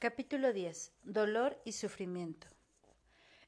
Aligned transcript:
Capítulo 0.00 0.52
10. 0.52 0.92
Dolor 1.02 1.60
y 1.64 1.72
sufrimiento. 1.72 2.46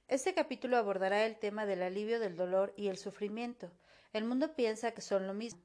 Este 0.09 0.35
capítulo 0.35 0.79
abordará 0.79 1.25
el 1.25 1.39
tema 1.39 1.65
del 1.65 1.81
alivio 1.81 2.19
del 2.19 2.35
dolor 2.35 2.75
y 2.77 2.89
el 2.89 2.99
sufrimiento. 2.99 3.71
El 4.13 4.25
mundo 4.25 4.57
piensa 4.57 4.91
que 4.91 5.01
son 5.01 5.29
lo 5.29 5.33
mismo, 5.33 5.63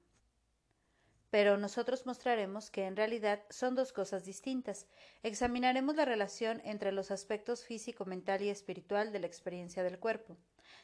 pero 1.32 1.58
nosotros 1.58 2.06
mostraremos 2.06 2.70
que 2.70 2.86
en 2.86 2.96
realidad 2.96 3.42
son 3.50 3.74
dos 3.74 3.94
cosas 3.94 4.26
distintas. 4.26 4.86
Examinaremos 5.23 5.95
la 5.95 6.05
relación 6.05 6.61
entre 6.63 6.91
los 6.91 7.09
aspectos 7.09 7.65
físico, 7.65 8.05
mental 8.05 8.43
y 8.43 8.49
espiritual 8.49 9.11
de 9.11 9.21
la 9.21 9.25
experiencia 9.25 9.81
del 9.81 9.97
cuerpo. 9.97 10.38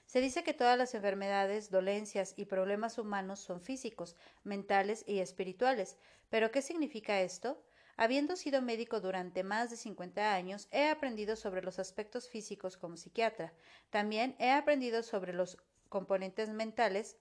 Se 0.08 0.20
dice 0.20 0.44
que 0.44 0.56
todas 0.56 0.80
las 0.80 0.96
enfermedades, 0.96 1.70
dolencias 1.70 2.34
y 2.38 2.46
problemas 2.46 2.98
humanos 2.98 3.40
son 3.40 3.62
físicos, 3.62 4.16
mentales 4.44 5.04
y 5.06 5.20
espirituales. 5.20 5.96
¿Pero 6.32 6.50
qué 6.50 6.64
significa 6.64 7.22
esto? 7.22 7.64
Habiendo 7.98 8.36
sido 8.36 8.62
médico 8.62 9.00
durante 9.02 9.44
más 9.44 9.70
de 9.70 9.78
50 9.78 10.34
años, 10.34 10.68
he 10.72 10.90
aprendido 10.90 11.36
sobre 11.36 11.62
los 11.62 11.80
aspectos 11.80 12.30
físicos 12.30 12.78
como 12.78 12.98
psiquiatra. 12.98 13.54
También 13.90 14.36
he 14.40 14.52
aprendido 14.52 15.04
sobre 15.04 15.34
los 15.34 15.58
componentes 15.90 16.50
mentales 16.50 17.18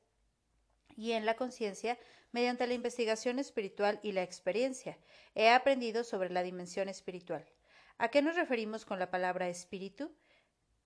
y 0.96 1.12
en 1.12 1.26
la 1.26 1.34
conciencia 1.34 1.98
mediante 2.32 2.66
la 2.66 2.74
investigación 2.74 3.38
espiritual 3.38 4.00
y 4.02 4.12
la 4.12 4.22
experiencia. 4.22 4.98
He 5.34 5.50
aprendido 5.50 6.04
sobre 6.04 6.30
la 6.30 6.42
dimensión 6.42 6.88
espiritual. 6.88 7.44
¿A 7.98 8.08
qué 8.08 8.22
nos 8.22 8.36
referimos 8.36 8.84
con 8.84 8.98
la 8.98 9.10
palabra 9.10 9.48
espíritu? 9.48 10.12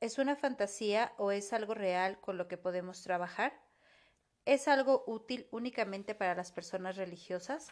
¿Es 0.00 0.19
una 0.19 0.36
fantasía 0.36 1.12
o 1.16 1.30
es 1.30 1.52
algo 1.52 1.74
real 1.74 2.20
con 2.20 2.38
lo 2.38 2.48
que 2.48 2.56
podemos 2.56 3.02
trabajar? 3.02 3.52
¿Es 4.44 4.69
algo 4.69 5.05
útil 5.06 5.46
únicamente 5.50 6.14
para 6.14 6.34
las 6.34 6.52
personas 6.52 6.96
religiosas? 6.96 7.69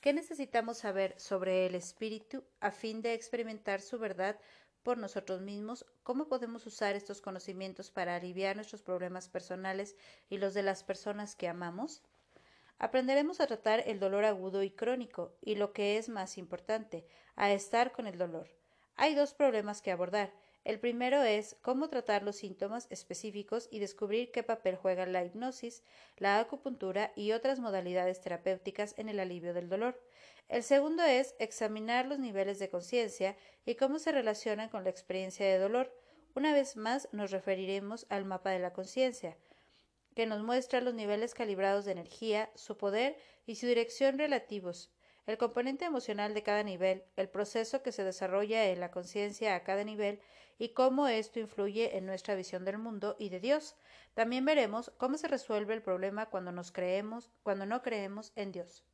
¿Qué 0.00 0.12
necesitamos 0.12 0.78
saber 0.78 1.18
sobre 1.18 1.66
el 1.66 1.74
espíritu 1.74 2.44
a 2.60 2.70
fin 2.70 3.02
de 3.02 3.14
experimentar 3.14 3.80
su 3.80 3.98
verdad 3.98 4.38
por 4.84 4.96
nosotros 4.96 5.40
mismos? 5.40 5.84
¿Cómo 6.04 6.28
podemos 6.28 6.64
usar 6.66 6.94
estos 6.94 7.20
conocimientos 7.20 7.90
para 7.90 8.14
aliviar 8.14 8.54
nuestros 8.54 8.80
problemas 8.80 9.28
personales 9.28 9.96
y 10.30 10.38
los 10.38 10.54
de 10.54 10.62
las 10.62 10.84
personas 10.84 11.34
que 11.34 11.48
amamos? 11.48 12.00
Aprenderemos 12.78 13.40
a 13.40 13.48
tratar 13.48 13.82
el 13.88 13.98
dolor 13.98 14.24
agudo 14.24 14.62
y 14.62 14.70
crónico 14.70 15.34
y 15.40 15.56
lo 15.56 15.72
que 15.72 15.98
es 15.98 16.08
más 16.08 16.38
importante, 16.38 17.04
a 17.34 17.50
estar 17.50 17.90
con 17.90 18.06
el 18.06 18.18
dolor. 18.18 18.48
Hay 18.94 19.16
dos 19.16 19.34
problemas 19.34 19.82
que 19.82 19.90
abordar 19.90 20.32
el 20.64 20.78
primero 20.78 21.22
es 21.22 21.56
cómo 21.62 21.88
tratar 21.88 22.22
los 22.22 22.36
síntomas 22.36 22.86
específicos 22.90 23.68
y 23.70 23.78
descubrir 23.78 24.30
qué 24.30 24.42
papel 24.42 24.76
juega 24.76 25.06
la 25.06 25.24
hipnosis, 25.24 25.82
la 26.16 26.38
acupuntura 26.40 27.12
y 27.16 27.32
otras 27.32 27.58
modalidades 27.58 28.20
terapéuticas 28.20 28.94
en 28.98 29.08
el 29.08 29.20
alivio 29.20 29.54
del 29.54 29.68
dolor. 29.68 29.98
El 30.48 30.62
segundo 30.62 31.02
es 31.02 31.34
examinar 31.38 32.06
los 32.06 32.18
niveles 32.18 32.58
de 32.58 32.68
conciencia 32.68 33.36
y 33.64 33.76
cómo 33.76 33.98
se 33.98 34.12
relacionan 34.12 34.68
con 34.68 34.84
la 34.84 34.90
experiencia 34.90 35.46
de 35.46 35.58
dolor. 35.58 35.94
Una 36.34 36.52
vez 36.52 36.76
más 36.76 37.08
nos 37.12 37.30
referiremos 37.30 38.06
al 38.08 38.24
mapa 38.24 38.50
de 38.50 38.58
la 38.58 38.72
conciencia, 38.72 39.36
que 40.14 40.26
nos 40.26 40.42
muestra 40.42 40.80
los 40.80 40.94
niveles 40.94 41.34
calibrados 41.34 41.84
de 41.84 41.92
energía, 41.92 42.50
su 42.54 42.76
poder 42.76 43.16
y 43.46 43.56
su 43.56 43.66
dirección 43.66 44.18
relativos 44.18 44.90
el 45.28 45.36
componente 45.36 45.84
emocional 45.84 46.32
de 46.32 46.42
cada 46.42 46.62
nivel, 46.62 47.04
el 47.16 47.28
proceso 47.28 47.82
que 47.82 47.92
se 47.92 48.02
desarrolla 48.02 48.64
en 48.64 48.80
la 48.80 48.90
conciencia 48.90 49.54
a 49.54 49.62
cada 49.62 49.84
nivel 49.84 50.22
y 50.58 50.70
cómo 50.70 51.06
esto 51.06 51.38
influye 51.38 51.98
en 51.98 52.06
nuestra 52.06 52.34
visión 52.34 52.64
del 52.64 52.78
mundo 52.78 53.14
y 53.18 53.28
de 53.28 53.38
Dios. 53.38 53.76
También 54.14 54.46
veremos 54.46 54.90
cómo 54.96 55.18
se 55.18 55.28
resuelve 55.28 55.74
el 55.74 55.82
problema 55.82 56.30
cuando 56.30 56.50
nos 56.50 56.72
creemos, 56.72 57.30
cuando 57.42 57.66
no 57.66 57.82
creemos 57.82 58.32
en 58.36 58.52
Dios. 58.52 58.86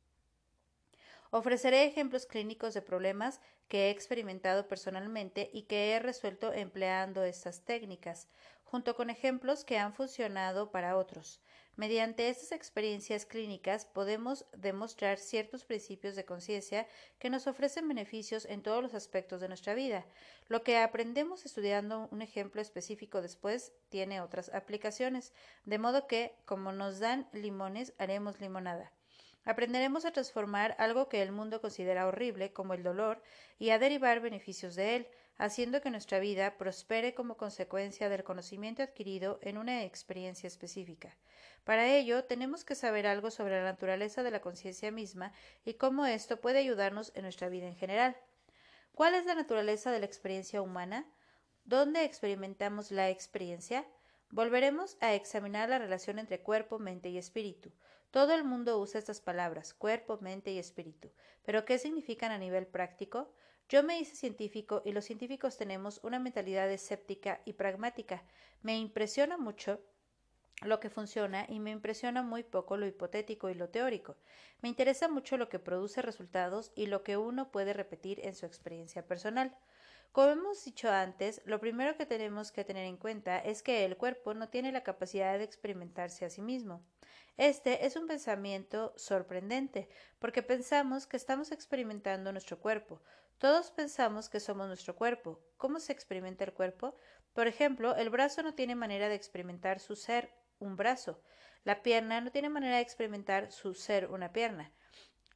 Ofreceré 1.31 1.85
ejemplos 1.85 2.25
clínicos 2.25 2.73
de 2.73 2.81
problemas 2.81 3.39
que 3.69 3.87
he 3.87 3.89
experimentado 3.91 4.67
personalmente 4.67 5.49
y 5.53 5.63
que 5.63 5.93
he 5.93 5.99
resuelto 5.99 6.51
empleando 6.51 7.23
estas 7.23 7.63
técnicas, 7.63 8.27
junto 8.65 8.93
con 8.97 9.09
ejemplos 9.09 9.63
que 9.63 9.77
han 9.77 9.93
funcionado 9.93 10.69
para 10.69 10.97
otros. 10.97 11.39
Mediante 11.77 12.29
estas 12.29 12.53
experiencias 12.53 13.25
clínicas 13.25 13.85
podemos 13.85 14.45
demostrar 14.55 15.17
ciertos 15.17 15.65
principios 15.65 16.15
de 16.15 16.23
conciencia 16.23 16.87
que 17.19 17.29
nos 17.29 17.47
ofrecen 17.47 17.85
beneficios 17.89 18.45
en 18.45 18.61
todos 18.61 18.81
los 18.81 18.93
aspectos 18.93 19.41
de 19.41 19.49
nuestra 19.49 19.73
vida. 19.73 20.05
Lo 20.47 20.63
que 20.63 20.77
aprendemos 20.77 21.45
estudiando 21.45 22.07
un 22.11 22.21
ejemplo 22.21 22.61
específico 22.61 23.21
después 23.21 23.73
tiene 23.89 24.21
otras 24.21 24.47
aplicaciones, 24.53 25.33
de 25.65 25.77
modo 25.77 26.07
que, 26.07 26.33
como 26.45 26.71
nos 26.71 26.99
dan 26.99 27.27
limones, 27.33 27.93
haremos 27.97 28.39
limonada. 28.39 28.93
Aprenderemos 29.43 30.05
a 30.05 30.11
transformar 30.11 30.77
algo 30.79 31.09
que 31.09 31.21
el 31.21 31.33
mundo 31.33 31.59
considera 31.59 32.07
horrible, 32.07 32.53
como 32.53 32.73
el 32.73 32.83
dolor, 32.83 33.21
y 33.59 33.71
a 33.71 33.79
derivar 33.79 34.21
beneficios 34.21 34.75
de 34.75 34.95
él, 34.95 35.07
haciendo 35.37 35.81
que 35.81 35.91
nuestra 35.91 36.19
vida 36.19 36.57
prospere 36.57 37.13
como 37.13 37.37
consecuencia 37.37 38.09
del 38.09 38.23
conocimiento 38.23 38.83
adquirido 38.83 39.39
en 39.41 39.57
una 39.57 39.83
experiencia 39.83 40.47
específica. 40.47 41.15
Para 41.63 41.93
ello, 41.93 42.23
tenemos 42.25 42.63
que 42.63 42.75
saber 42.75 43.07
algo 43.07 43.31
sobre 43.31 43.57
la 43.57 43.63
naturaleza 43.63 44.23
de 44.23 44.31
la 44.31 44.41
conciencia 44.41 44.91
misma 44.91 45.33
y 45.65 45.73
cómo 45.73 46.05
esto 46.05 46.39
puede 46.39 46.59
ayudarnos 46.59 47.11
en 47.15 47.23
nuestra 47.23 47.49
vida 47.49 47.67
en 47.67 47.75
general. 47.75 48.15
¿Cuál 48.93 49.15
es 49.15 49.25
la 49.25 49.35
naturaleza 49.35 49.91
de 49.91 49.99
la 49.99 50.05
experiencia 50.05 50.61
humana? 50.61 51.05
¿Dónde 51.65 52.03
experimentamos 52.05 52.91
la 52.91 53.09
experiencia? 53.09 53.85
Volveremos 54.29 54.97
a 55.01 55.13
examinar 55.15 55.69
la 55.69 55.79
relación 55.79 56.19
entre 56.19 56.39
cuerpo, 56.39 56.79
mente 56.79 57.09
y 57.09 57.17
espíritu. 57.17 57.71
Todo 58.11 58.33
el 58.33 58.43
mundo 58.43 58.79
usa 58.79 58.99
estas 58.99 59.19
palabras, 59.19 59.73
cuerpo, 59.73 60.19
mente 60.21 60.51
y 60.51 60.59
espíritu. 60.59 61.11
Pero 61.43 61.65
¿qué 61.65 61.77
significan 61.77 62.31
a 62.31 62.37
nivel 62.37 62.67
práctico? 62.67 63.33
Yo 63.67 63.81
me 63.81 63.99
hice 63.99 64.15
científico 64.15 64.83
y 64.85 64.91
los 64.91 65.05
científicos 65.05 65.57
tenemos 65.57 65.99
una 66.03 66.19
mentalidad 66.19 66.69
escéptica 66.71 67.41
y 67.45 67.53
pragmática. 67.53 68.23
Me 68.61 68.77
impresiona 68.77 69.37
mucho 69.37 69.81
lo 70.61 70.79
que 70.79 70.91
funciona 70.91 71.45
y 71.49 71.59
me 71.59 71.71
impresiona 71.71 72.21
muy 72.21 72.43
poco 72.43 72.77
lo 72.77 72.85
hipotético 72.85 73.49
y 73.49 73.55
lo 73.55 73.69
teórico. 73.69 74.17
Me 74.61 74.69
interesa 74.69 75.07
mucho 75.07 75.35
lo 75.37 75.49
que 75.49 75.59
produce 75.59 76.03
resultados 76.03 76.71
y 76.75 76.85
lo 76.85 77.03
que 77.03 77.17
uno 77.17 77.51
puede 77.51 77.73
repetir 77.73 78.19
en 78.23 78.35
su 78.35 78.45
experiencia 78.45 79.05
personal. 79.07 79.57
Como 80.11 80.29
hemos 80.29 80.63
dicho 80.63 80.89
antes, 80.89 81.41
lo 81.45 81.59
primero 81.59 81.97
que 81.97 82.05
tenemos 82.05 82.51
que 82.51 82.63
tener 82.63 82.85
en 82.85 82.97
cuenta 82.97 83.39
es 83.39 83.63
que 83.63 83.83
el 83.83 83.97
cuerpo 83.97 84.33
no 84.33 84.47
tiene 84.47 84.71
la 84.71 84.83
capacidad 84.83 85.37
de 85.37 85.43
experimentarse 85.43 86.23
a 86.23 86.29
sí 86.29 86.41
mismo. 86.41 86.81
Este 87.37 87.85
es 87.85 87.95
un 87.97 88.07
pensamiento 88.07 88.93
sorprendente, 88.95 89.89
porque 90.19 90.41
pensamos 90.41 91.05
que 91.05 91.17
estamos 91.17 91.51
experimentando 91.51 92.31
nuestro 92.31 92.59
cuerpo. 92.59 93.01
Todos 93.37 93.71
pensamos 93.71 94.29
que 94.29 94.39
somos 94.39 94.67
nuestro 94.67 94.95
cuerpo. 94.95 95.41
¿Cómo 95.57 95.81
se 95.81 95.91
experimenta 95.91 96.45
el 96.45 96.53
cuerpo? 96.53 96.95
Por 97.33 97.47
ejemplo, 97.47 97.95
el 97.97 98.09
brazo 98.09 98.41
no 98.41 98.53
tiene 98.53 98.75
manera 98.75 99.09
de 99.09 99.15
experimentar 99.15 99.81
su 99.81 99.97
ser 99.97 100.33
un 100.59 100.77
brazo. 100.77 101.21
La 101.65 101.83
pierna 101.83 102.21
no 102.21 102.31
tiene 102.31 102.47
manera 102.47 102.77
de 102.77 102.81
experimentar 102.81 103.51
su 103.51 103.73
ser 103.73 104.07
una 104.09 104.31
pierna. 104.31 104.71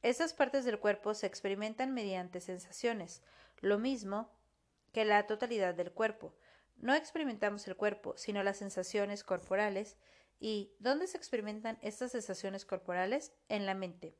Estas 0.00 0.32
partes 0.32 0.64
del 0.64 0.78
cuerpo 0.78 1.12
se 1.12 1.26
experimentan 1.26 1.92
mediante 1.92 2.40
sensaciones. 2.40 3.22
Lo 3.58 3.78
mismo 3.78 4.30
que 4.92 5.04
la 5.04 5.26
totalidad 5.26 5.74
del 5.74 5.92
cuerpo. 5.92 6.34
No 6.76 6.94
experimentamos 6.94 7.68
el 7.68 7.76
cuerpo, 7.76 8.14
sino 8.16 8.42
las 8.42 8.56
sensaciones 8.56 9.22
corporales. 9.22 9.98
¿Y 10.40 10.74
dónde 10.78 11.06
se 11.06 11.18
experimentan 11.18 11.78
estas 11.82 12.12
sensaciones 12.12 12.64
corporales? 12.64 13.32
En 13.48 13.66
la 13.66 13.74
mente. 13.74 14.16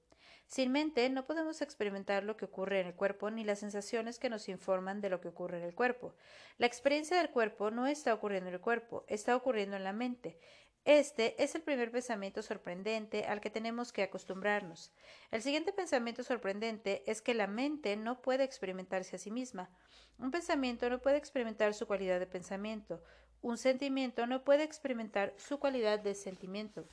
Sin 0.46 0.70
mente 0.70 1.08
no 1.08 1.26
podemos 1.26 1.62
experimentar 1.62 2.24
lo 2.24 2.36
que 2.36 2.44
ocurre 2.44 2.80
en 2.80 2.88
el 2.88 2.94
cuerpo 2.94 3.30
ni 3.30 3.44
las 3.44 3.60
sensaciones 3.60 4.18
que 4.18 4.28
nos 4.28 4.48
informan 4.48 5.00
de 5.00 5.08
lo 5.08 5.20
que 5.20 5.28
ocurre 5.28 5.58
en 5.58 5.64
el 5.64 5.74
cuerpo. 5.74 6.14
La 6.58 6.66
experiencia 6.66 7.16
del 7.16 7.30
cuerpo 7.30 7.70
no 7.70 7.86
está 7.86 8.12
ocurriendo 8.12 8.48
en 8.48 8.54
el 8.54 8.60
cuerpo, 8.60 9.04
está 9.08 9.34
ocurriendo 9.34 9.76
en 9.76 9.84
la 9.84 9.92
mente. 9.92 10.38
Este 10.84 11.42
es 11.42 11.54
el 11.54 11.62
primer 11.62 11.90
pensamiento 11.90 12.42
sorprendente 12.42 13.26
al 13.26 13.40
que 13.40 13.50
tenemos 13.50 13.92
que 13.92 14.02
acostumbrarnos. 14.02 14.92
El 15.30 15.40
siguiente 15.40 15.72
pensamiento 15.72 16.22
sorprendente 16.22 17.02
es 17.06 17.22
que 17.22 17.34
la 17.34 17.46
mente 17.46 17.96
no 17.96 18.20
puede 18.20 18.44
experimentarse 18.44 19.16
a 19.16 19.18
sí 19.18 19.30
misma. 19.30 19.70
Un 20.18 20.30
pensamiento 20.30 20.90
no 20.90 21.00
puede 21.00 21.16
experimentar 21.16 21.74
su 21.74 21.86
cualidad 21.86 22.18
de 22.18 22.26
pensamiento. 22.26 23.02
Un 23.42 23.56
sentimiento 23.56 24.26
no 24.26 24.44
puede 24.44 24.64
experimentar 24.64 25.32
su 25.36 25.58
cualidad 25.58 25.98
de 25.98 26.14
sentimiento. 26.14 26.86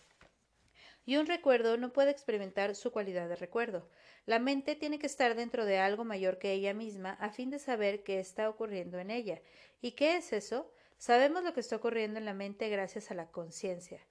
Y 1.05 1.17
un 1.17 1.25
recuerdo 1.25 1.77
no 1.77 1.93
puede 1.93 2.11
experimentar 2.11 2.75
su 2.75 2.91
cualidad 2.91 3.29
de 3.29 3.35
recuerdo. 3.35 3.89
La 4.25 4.39
mente 4.39 4.75
tiene 4.75 4.99
que 4.99 5.07
estar 5.07 5.35
dentro 5.35 5.65
de 5.65 5.77
algo 5.77 6.03
mayor 6.03 6.37
que 6.37 6.51
ella 6.51 6.73
misma 6.73 7.13
a 7.13 7.31
fin 7.31 7.49
de 7.49 7.59
saber 7.59 8.03
qué 8.03 8.19
está 8.19 8.49
ocurriendo 8.49 8.99
en 8.99 9.11
ella. 9.11 9.41
¿Y 9.81 9.91
qué 9.91 10.17
es 10.17 10.33
eso? 10.33 10.71
Sabemos 10.97 11.43
lo 11.43 11.53
que 11.53 11.59
está 11.59 11.75
ocurriendo 11.75 12.17
en 12.17 12.25
la 12.25 12.33
mente 12.33 12.69
gracias 12.69 13.11
a 13.11 13.13
la 13.13 13.29
conciencia. 13.29 14.05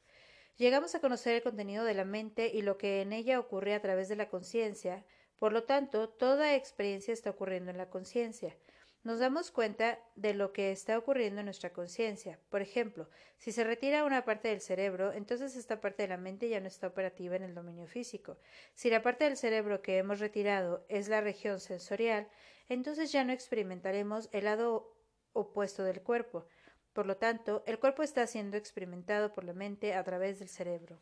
Llegamos 0.57 0.95
a 0.95 1.01
conocer 1.01 1.35
el 1.35 1.43
contenido 1.43 1.85
de 1.85 1.95
la 1.95 2.05
mente 2.05 2.51
y 2.53 2.63
lo 2.63 2.79
que 2.79 3.03
en 3.03 3.13
ella 3.13 3.41
ocurre 3.41 3.75
a 3.75 3.83
través 3.83 4.09
de 4.09 4.17
la 4.17 4.31
conciencia, 4.31 5.05
por 5.39 5.53
lo 5.53 5.65
tanto, 5.65 6.09
toda 6.09 6.55
experiencia 6.55 7.13
está 7.13 7.31
ocurriendo 7.31 7.71
en 7.71 7.77
la 7.77 7.91
conciencia. 7.91 8.57
Nos 9.07 9.21
damos 9.21 9.53
cuenta 9.53 10.01
de 10.17 10.35
lo 10.35 10.53
que 10.53 10.73
está 10.73 10.99
ocurriendo 10.99 11.39
en 11.39 11.45
nuestra 11.45 11.73
conciencia. 11.73 12.41
Por 12.49 12.61
ejemplo, 12.61 13.09
si 13.39 13.53
se 13.53 13.63
retira 13.63 14.05
una 14.05 14.25
parte 14.25 14.49
del 14.49 14.61
cerebro, 14.61 15.13
entonces 15.13 15.55
esta 15.55 15.81
parte 15.81 16.03
de 16.03 16.09
la 16.09 16.17
mente 16.17 16.49
ya 16.49 16.59
no 16.59 16.67
está 16.67 16.89
operativa 16.89 17.37
en 17.37 17.45
el 17.45 17.55
dominio 17.55 17.87
físico. 17.87 18.37
Si 18.75 18.91
la 18.91 19.03
parte 19.03 19.23
del 19.23 19.37
cerebro 19.37 19.81
que 19.81 19.99
hemos 19.99 20.19
retirado 20.19 20.85
es 20.89 21.09
la 21.09 21.21
región 21.21 21.61
sensorial, 21.61 22.27
entonces 22.69 23.13
ya 23.13 23.23
no 23.23 23.33
experimentaremos 23.33 24.29
el 24.33 24.47
lado 24.47 24.93
opuesto 25.35 25.85
del 25.85 26.03
cuerpo. 26.03 26.49
Por 26.93 27.07
lo 27.07 27.17
tanto, 27.17 27.63
el 27.65 27.79
cuerpo 27.79 28.03
está 28.03 28.27
siendo 28.27 28.57
experimentado 28.57 29.33
por 29.33 29.45
la 29.45 29.53
mente 29.53 29.95
a 29.95 30.03
través 30.03 30.41
del 30.41 30.49
cerebro. 30.49 31.01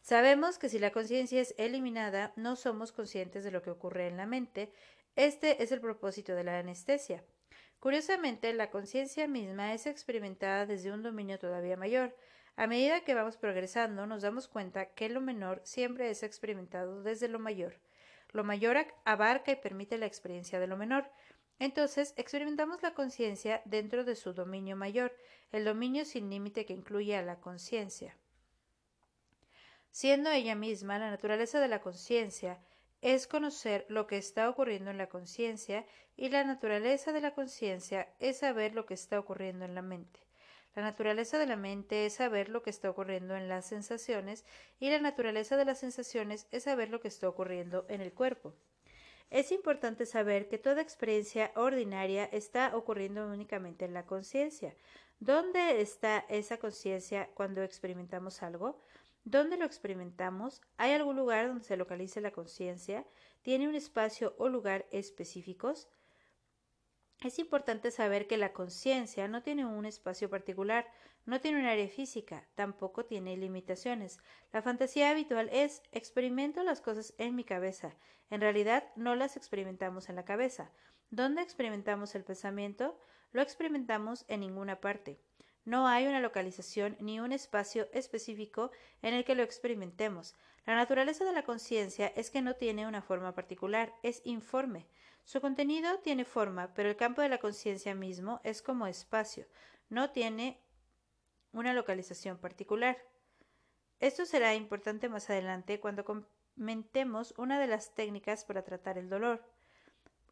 Sabemos 0.00 0.58
que 0.58 0.68
si 0.68 0.78
la 0.78 0.90
conciencia 0.90 1.40
es 1.40 1.54
eliminada, 1.58 2.32
no 2.36 2.56
somos 2.56 2.92
conscientes 2.92 3.44
de 3.44 3.50
lo 3.50 3.62
que 3.62 3.70
ocurre 3.70 4.06
en 4.06 4.16
la 4.16 4.26
mente, 4.26 4.72
este 5.18 5.64
es 5.64 5.72
el 5.72 5.80
propósito 5.80 6.36
de 6.36 6.44
la 6.44 6.60
anestesia. 6.60 7.24
Curiosamente, 7.80 8.54
la 8.54 8.70
conciencia 8.70 9.26
misma 9.26 9.74
es 9.74 9.86
experimentada 9.86 10.64
desde 10.64 10.92
un 10.92 11.02
dominio 11.02 11.40
todavía 11.40 11.76
mayor. 11.76 12.14
A 12.54 12.68
medida 12.68 13.00
que 13.00 13.14
vamos 13.14 13.36
progresando, 13.36 14.06
nos 14.06 14.22
damos 14.22 14.46
cuenta 14.46 14.86
que 14.94 15.08
lo 15.08 15.20
menor 15.20 15.60
siempre 15.64 16.08
es 16.08 16.22
experimentado 16.22 17.02
desde 17.02 17.26
lo 17.26 17.40
mayor. 17.40 17.80
Lo 18.30 18.44
mayor 18.44 18.76
abarca 19.04 19.50
y 19.50 19.56
permite 19.56 19.98
la 19.98 20.06
experiencia 20.06 20.60
de 20.60 20.68
lo 20.68 20.76
menor. 20.76 21.10
Entonces, 21.58 22.14
experimentamos 22.16 22.80
la 22.82 22.94
conciencia 22.94 23.60
dentro 23.64 24.04
de 24.04 24.14
su 24.14 24.34
dominio 24.34 24.76
mayor, 24.76 25.12
el 25.50 25.64
dominio 25.64 26.04
sin 26.04 26.30
límite 26.30 26.64
que 26.64 26.74
incluye 26.74 27.16
a 27.16 27.22
la 27.22 27.40
conciencia. 27.40 28.16
Siendo 29.90 30.30
ella 30.30 30.54
misma 30.54 31.00
la 31.00 31.10
naturaleza 31.10 31.58
de 31.58 31.66
la 31.66 31.80
conciencia, 31.80 32.60
es 33.00 33.26
conocer 33.26 33.86
lo 33.88 34.06
que 34.06 34.16
está 34.16 34.48
ocurriendo 34.48 34.90
en 34.90 34.98
la 34.98 35.08
conciencia 35.08 35.86
y 36.16 36.30
la 36.30 36.44
naturaleza 36.44 37.12
de 37.12 37.20
la 37.20 37.34
conciencia 37.34 38.08
es 38.18 38.38
saber 38.38 38.74
lo 38.74 38.86
que 38.86 38.94
está 38.94 39.18
ocurriendo 39.18 39.64
en 39.64 39.74
la 39.74 39.82
mente. 39.82 40.20
La 40.74 40.82
naturaleza 40.82 41.38
de 41.38 41.46
la 41.46 41.56
mente 41.56 42.06
es 42.06 42.14
saber 42.14 42.48
lo 42.48 42.62
que 42.62 42.70
está 42.70 42.90
ocurriendo 42.90 43.36
en 43.36 43.48
las 43.48 43.66
sensaciones 43.66 44.44
y 44.78 44.90
la 44.90 45.00
naturaleza 45.00 45.56
de 45.56 45.64
las 45.64 45.78
sensaciones 45.78 46.46
es 46.50 46.64
saber 46.64 46.90
lo 46.90 47.00
que 47.00 47.08
está 47.08 47.28
ocurriendo 47.28 47.86
en 47.88 48.00
el 48.00 48.12
cuerpo. 48.12 48.54
Es 49.30 49.52
importante 49.52 50.06
saber 50.06 50.48
que 50.48 50.58
toda 50.58 50.80
experiencia 50.80 51.52
ordinaria 51.54 52.24
está 52.26 52.76
ocurriendo 52.76 53.26
únicamente 53.26 53.84
en 53.84 53.92
la 53.92 54.06
conciencia. 54.06 54.74
¿Dónde 55.20 55.80
está 55.80 56.24
esa 56.28 56.58
conciencia 56.58 57.28
cuando 57.34 57.62
experimentamos 57.62 58.42
algo? 58.42 58.80
¿Dónde 59.30 59.58
lo 59.58 59.66
experimentamos? 59.66 60.62
¿Hay 60.78 60.92
algún 60.92 61.16
lugar 61.16 61.48
donde 61.48 61.62
se 61.62 61.76
localice 61.76 62.22
la 62.22 62.30
conciencia? 62.30 63.06
¿Tiene 63.42 63.68
un 63.68 63.74
espacio 63.74 64.34
o 64.38 64.48
lugar 64.48 64.86
específicos? 64.90 65.86
Es 67.22 67.38
importante 67.38 67.90
saber 67.90 68.26
que 68.26 68.38
la 68.38 68.54
conciencia 68.54 69.28
no 69.28 69.42
tiene 69.42 69.66
un 69.66 69.84
espacio 69.84 70.30
particular, 70.30 70.90
no 71.26 71.42
tiene 71.42 71.60
un 71.60 71.66
área 71.66 71.88
física, 71.88 72.48
tampoco 72.54 73.04
tiene 73.04 73.36
limitaciones. 73.36 74.18
La 74.50 74.62
fantasía 74.62 75.10
habitual 75.10 75.50
es 75.52 75.82
experimento 75.92 76.62
las 76.62 76.80
cosas 76.80 77.12
en 77.18 77.36
mi 77.36 77.44
cabeza. 77.44 77.98
En 78.30 78.40
realidad 78.40 78.84
no 78.96 79.14
las 79.14 79.36
experimentamos 79.36 80.08
en 80.08 80.16
la 80.16 80.24
cabeza. 80.24 80.72
¿Dónde 81.10 81.42
experimentamos 81.42 82.14
el 82.14 82.24
pensamiento? 82.24 82.98
Lo 83.32 83.42
experimentamos 83.42 84.24
en 84.28 84.40
ninguna 84.40 84.80
parte. 84.80 85.20
No 85.68 85.86
hay 85.86 86.06
una 86.06 86.20
localización 86.20 86.96
ni 86.98 87.20
un 87.20 87.30
espacio 87.30 87.88
específico 87.92 88.70
en 89.02 89.12
el 89.12 89.26
que 89.26 89.34
lo 89.34 89.42
experimentemos. 89.42 90.34
La 90.64 90.74
naturaleza 90.74 91.26
de 91.26 91.34
la 91.34 91.42
conciencia 91.42 92.06
es 92.16 92.30
que 92.30 92.40
no 92.40 92.54
tiene 92.54 92.86
una 92.86 93.02
forma 93.02 93.34
particular, 93.34 93.92
es 94.02 94.22
informe. 94.24 94.86
Su 95.24 95.42
contenido 95.42 95.98
tiene 95.98 96.24
forma, 96.24 96.72
pero 96.72 96.88
el 96.88 96.96
campo 96.96 97.20
de 97.20 97.28
la 97.28 97.36
conciencia 97.36 97.94
mismo 97.94 98.40
es 98.44 98.62
como 98.62 98.86
espacio, 98.86 99.44
no 99.90 100.08
tiene 100.08 100.58
una 101.52 101.74
localización 101.74 102.38
particular. 102.38 102.96
Esto 104.00 104.24
será 104.24 104.54
importante 104.54 105.10
más 105.10 105.28
adelante 105.28 105.80
cuando 105.80 106.02
comentemos 106.02 107.34
una 107.36 107.60
de 107.60 107.66
las 107.66 107.94
técnicas 107.94 108.42
para 108.46 108.64
tratar 108.64 108.96
el 108.96 109.10
dolor, 109.10 109.44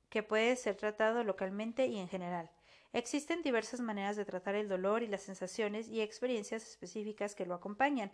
que 0.09 0.23
puede 0.23 0.56
ser 0.56 0.77
tratado 0.77 1.25
localmente 1.25 1.88
y 1.88 1.99
en 1.99 2.09
general. 2.09 2.50
Existen 2.97 3.43
diversas 3.43 3.81
maneras 3.81 4.17
de 4.17 4.25
tratar 4.25 4.55
el 4.55 4.71
dolor 4.71 5.03
y 5.03 5.07
las 5.07 5.21
sensaciones 5.21 5.87
y 5.87 6.01
experiencias 6.01 6.67
específicas 6.67 7.35
que 7.35 7.45
lo 7.45 7.53
acompañan. 7.53 8.11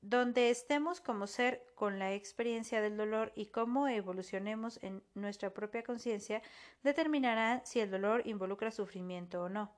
Donde 0.00 0.48
estemos 0.48 1.02
como 1.02 1.26
ser 1.26 1.62
con 1.74 1.98
la 1.98 2.14
experiencia 2.14 2.80
del 2.80 2.96
dolor 2.96 3.34
y 3.36 3.48
cómo 3.48 3.88
evolucionemos 3.88 4.82
en 4.82 5.02
nuestra 5.12 5.52
propia 5.52 5.82
conciencia 5.82 6.40
determinará 6.82 7.60
si 7.66 7.80
el 7.80 7.90
dolor 7.90 8.22
involucra 8.24 8.70
sufrimiento 8.70 9.42
o 9.42 9.50
no. 9.50 9.70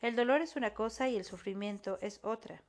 El 0.00 0.16
dolor 0.16 0.40
es 0.40 0.56
una 0.56 0.72
cosa 0.72 1.10
y 1.10 1.16
el 1.18 1.26
sufrimiento 1.26 1.98
es 2.00 2.18
otra. 2.22 2.62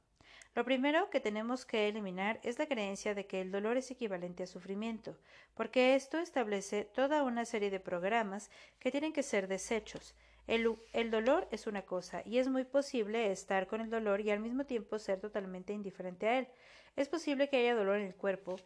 Lo 0.55 0.65
primero 0.65 1.09
que 1.09 1.21
tenemos 1.21 1.65
que 1.65 1.87
eliminar 1.87 2.41
es 2.43 2.59
la 2.59 2.67
creencia 2.67 3.15
de 3.15 3.27
que 3.27 3.39
el 3.39 3.49
dolor 3.49 3.77
es 3.77 3.89
equivalente 3.91 4.43
a 4.43 4.47
sufrimiento, 4.47 5.17
porque 5.53 5.95
esto 5.95 6.19
establece 6.19 6.83
toda 6.83 7.23
una 7.23 7.45
serie 7.45 7.71
de 7.71 7.79
programas 7.79 8.51
que 8.79 8.91
tienen 8.91 9.13
que 9.13 9.23
ser 9.23 9.47
desechos. 9.47 10.13
El, 10.45 11.09
dolor 11.09 11.47
es 11.51 11.67
una 11.67 11.83
cosa 11.83 12.21
y 12.25 12.37
es 12.37 12.49
muy 12.49 12.65
posible 12.65 13.31
estar 13.31 13.67
con 13.67 13.79
el 13.79 13.89
dolor 13.89 14.19
y 14.21 14.29
al 14.29 14.41
mismo 14.41 14.65
tiempo 14.65 14.99
ser 14.99 15.19
totalmente 15.21 15.73
indiferente 15.73 16.27
a 16.27 16.39
él. 16.39 16.47
Es 16.95 17.07
posible 17.07 17.49
que 17.49 17.57
haya 17.57 17.75
dolor 17.75 17.97
en 17.97 18.07
el 18.07 18.15
cuerpo 18.15 18.57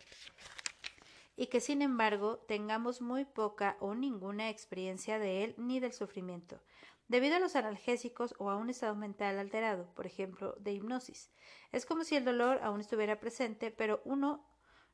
y 1.35 1.47
que 1.47 1.59
sin 1.59 1.83
embargo 1.83 2.39
tengamos 2.47 2.99
muy 3.01 3.25
poca 3.25 3.77
o 3.79 3.93
ninguna 3.93 4.49
experiencia 4.49 5.19
de 5.19 5.43
él 5.43 5.55
ni 5.57 5.79
del 5.79 5.93
sufrimiento, 5.93 6.59
debido 7.07 7.35
a 7.35 7.39
los 7.39 7.55
analgésicos 7.55 8.33
o 8.39 8.49
a 8.49 8.55
un 8.55 8.71
estado 8.71 8.95
mental 8.95 9.37
alterado, 9.37 9.85
por 9.93 10.07
ejemplo, 10.07 10.55
de 10.59 10.73
hipnosis. 10.73 11.29
Es 11.71 11.85
como 11.85 12.03
si 12.03 12.15
el 12.15 12.25
dolor 12.25 12.59
aún 12.63 12.81
estuviera 12.81 13.19
presente, 13.19 13.69
pero 13.69 14.01
uno 14.03 14.43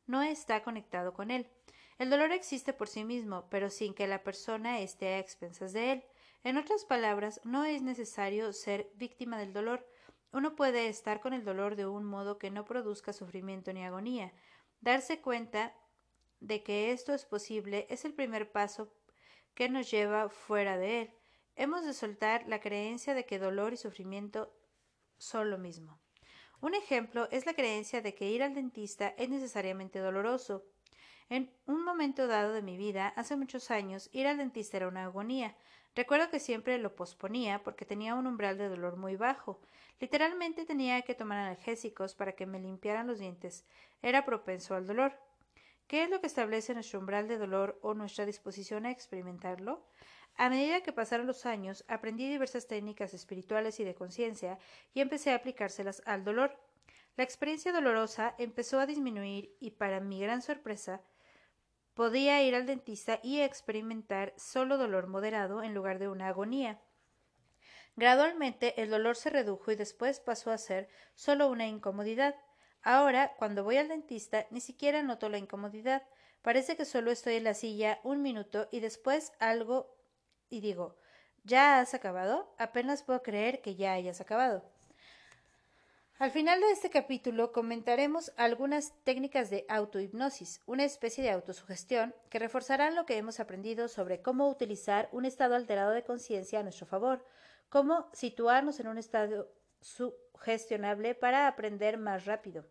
no 0.05 0.21
está 0.21 0.63
conectado 0.63 1.13
con 1.13 1.31
él. 1.31 1.47
El 1.97 2.09
dolor 2.09 2.33
existe 2.33 2.73
por 2.73 2.89
sí 2.89 3.05
mismo, 3.05 3.47
pero 3.49 3.69
sin 3.69 3.93
que 3.93 4.07
la 4.07 4.23
persona 4.23 4.79
esté 4.79 5.13
a 5.13 5.19
expensas 5.19 5.71
de 5.71 5.93
él. 5.93 6.03
En 6.43 6.57
otras 6.57 6.83
palabras, 6.83 7.39
no 7.45 7.63
es 7.63 7.81
necesario 7.81 8.51
ser 8.51 8.91
víctima 8.95 9.37
del 9.37 9.53
dolor. 9.53 9.87
Uno 10.33 10.55
puede 10.55 10.89
estar 10.89 11.21
con 11.21 11.33
el 11.33 11.45
dolor 11.45 11.75
de 11.77 11.85
un 11.85 12.03
modo 12.03 12.37
que 12.37 12.51
no 12.51 12.65
produzca 12.65 13.13
sufrimiento 13.13 13.71
ni 13.71 13.85
agonía. 13.85 14.33
Darse 14.81 15.21
cuenta 15.21 15.73
de 16.41 16.61
que 16.61 16.91
esto 16.91 17.13
es 17.13 17.23
posible 17.23 17.87
es 17.89 18.03
el 18.03 18.13
primer 18.13 18.51
paso 18.51 18.93
que 19.53 19.69
nos 19.69 19.89
lleva 19.89 20.27
fuera 20.27 20.77
de 20.77 21.01
él. 21.01 21.13
Hemos 21.55 21.85
de 21.85 21.93
soltar 21.93 22.45
la 22.47 22.59
creencia 22.59 23.13
de 23.13 23.25
que 23.25 23.39
dolor 23.39 23.71
y 23.71 23.77
sufrimiento 23.77 24.53
son 25.17 25.49
lo 25.49 25.57
mismo. 25.57 25.99
Un 26.59 26.75
ejemplo 26.75 27.29
es 27.31 27.45
la 27.45 27.53
creencia 27.53 28.01
de 28.01 28.15
que 28.15 28.29
ir 28.29 28.43
al 28.43 28.53
dentista 28.53 29.13
es 29.17 29.29
necesariamente 29.29 29.99
doloroso. 29.99 30.65
En 31.29 31.53
un 31.67 31.83
momento 31.85 32.27
dado 32.27 32.51
de 32.51 32.61
mi 32.61 32.75
vida, 32.75 33.07
hace 33.15 33.37
muchos 33.37 33.71
años, 33.71 34.09
ir 34.11 34.27
al 34.27 34.37
dentista 34.37 34.77
era 34.77 34.87
una 34.87 35.05
agonía. 35.05 35.55
Recuerdo 35.95 36.29
que 36.29 36.39
siempre 36.39 36.79
lo 36.79 36.95
posponía 36.95 37.61
porque 37.63 37.85
tenía 37.85 38.15
un 38.15 38.25
umbral 38.25 38.57
de 38.57 38.67
dolor 38.67 38.97
muy 38.97 39.15
bajo. 39.15 39.61
Literalmente 39.99 40.65
tenía 40.65 41.01
que 41.03 41.13
tomar 41.13 41.37
analgésicos 41.37 42.15
para 42.15 42.31
que 42.31 42.47
me 42.47 42.59
limpiaran 42.59 43.05
los 43.05 43.19
dientes. 43.19 43.63
Era 44.01 44.25
propenso 44.25 44.73
al 44.73 44.87
dolor. 44.87 45.13
¿Qué 45.87 46.03
es 46.03 46.09
lo 46.09 46.19
que 46.19 46.27
establece 46.27 46.73
nuestro 46.73 46.99
umbral 46.99 47.27
de 47.27 47.37
dolor 47.37 47.77
o 47.83 47.93
nuestra 47.93 48.25
disposición 48.25 48.87
a 48.87 48.91
experimentarlo? 48.91 49.85
A 50.35 50.49
medida 50.49 50.81
que 50.81 50.93
pasaron 50.93 51.27
los 51.27 51.45
años, 51.45 51.85
aprendí 51.87 52.27
diversas 52.27 52.67
técnicas 52.67 53.13
espirituales 53.13 53.79
y 53.79 53.83
de 53.83 53.93
conciencia 53.93 54.57
y 54.95 55.01
empecé 55.01 55.31
a 55.31 55.35
aplicárselas 55.35 56.01
al 56.07 56.23
dolor. 56.23 56.57
La 57.15 57.23
experiencia 57.23 57.71
dolorosa 57.71 58.33
empezó 58.39 58.79
a 58.79 58.87
disminuir 58.87 59.55
y, 59.59 59.71
para 59.71 59.99
mi 59.99 60.19
gran 60.19 60.41
sorpresa, 60.41 61.01
Podía 61.93 62.41
ir 62.41 62.55
al 62.55 62.65
dentista 62.65 63.19
y 63.21 63.41
experimentar 63.41 64.33
solo 64.35 64.77
dolor 64.77 65.07
moderado 65.07 65.61
en 65.61 65.73
lugar 65.73 65.99
de 65.99 66.09
una 66.09 66.27
agonía. 66.27 66.81
Gradualmente 67.95 68.81
el 68.81 68.89
dolor 68.89 69.15
se 69.15 69.29
redujo 69.29 69.71
y 69.71 69.75
después 69.75 70.19
pasó 70.19 70.51
a 70.51 70.57
ser 70.57 70.89
solo 71.13 71.49
una 71.49 71.67
incomodidad. 71.67 72.35
Ahora, 72.81 73.33
cuando 73.37 73.63
voy 73.63 73.77
al 73.77 73.87
dentista, 73.87 74.47
ni 74.49 74.59
siquiera 74.59 75.03
noto 75.03 75.29
la 75.29 75.37
incomodidad. 75.37 76.03
Parece 76.41 76.75
que 76.75 76.85
solo 76.85 77.11
estoy 77.11 77.35
en 77.35 77.43
la 77.43 77.53
silla 77.53 77.99
un 78.03 78.21
minuto 78.21 78.67
y 78.71 78.79
después 78.79 79.31
algo 79.39 79.95
y 80.49 80.59
digo 80.61 80.97
¿Ya 81.43 81.79
has 81.79 81.93
acabado? 81.93 82.55
Apenas 82.57 83.03
puedo 83.03 83.21
creer 83.21 83.61
que 83.61 83.75
ya 83.75 83.93
hayas 83.93 84.21
acabado. 84.21 84.72
Al 86.19 86.29
final 86.29 86.61
de 86.61 86.71
este 86.71 86.91
capítulo 86.91 87.51
comentaremos 87.51 88.31
algunas 88.37 88.93
técnicas 89.03 89.49
de 89.49 89.65
autohipnosis, 89.67 90.61
una 90.67 90.83
especie 90.83 91.23
de 91.23 91.31
autosugestión 91.31 92.13
que 92.29 92.37
reforzarán 92.37 92.93
lo 92.93 93.05
que 93.05 93.17
hemos 93.17 93.39
aprendido 93.39 93.87
sobre 93.87 94.21
cómo 94.21 94.47
utilizar 94.47 95.09
un 95.11 95.25
estado 95.25 95.55
alterado 95.55 95.91
de 95.91 96.03
conciencia 96.03 96.59
a 96.59 96.63
nuestro 96.63 96.85
favor, 96.85 97.25
cómo 97.67 98.09
situarnos 98.13 98.79
en 98.79 98.87
un 98.87 98.99
estado 98.99 99.51
sugestionable 99.81 101.15
para 101.15 101.47
aprender 101.47 101.97
más 101.97 102.25
rápido, 102.25 102.67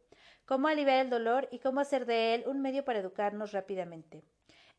cómo 0.46 0.68
aliviar 0.68 1.00
el 1.00 1.10
dolor 1.10 1.48
y 1.50 1.58
cómo 1.58 1.80
hacer 1.80 2.06
de 2.06 2.36
él 2.36 2.44
un 2.46 2.62
medio 2.62 2.84
para 2.84 3.00
educarnos 3.00 3.50
rápidamente. 3.50 4.22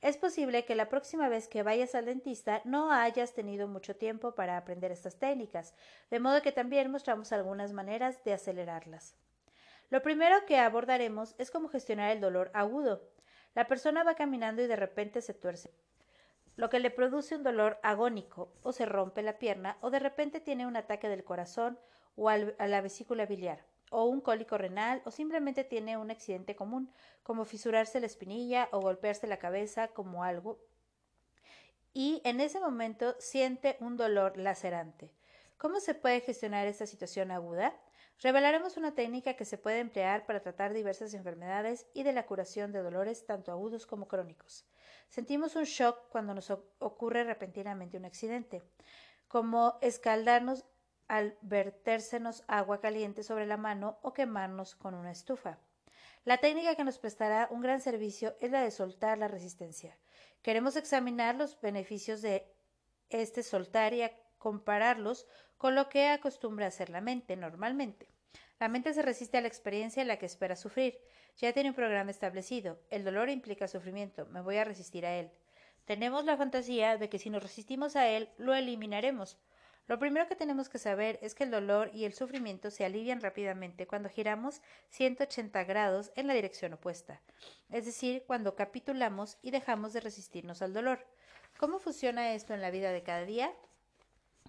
Es 0.03 0.17
posible 0.17 0.65
que 0.65 0.75
la 0.75 0.89
próxima 0.89 1.29
vez 1.29 1.47
que 1.47 1.63
vayas 1.63 1.95
al 1.95 2.03
dentista 2.03 2.59
no 2.65 2.91
hayas 2.91 3.33
tenido 3.33 3.69
mucho 3.69 3.95
tiempo 3.95 4.35
para 4.35 4.57
aprender 4.57 4.91
estas 4.91 5.15
técnicas, 5.15 5.73
de 6.11 6.19
modo 6.19 6.41
que 6.41 6.51
también 6.51 6.91
mostramos 6.91 7.31
algunas 7.31 7.71
maneras 7.71 8.21
de 8.25 8.33
acelerarlas. 8.33 9.15
Lo 9.89 10.01
primero 10.01 10.45
que 10.45 10.57
abordaremos 10.59 11.35
es 11.37 11.51
cómo 11.51 11.69
gestionar 11.69 12.11
el 12.11 12.19
dolor 12.19 12.51
agudo. 12.53 13.01
La 13.55 13.65
persona 13.65 14.03
va 14.03 14.15
caminando 14.15 14.61
y 14.61 14.67
de 14.67 14.75
repente 14.75 15.21
se 15.21 15.33
tuerce, 15.33 15.73
lo 16.57 16.69
que 16.69 16.81
le 16.81 16.91
produce 16.91 17.37
un 17.37 17.43
dolor 17.43 17.79
agónico, 17.81 18.51
o 18.61 18.73
se 18.73 18.85
rompe 18.85 19.21
la 19.21 19.39
pierna, 19.39 19.77
o 19.79 19.89
de 19.89 19.99
repente 19.99 20.41
tiene 20.41 20.67
un 20.67 20.75
ataque 20.75 21.07
del 21.07 21.23
corazón 21.23 21.79
o 22.17 22.27
a 22.27 22.37
la 22.37 22.81
vesícula 22.81 23.25
biliar 23.25 23.63
o 23.93 24.05
un 24.05 24.19
cólico 24.19 24.57
renal 24.57 25.01
o 25.05 25.11
simplemente 25.11 25.63
tiene 25.63 25.97
un 25.97 26.11
accidente 26.11 26.55
común, 26.55 26.91
como 27.21 27.45
fisurarse 27.45 27.99
la 27.99 28.07
espinilla 28.07 28.67
o 28.71 28.81
golpearse 28.81 29.27
la 29.27 29.37
cabeza 29.37 29.87
como 29.89 30.23
algo, 30.23 30.59
y 31.93 32.21
en 32.25 32.41
ese 32.41 32.59
momento 32.59 33.15
siente 33.19 33.77
un 33.79 33.97
dolor 33.97 34.37
lacerante. 34.37 35.11
¿Cómo 35.57 35.79
se 35.79 35.93
puede 35.93 36.21
gestionar 36.21 36.65
esta 36.65 36.87
situación 36.87 37.29
aguda? 37.29 37.79
Revelaremos 38.19 38.77
una 38.77 38.95
técnica 38.95 39.35
que 39.35 39.45
se 39.45 39.59
puede 39.59 39.79
emplear 39.79 40.25
para 40.25 40.41
tratar 40.41 40.73
diversas 40.73 41.13
enfermedades 41.13 41.85
y 41.93 42.03
de 42.03 42.13
la 42.13 42.25
curación 42.25 42.71
de 42.71 42.81
dolores 42.81 43.25
tanto 43.25 43.51
agudos 43.51 43.85
como 43.85 44.07
crónicos. 44.07 44.65
Sentimos 45.07 45.55
un 45.55 45.65
shock 45.65 46.09
cuando 46.09 46.33
nos 46.33 46.49
ocurre 46.49 47.23
repentinamente 47.23 47.97
un 47.97 48.05
accidente, 48.05 48.63
como 49.27 49.77
escaldarnos 49.81 50.65
al 51.13 51.37
vertérsenos 51.41 52.43
agua 52.47 52.81
caliente 52.81 53.21
sobre 53.21 53.45
la 53.45 53.55
mano 53.55 53.99
o 54.01 54.13
quemarnos 54.13 54.73
con 54.73 54.95
una 54.95 55.11
estufa. 55.11 55.59
La 56.25 56.39
técnica 56.39 56.73
que 56.73 56.83
nos 56.83 56.97
prestará 56.97 57.47
un 57.51 57.61
gran 57.61 57.81
servicio 57.81 58.35
es 58.39 58.49
la 58.49 58.63
de 58.63 58.71
soltar 58.71 59.19
la 59.19 59.27
resistencia. 59.27 59.95
Queremos 60.41 60.75
examinar 60.75 61.35
los 61.35 61.61
beneficios 61.61 62.23
de 62.23 62.51
este 63.09 63.43
soltar 63.43 63.93
y 63.93 64.09
compararlos 64.39 65.27
con 65.59 65.75
lo 65.75 65.87
que 65.87 66.07
acostumbra 66.07 66.65
hacer 66.65 66.89
la 66.89 66.99
mente 66.99 67.35
normalmente. 67.35 68.07
La 68.59 68.67
mente 68.67 68.91
se 68.91 69.03
resiste 69.03 69.37
a 69.37 69.41
la 69.41 69.49
experiencia 69.49 70.01
en 70.01 70.07
la 70.07 70.17
que 70.17 70.25
espera 70.25 70.55
sufrir. 70.55 70.99
Ya 71.37 71.53
tiene 71.53 71.69
un 71.69 71.75
programa 71.75 72.09
establecido. 72.09 72.79
El 72.89 73.03
dolor 73.03 73.29
implica 73.29 73.67
sufrimiento. 73.67 74.25
Me 74.31 74.41
voy 74.41 74.57
a 74.57 74.63
resistir 74.63 75.05
a 75.05 75.15
él. 75.15 75.29
Tenemos 75.85 76.25
la 76.25 76.37
fantasía 76.37 76.97
de 76.97 77.07
que 77.07 77.19
si 77.19 77.29
nos 77.29 77.43
resistimos 77.43 77.95
a 77.95 78.07
él, 78.07 78.29
lo 78.37 78.55
eliminaremos. 78.55 79.37
Lo 79.87 79.99
primero 79.99 80.27
que 80.27 80.35
tenemos 80.35 80.69
que 80.69 80.79
saber 80.79 81.19
es 81.21 81.35
que 81.35 81.43
el 81.43 81.51
dolor 81.51 81.91
y 81.93 82.05
el 82.05 82.13
sufrimiento 82.13 82.71
se 82.71 82.85
alivian 82.85 83.19
rápidamente 83.19 83.85
cuando 83.85 84.07
giramos 84.07 84.61
180 84.89 85.63
grados 85.65 86.11
en 86.15 86.27
la 86.27 86.33
dirección 86.33 86.73
opuesta, 86.73 87.21
es 87.69 87.85
decir, 87.85 88.23
cuando 88.25 88.55
capitulamos 88.55 89.37
y 89.41 89.51
dejamos 89.51 89.91
de 89.91 89.99
resistirnos 89.99 90.61
al 90.61 90.73
dolor. 90.73 91.05
¿Cómo 91.57 91.79
funciona 91.79 92.33
esto 92.33 92.53
en 92.53 92.61
la 92.61 92.71
vida 92.71 92.91
de 92.91 93.03
cada 93.03 93.25
día? 93.25 93.51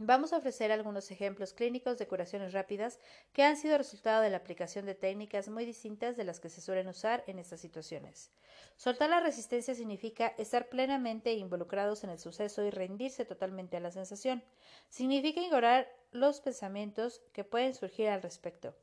Vamos 0.01 0.33
a 0.33 0.39
ofrecer 0.39 0.73
algunos 0.73 1.13
ejemplos 1.13 1.53
clínicos 1.53 1.99
de 1.99 2.09
curaciones 2.09 2.53
rápidas 2.53 2.99
que 3.33 3.45
han 3.45 3.57
sido 3.57 3.79
resultado 3.79 4.23
de 4.23 4.31
la 4.31 4.39
aplicación 4.39 4.87
de 4.87 4.97
técnicas 4.97 5.49
muy 5.49 5.65
distintas 5.65 6.17
de 6.17 6.25
las 6.25 6.41
que 6.41 6.49
se 6.49 6.61
suelen 6.61 6.89
usar 6.89 7.23
en 7.29 7.39
estas 7.39 7.61
situaciones. 7.61 8.33
Soltar 8.77 9.09
la 9.09 9.21
resistencia 9.21 9.73
significa 9.73 10.35
estar 10.37 10.69
plenamente 10.69 11.33
involucrados 11.35 12.03
en 12.03 12.11
el 12.11 12.19
suceso 12.19 12.65
y 12.65 12.71
rendirse 12.71 13.25
totalmente 13.25 13.77
a 13.77 13.81
la 13.81 13.93
sensación. 13.93 14.43
Significa 14.89 15.41
ignorar 15.41 15.89
los 16.11 16.41
pensamientos 16.41 17.23
que 17.33 17.45
pueden 17.45 17.73
surgir 17.73 18.09
al 18.09 18.21
respecto. 18.21 18.75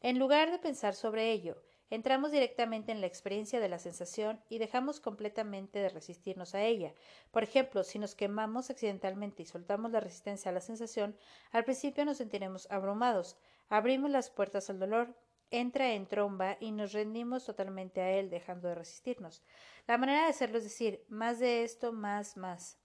En 0.00 0.18
lugar 0.18 0.50
de 0.50 0.58
pensar 0.58 0.96
sobre 0.96 1.30
ello, 1.30 1.62
Entramos 1.90 2.32
directamente 2.32 2.92
en 2.92 3.00
la 3.00 3.06
experiencia 3.06 3.60
de 3.60 3.68
la 3.68 3.78
sensación 3.78 4.42
y 4.50 4.58
dejamos 4.58 5.00
completamente 5.00 5.78
de 5.78 5.88
resistirnos 5.88 6.54
a 6.54 6.62
ella. 6.62 6.92
Por 7.30 7.42
ejemplo, 7.42 7.82
si 7.82 7.98
nos 7.98 8.14
quemamos 8.14 8.68
accidentalmente 8.68 9.42
y 9.42 9.46
soltamos 9.46 9.90
la 9.90 10.00
resistencia 10.00 10.50
a 10.50 10.54
la 10.54 10.60
sensación, 10.60 11.16
al 11.50 11.64
principio 11.64 12.04
nos 12.04 12.18
sentiremos 12.18 12.70
abrumados. 12.70 13.38
Abrimos 13.68 14.10
las 14.10 14.28
puertas 14.30 14.68
al 14.68 14.78
dolor, 14.78 15.14
entra 15.50 15.92
en 15.92 16.06
tromba 16.06 16.58
y 16.60 16.72
nos 16.72 16.92
rendimos 16.92 17.46
totalmente 17.46 18.02
a 18.02 18.10
él, 18.10 18.28
dejando 18.28 18.68
de 18.68 18.74
resistirnos. 18.74 19.42
La 19.86 19.96
manera 19.96 20.24
de 20.24 20.30
hacerlo 20.30 20.58
es 20.58 20.64
decir, 20.64 21.04
más 21.08 21.38
de 21.38 21.64
esto, 21.64 21.92
más, 21.92 22.36
más. 22.36 22.78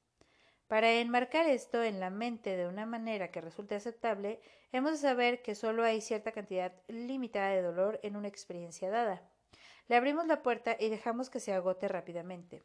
Para 0.73 0.91
enmarcar 0.91 1.45
esto 1.45 1.83
en 1.83 1.99
la 1.99 2.09
mente 2.09 2.57
de 2.57 2.65
una 2.65 2.87
manera 2.87 3.29
que 3.29 3.41
resulte 3.41 3.75
aceptable, 3.75 4.39
hemos 4.71 4.93
de 4.93 4.97
saber 4.97 5.43
que 5.43 5.53
solo 5.53 5.83
hay 5.83 6.01
cierta 6.01 6.31
cantidad 6.31 6.73
limitada 6.87 7.49
de 7.49 7.61
dolor 7.61 7.99
en 8.01 8.15
una 8.15 8.27
experiencia 8.27 8.89
dada. 8.89 9.21
Le 9.87 9.95
abrimos 9.95 10.25
la 10.25 10.41
puerta 10.41 10.75
y 10.79 10.89
dejamos 10.89 11.29
que 11.29 11.39
se 11.39 11.53
agote 11.53 11.87
rápidamente. 11.87 12.63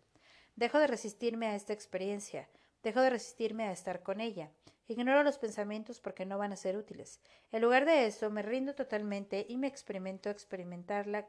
Dejo 0.56 0.78
de 0.78 0.86
resistirme 0.86 1.48
a 1.48 1.54
esta 1.54 1.74
experiencia, 1.74 2.48
dejo 2.82 3.02
de 3.02 3.10
resistirme 3.10 3.64
a 3.64 3.72
estar 3.72 4.02
con 4.02 4.22
ella. 4.22 4.50
Ignoro 4.86 5.22
los 5.22 5.36
pensamientos 5.36 6.00
porque 6.00 6.24
no 6.24 6.38
van 6.38 6.52
a 6.54 6.56
ser 6.56 6.78
útiles. 6.78 7.20
En 7.52 7.60
lugar 7.60 7.84
de 7.84 8.06
eso, 8.06 8.30
me 8.30 8.40
rindo 8.40 8.74
totalmente 8.74 9.44
y 9.50 9.58
me 9.58 9.66
experimento 9.66 10.30
experimentarla 10.30 11.28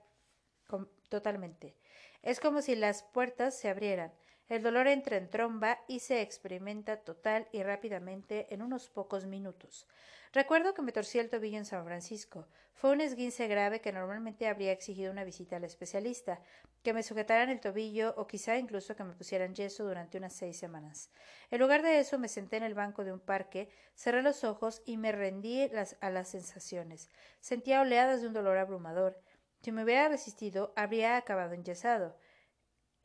totalmente. 1.09 1.75
Es 2.23 2.39
como 2.39 2.61
si 2.61 2.77
las 2.77 3.03
puertas 3.03 3.53
se 3.59 3.67
abrieran. 3.67 4.13
El 4.49 4.63
dolor 4.63 4.87
entra 4.87 5.17
en 5.17 5.29
tromba 5.29 5.79
y 5.87 5.99
se 5.99 6.21
experimenta 6.21 6.97
total 6.97 7.47
y 7.51 7.61
rápidamente 7.61 8.51
en 8.51 8.63
unos 8.63 8.89
pocos 8.89 9.27
minutos. 9.27 9.87
Recuerdo 10.33 10.73
que 10.73 10.81
me 10.81 10.91
torcí 10.91 11.19
el 11.19 11.29
tobillo 11.29 11.59
en 11.59 11.65
San 11.65 11.85
Francisco. 11.85 12.47
Fue 12.73 12.91
un 12.91 13.01
esguince 13.01 13.47
grave 13.47 13.79
que 13.79 13.91
normalmente 13.91 14.47
habría 14.47 14.71
exigido 14.71 15.11
una 15.11 15.23
visita 15.23 15.57
al 15.57 15.65
especialista, 15.65 16.41
que 16.81 16.93
me 16.93 17.03
sujetaran 17.03 17.49
el 17.49 17.59
tobillo 17.59 18.15
o 18.17 18.25
quizá 18.25 18.57
incluso 18.57 18.95
que 18.95 19.03
me 19.03 19.13
pusieran 19.13 19.53
yeso 19.53 19.85
durante 19.85 20.17
unas 20.17 20.33
seis 20.33 20.57
semanas. 20.57 21.11
En 21.51 21.59
lugar 21.59 21.83
de 21.83 21.99
eso 21.99 22.17
me 22.17 22.27
senté 22.27 22.57
en 22.57 22.63
el 22.63 22.73
banco 22.73 23.03
de 23.03 23.13
un 23.13 23.19
parque, 23.19 23.69
cerré 23.95 24.23
los 24.23 24.43
ojos 24.43 24.81
y 24.83 24.97
me 24.97 25.11
rendí 25.11 25.69
a 25.99 26.09
las 26.09 26.29
sensaciones. 26.29 27.09
Sentía 27.39 27.81
oleadas 27.81 28.21
de 28.21 28.27
un 28.27 28.33
dolor 28.33 28.57
abrumador. 28.57 29.21
Si 29.61 29.71
me 29.71 29.83
hubiera 29.83 30.09
resistido, 30.09 30.73
habría 30.75 31.17
acabado 31.17 31.53
enyesado. 31.53 32.17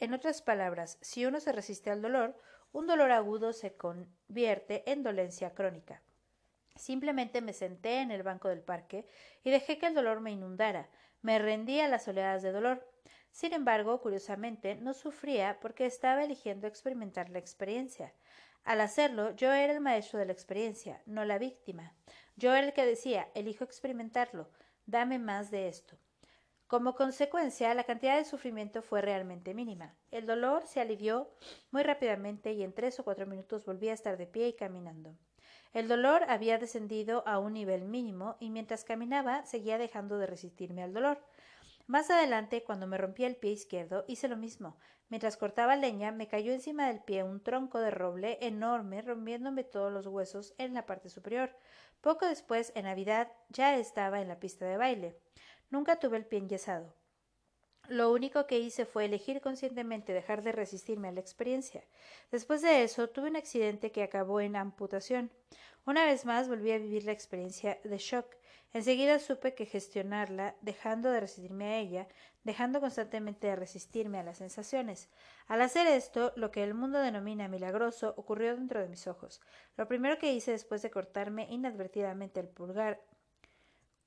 En 0.04 0.12
otras 0.12 0.42
palabras, 0.42 0.98
si 1.00 1.24
uno 1.24 1.40
se 1.40 1.50
resiste 1.50 1.90
al 1.90 2.02
dolor, 2.02 2.38
un 2.72 2.86
dolor 2.86 3.10
agudo 3.10 3.54
se 3.54 3.74
convierte 3.74 4.82
en 4.92 5.02
dolencia 5.02 5.54
crónica. 5.54 6.02
Simplemente 6.76 7.40
me 7.40 7.54
senté 7.54 8.02
en 8.02 8.10
el 8.10 8.22
banco 8.22 8.50
del 8.50 8.60
parque 8.60 9.06
y 9.44 9.50
dejé 9.50 9.78
que 9.78 9.86
el 9.86 9.94
dolor 9.94 10.20
me 10.20 10.30
inundara. 10.30 10.90
Me 11.22 11.38
rendí 11.38 11.80
a 11.80 11.88
las 11.88 12.06
oleadas 12.06 12.42
de 12.42 12.52
dolor. 12.52 12.86
Sin 13.30 13.54
embargo, 13.54 14.02
curiosamente, 14.02 14.74
no 14.74 14.92
sufría 14.92 15.58
porque 15.58 15.86
estaba 15.86 16.22
eligiendo 16.22 16.66
experimentar 16.66 17.30
la 17.30 17.38
experiencia. 17.38 18.12
Al 18.62 18.82
hacerlo, 18.82 19.34
yo 19.34 19.54
era 19.54 19.72
el 19.72 19.80
maestro 19.80 20.18
de 20.18 20.26
la 20.26 20.32
experiencia, 20.32 21.00
no 21.06 21.24
la 21.24 21.38
víctima. 21.38 21.94
Yo 22.36 22.54
era 22.54 22.66
el 22.66 22.74
que 22.74 22.84
decía, 22.84 23.30
elijo 23.34 23.64
experimentarlo, 23.64 24.50
dame 24.84 25.18
más 25.18 25.50
de 25.50 25.68
esto. 25.68 25.96
Como 26.66 26.94
consecuencia, 26.94 27.74
la 27.74 27.84
cantidad 27.84 28.16
de 28.16 28.24
sufrimiento 28.24 28.80
fue 28.80 29.02
realmente 29.02 29.52
mínima. 29.52 29.94
El 30.10 30.26
dolor 30.26 30.66
se 30.66 30.80
alivió 30.80 31.30
muy 31.70 31.82
rápidamente 31.82 32.52
y 32.52 32.62
en 32.62 32.72
tres 32.72 32.98
o 32.98 33.04
cuatro 33.04 33.26
minutos 33.26 33.66
volví 33.66 33.90
a 33.90 33.92
estar 33.92 34.16
de 34.16 34.26
pie 34.26 34.48
y 34.48 34.52
caminando. 34.54 35.14
El 35.74 35.88
dolor 35.88 36.24
había 36.28 36.56
descendido 36.56 37.22
a 37.26 37.38
un 37.38 37.52
nivel 37.52 37.84
mínimo 37.84 38.36
y 38.40 38.48
mientras 38.48 38.84
caminaba 38.84 39.44
seguía 39.44 39.76
dejando 39.76 40.18
de 40.18 40.26
resistirme 40.26 40.82
al 40.82 40.94
dolor. 40.94 41.18
Más 41.86 42.08
adelante, 42.10 42.64
cuando 42.64 42.86
me 42.86 42.96
rompí 42.96 43.24
el 43.24 43.36
pie 43.36 43.50
izquierdo, 43.50 44.04
hice 44.08 44.28
lo 44.28 44.38
mismo. 44.38 44.78
Mientras 45.10 45.36
cortaba 45.36 45.76
leña, 45.76 46.12
me 46.12 46.28
cayó 46.28 46.52
encima 46.52 46.86
del 46.88 47.00
pie 47.00 47.24
un 47.24 47.42
tronco 47.42 47.78
de 47.78 47.90
roble 47.90 48.38
enorme, 48.40 49.02
rompiéndome 49.02 49.64
todos 49.64 49.92
los 49.92 50.06
huesos 50.06 50.54
en 50.56 50.72
la 50.72 50.86
parte 50.86 51.10
superior. 51.10 51.54
Poco 52.00 52.26
después, 52.26 52.72
en 52.74 52.84
Navidad, 52.84 53.30
ya 53.50 53.76
estaba 53.76 54.22
en 54.22 54.28
la 54.28 54.40
pista 54.40 54.64
de 54.64 54.78
baile. 54.78 55.18
Nunca 55.74 55.96
tuve 55.96 56.18
el 56.18 56.24
pie 56.24 56.38
enyesado. 56.38 56.94
Lo 57.88 58.12
único 58.12 58.46
que 58.46 58.60
hice 58.60 58.86
fue 58.86 59.06
elegir 59.06 59.40
conscientemente 59.40 60.12
dejar 60.12 60.44
de 60.44 60.52
resistirme 60.52 61.08
a 61.08 61.10
la 61.10 61.18
experiencia. 61.18 61.82
Después 62.30 62.62
de 62.62 62.84
eso, 62.84 63.08
tuve 63.08 63.28
un 63.28 63.34
accidente 63.34 63.90
que 63.90 64.04
acabó 64.04 64.40
en 64.40 64.54
amputación. 64.54 65.32
Una 65.84 66.06
vez 66.06 66.26
más 66.26 66.48
volví 66.48 66.70
a 66.70 66.78
vivir 66.78 67.02
la 67.02 67.10
experiencia 67.10 67.80
de 67.82 67.98
shock. 67.98 68.36
Enseguida 68.72 69.18
supe 69.18 69.56
que 69.56 69.66
gestionarla, 69.66 70.54
dejando 70.60 71.10
de 71.10 71.18
resistirme 71.18 71.64
a 71.64 71.78
ella, 71.78 72.06
dejando 72.44 72.80
constantemente 72.80 73.48
de 73.48 73.56
resistirme 73.56 74.20
a 74.20 74.22
las 74.22 74.38
sensaciones. 74.38 75.08
Al 75.48 75.60
hacer 75.60 75.88
esto, 75.88 76.32
lo 76.36 76.52
que 76.52 76.62
el 76.62 76.74
mundo 76.74 77.00
denomina 77.00 77.48
milagroso 77.48 78.14
ocurrió 78.16 78.54
dentro 78.54 78.80
de 78.80 78.88
mis 78.88 79.08
ojos. 79.08 79.40
Lo 79.76 79.88
primero 79.88 80.18
que 80.18 80.32
hice 80.32 80.52
después 80.52 80.82
de 80.82 80.92
cortarme 80.92 81.48
inadvertidamente 81.50 82.38
el 82.38 82.48
pulgar 82.48 83.00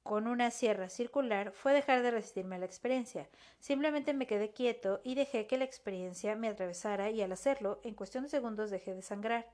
con 0.08 0.26
una 0.26 0.52
sierra 0.52 0.88
circular 0.88 1.52
fue 1.52 1.74
dejar 1.74 2.02
de 2.02 2.12
resistirme 2.12 2.56
a 2.56 2.60
la 2.60 2.66
experiencia. 2.66 3.28
Simplemente 3.60 4.14
me 4.14 4.26
quedé 4.26 4.52
quieto 4.52 5.02
y 5.04 5.16
dejé 5.16 5.48
que 5.48 5.58
la 5.58 5.66
experiencia 5.66 6.36
me 6.38 6.48
atravesara 6.48 7.10
y 7.10 7.22
al 7.22 7.34
hacerlo, 7.34 7.82
en 7.84 7.94
cuestión 7.94 8.24
de 8.24 8.30
segundos 8.30 8.72
dejé 8.72 8.96
de 8.96 9.02
sangrar. 9.02 9.46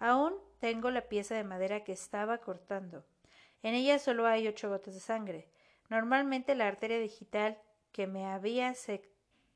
Aún 0.00 0.34
tengo 0.58 0.90
la 0.90 1.02
pieza 1.02 1.36
de 1.36 1.44
madera 1.44 1.84
que 1.84 1.92
estaba 1.92 2.38
cortando. 2.38 3.04
En 3.62 3.74
ella 3.74 4.00
solo 4.00 4.26
hay 4.26 4.48
ocho 4.48 4.68
gotas 4.68 4.94
de 4.94 5.00
sangre. 5.00 5.48
Normalmente 5.88 6.56
la 6.56 6.66
arteria 6.66 6.98
digital 6.98 7.56
que 7.92 8.08
me 8.08 8.26
había 8.26 8.74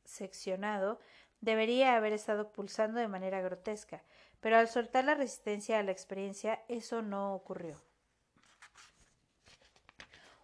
seccionado 0.04 1.00
debería 1.40 1.96
haber 1.96 2.12
estado 2.12 2.52
pulsando 2.52 3.00
de 3.00 3.08
manera 3.08 3.40
grotesca, 3.40 4.04
pero 4.40 4.56
al 4.56 4.68
soltar 4.68 5.04
la 5.04 5.16
resistencia 5.16 5.80
a 5.80 5.82
la 5.82 5.90
experiencia, 5.90 6.62
eso 6.68 7.02
no 7.02 7.34
ocurrió. 7.34 7.82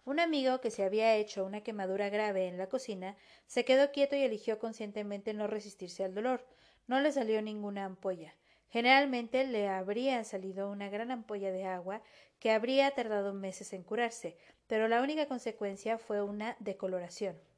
Un 0.03 0.19
amigo 0.19 0.61
que 0.61 0.71
se 0.71 0.83
había 0.83 1.15
hecho 1.15 1.45
una 1.45 1.61
quemadura 1.61 2.09
grave 2.09 2.47
en 2.47 2.57
la 2.57 2.67
cocina 2.67 3.17
se 3.45 3.65
quedó 3.65 3.91
quieto 3.91 4.15
y 4.15 4.23
eligió 4.23 4.57
conscientemente 4.57 5.33
no 5.33 5.45
resistirse 5.45 6.03
al 6.03 6.15
dolor. 6.15 6.47
No 6.87 6.99
le 7.01 7.11
salió 7.11 7.41
ninguna 7.41 7.85
ampolla. 7.85 8.35
Generalmente 8.69 9.45
le 9.45 9.67
habría 9.67 10.23
salido 10.23 10.71
una 10.71 10.89
gran 10.89 11.11
ampolla 11.11 11.51
de 11.51 11.65
agua 11.65 12.01
que 12.39 12.51
habría 12.51 12.89
tardado 12.91 13.33
meses 13.33 13.73
en 13.73 13.83
curarse, 13.83 14.37
pero 14.65 14.87
la 14.87 15.01
única 15.01 15.27
consecuencia 15.27 15.97
fue 15.99 16.23
una 16.23 16.55
decoloración. 16.59 17.50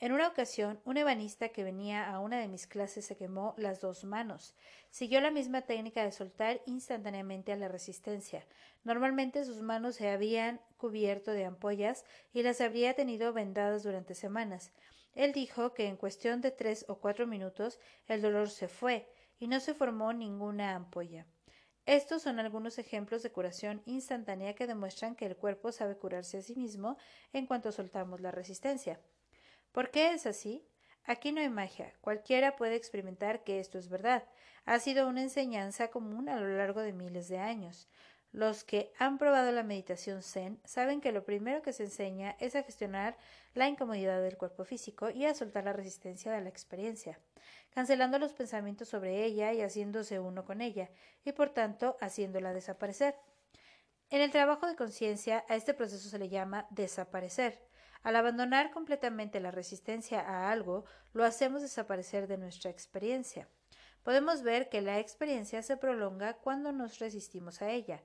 En 0.00 0.12
una 0.12 0.28
ocasión, 0.28 0.80
un 0.84 0.96
ebanista 0.96 1.48
que 1.48 1.64
venía 1.64 2.08
a 2.08 2.20
una 2.20 2.38
de 2.38 2.46
mis 2.46 2.68
clases 2.68 3.04
se 3.04 3.16
quemó 3.16 3.54
las 3.56 3.80
dos 3.80 4.04
manos. 4.04 4.54
Siguió 4.90 5.20
la 5.20 5.32
misma 5.32 5.62
técnica 5.62 6.04
de 6.04 6.12
soltar 6.12 6.60
instantáneamente 6.66 7.52
a 7.52 7.56
la 7.56 7.66
resistencia. 7.66 8.46
Normalmente 8.84 9.44
sus 9.44 9.60
manos 9.60 9.96
se 9.96 10.08
habían 10.08 10.60
cubierto 10.76 11.32
de 11.32 11.46
ampollas 11.46 12.04
y 12.32 12.44
las 12.44 12.60
habría 12.60 12.94
tenido 12.94 13.32
vendadas 13.32 13.82
durante 13.82 14.14
semanas. 14.14 14.70
Él 15.16 15.32
dijo 15.32 15.74
que 15.74 15.88
en 15.88 15.96
cuestión 15.96 16.42
de 16.42 16.52
tres 16.52 16.84
o 16.88 17.00
cuatro 17.00 17.26
minutos 17.26 17.80
el 18.06 18.22
dolor 18.22 18.50
se 18.50 18.68
fue 18.68 19.12
y 19.40 19.48
no 19.48 19.58
se 19.58 19.74
formó 19.74 20.12
ninguna 20.12 20.76
ampolla. 20.76 21.26
Estos 21.86 22.22
son 22.22 22.38
algunos 22.38 22.78
ejemplos 22.78 23.24
de 23.24 23.32
curación 23.32 23.82
instantánea 23.84 24.54
que 24.54 24.68
demuestran 24.68 25.16
que 25.16 25.26
el 25.26 25.36
cuerpo 25.36 25.72
sabe 25.72 25.96
curarse 25.96 26.38
a 26.38 26.42
sí 26.42 26.54
mismo 26.54 26.98
en 27.32 27.46
cuanto 27.46 27.72
soltamos 27.72 28.20
la 28.20 28.30
resistencia. 28.30 29.00
¿Por 29.72 29.90
qué 29.90 30.12
es 30.12 30.26
así? 30.26 30.64
Aquí 31.04 31.32
no 31.32 31.40
hay 31.40 31.48
magia. 31.48 31.94
Cualquiera 32.00 32.56
puede 32.56 32.76
experimentar 32.76 33.42
que 33.44 33.60
esto 33.60 33.78
es 33.78 33.88
verdad. 33.88 34.24
Ha 34.66 34.78
sido 34.78 35.08
una 35.08 35.22
enseñanza 35.22 35.88
común 35.88 36.28
a 36.28 36.38
lo 36.38 36.56
largo 36.56 36.80
de 36.82 36.92
miles 36.92 37.28
de 37.28 37.38
años. 37.38 37.88
Los 38.30 38.62
que 38.62 38.92
han 38.98 39.16
probado 39.16 39.50
la 39.52 39.62
meditación 39.62 40.22
zen 40.22 40.60
saben 40.64 41.00
que 41.00 41.12
lo 41.12 41.24
primero 41.24 41.62
que 41.62 41.72
se 41.72 41.84
enseña 41.84 42.36
es 42.38 42.54
a 42.54 42.62
gestionar 42.62 43.16
la 43.54 43.68
incomodidad 43.68 44.20
del 44.20 44.36
cuerpo 44.36 44.64
físico 44.64 45.08
y 45.08 45.24
a 45.24 45.34
soltar 45.34 45.64
la 45.64 45.72
resistencia 45.72 46.30
de 46.30 46.42
la 46.42 46.50
experiencia, 46.50 47.18
cancelando 47.70 48.18
los 48.18 48.34
pensamientos 48.34 48.88
sobre 48.88 49.24
ella 49.24 49.54
y 49.54 49.62
haciéndose 49.62 50.20
uno 50.20 50.44
con 50.44 50.60
ella, 50.60 50.90
y 51.24 51.32
por 51.32 51.50
tanto 51.50 51.96
haciéndola 52.00 52.52
desaparecer. 52.52 53.14
En 54.10 54.20
el 54.20 54.30
trabajo 54.30 54.66
de 54.66 54.76
conciencia 54.76 55.44
a 55.48 55.56
este 55.56 55.72
proceso 55.72 56.10
se 56.10 56.18
le 56.18 56.28
llama 56.28 56.66
desaparecer. 56.68 57.67
Al 58.02 58.16
abandonar 58.16 58.70
completamente 58.70 59.40
la 59.40 59.50
resistencia 59.50 60.20
a 60.20 60.50
algo, 60.50 60.84
lo 61.12 61.24
hacemos 61.24 61.62
desaparecer 61.62 62.26
de 62.26 62.38
nuestra 62.38 62.70
experiencia. 62.70 63.48
Podemos 64.02 64.42
ver 64.42 64.68
que 64.68 64.80
la 64.80 64.98
experiencia 64.98 65.62
se 65.62 65.76
prolonga 65.76 66.34
cuando 66.34 66.72
nos 66.72 66.98
resistimos 66.98 67.60
a 67.60 67.70
ella. 67.70 68.02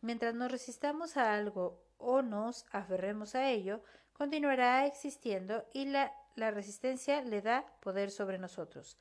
Mientras 0.00 0.34
nos 0.34 0.50
resistamos 0.50 1.16
a 1.16 1.34
algo 1.34 1.80
o 1.98 2.22
nos 2.22 2.66
aferremos 2.70 3.34
a 3.34 3.48
ello, 3.50 3.82
continuará 4.14 4.86
existiendo 4.86 5.64
y 5.72 5.86
la, 5.86 6.12
la 6.34 6.50
resistencia 6.50 7.22
le 7.22 7.40
da 7.40 7.66
poder 7.80 8.10
sobre 8.10 8.38
nosotros. 8.38 8.98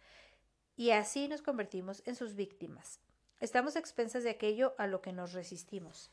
Y 0.75 0.91
así 0.91 1.27
nos 1.27 1.41
convertimos 1.41 2.03
en 2.05 2.15
sus 2.15 2.35
víctimas. 2.35 2.99
Estamos 3.39 3.75
expensas 3.75 4.23
de 4.23 4.29
aquello 4.29 4.73
a 4.77 4.87
lo 4.87 5.01
que 5.01 5.11
nos 5.11 5.33
resistimos. 5.33 6.11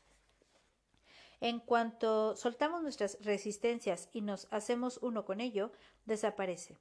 En 1.41 1.59
cuanto 1.59 2.35
soltamos 2.35 2.83
nuestras 2.83 3.17
resistencias 3.21 4.09
y 4.13 4.21
nos 4.21 4.47
hacemos 4.51 4.99
uno 5.01 5.25
con 5.25 5.41
ello, 5.41 5.71
desaparece. 6.05 6.77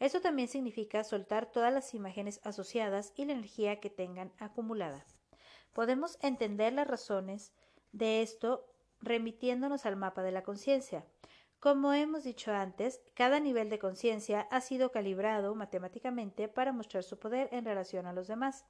Eso 0.00 0.20
también 0.20 0.48
significa 0.48 1.04
soltar 1.04 1.46
todas 1.46 1.72
las 1.72 1.94
imágenes 1.94 2.40
asociadas 2.42 3.12
y 3.14 3.24
la 3.24 3.34
energía 3.34 3.78
que 3.78 3.88
tengan 3.88 4.32
acumulada. 4.38 5.04
Podemos 5.72 6.18
entender 6.22 6.72
las 6.72 6.88
razones 6.88 7.52
de 7.92 8.22
esto 8.22 8.66
remitiéndonos 9.00 9.86
al 9.86 9.96
mapa 9.96 10.22
de 10.22 10.32
la 10.32 10.42
conciencia. 10.42 11.04
Como 11.60 11.92
hemos 11.92 12.24
dicho 12.24 12.52
antes, 12.52 13.02
cada 13.14 13.38
nivel 13.38 13.68
de 13.68 13.78
conciencia 13.78 14.48
ha 14.50 14.60
sido 14.60 14.90
calibrado 14.90 15.54
matemáticamente 15.54 16.48
para 16.48 16.72
mostrar 16.72 17.04
su 17.04 17.18
poder 17.18 17.48
en 17.52 17.64
relación 17.64 18.06
a 18.06 18.12
los 18.12 18.26
demás. 18.26 18.64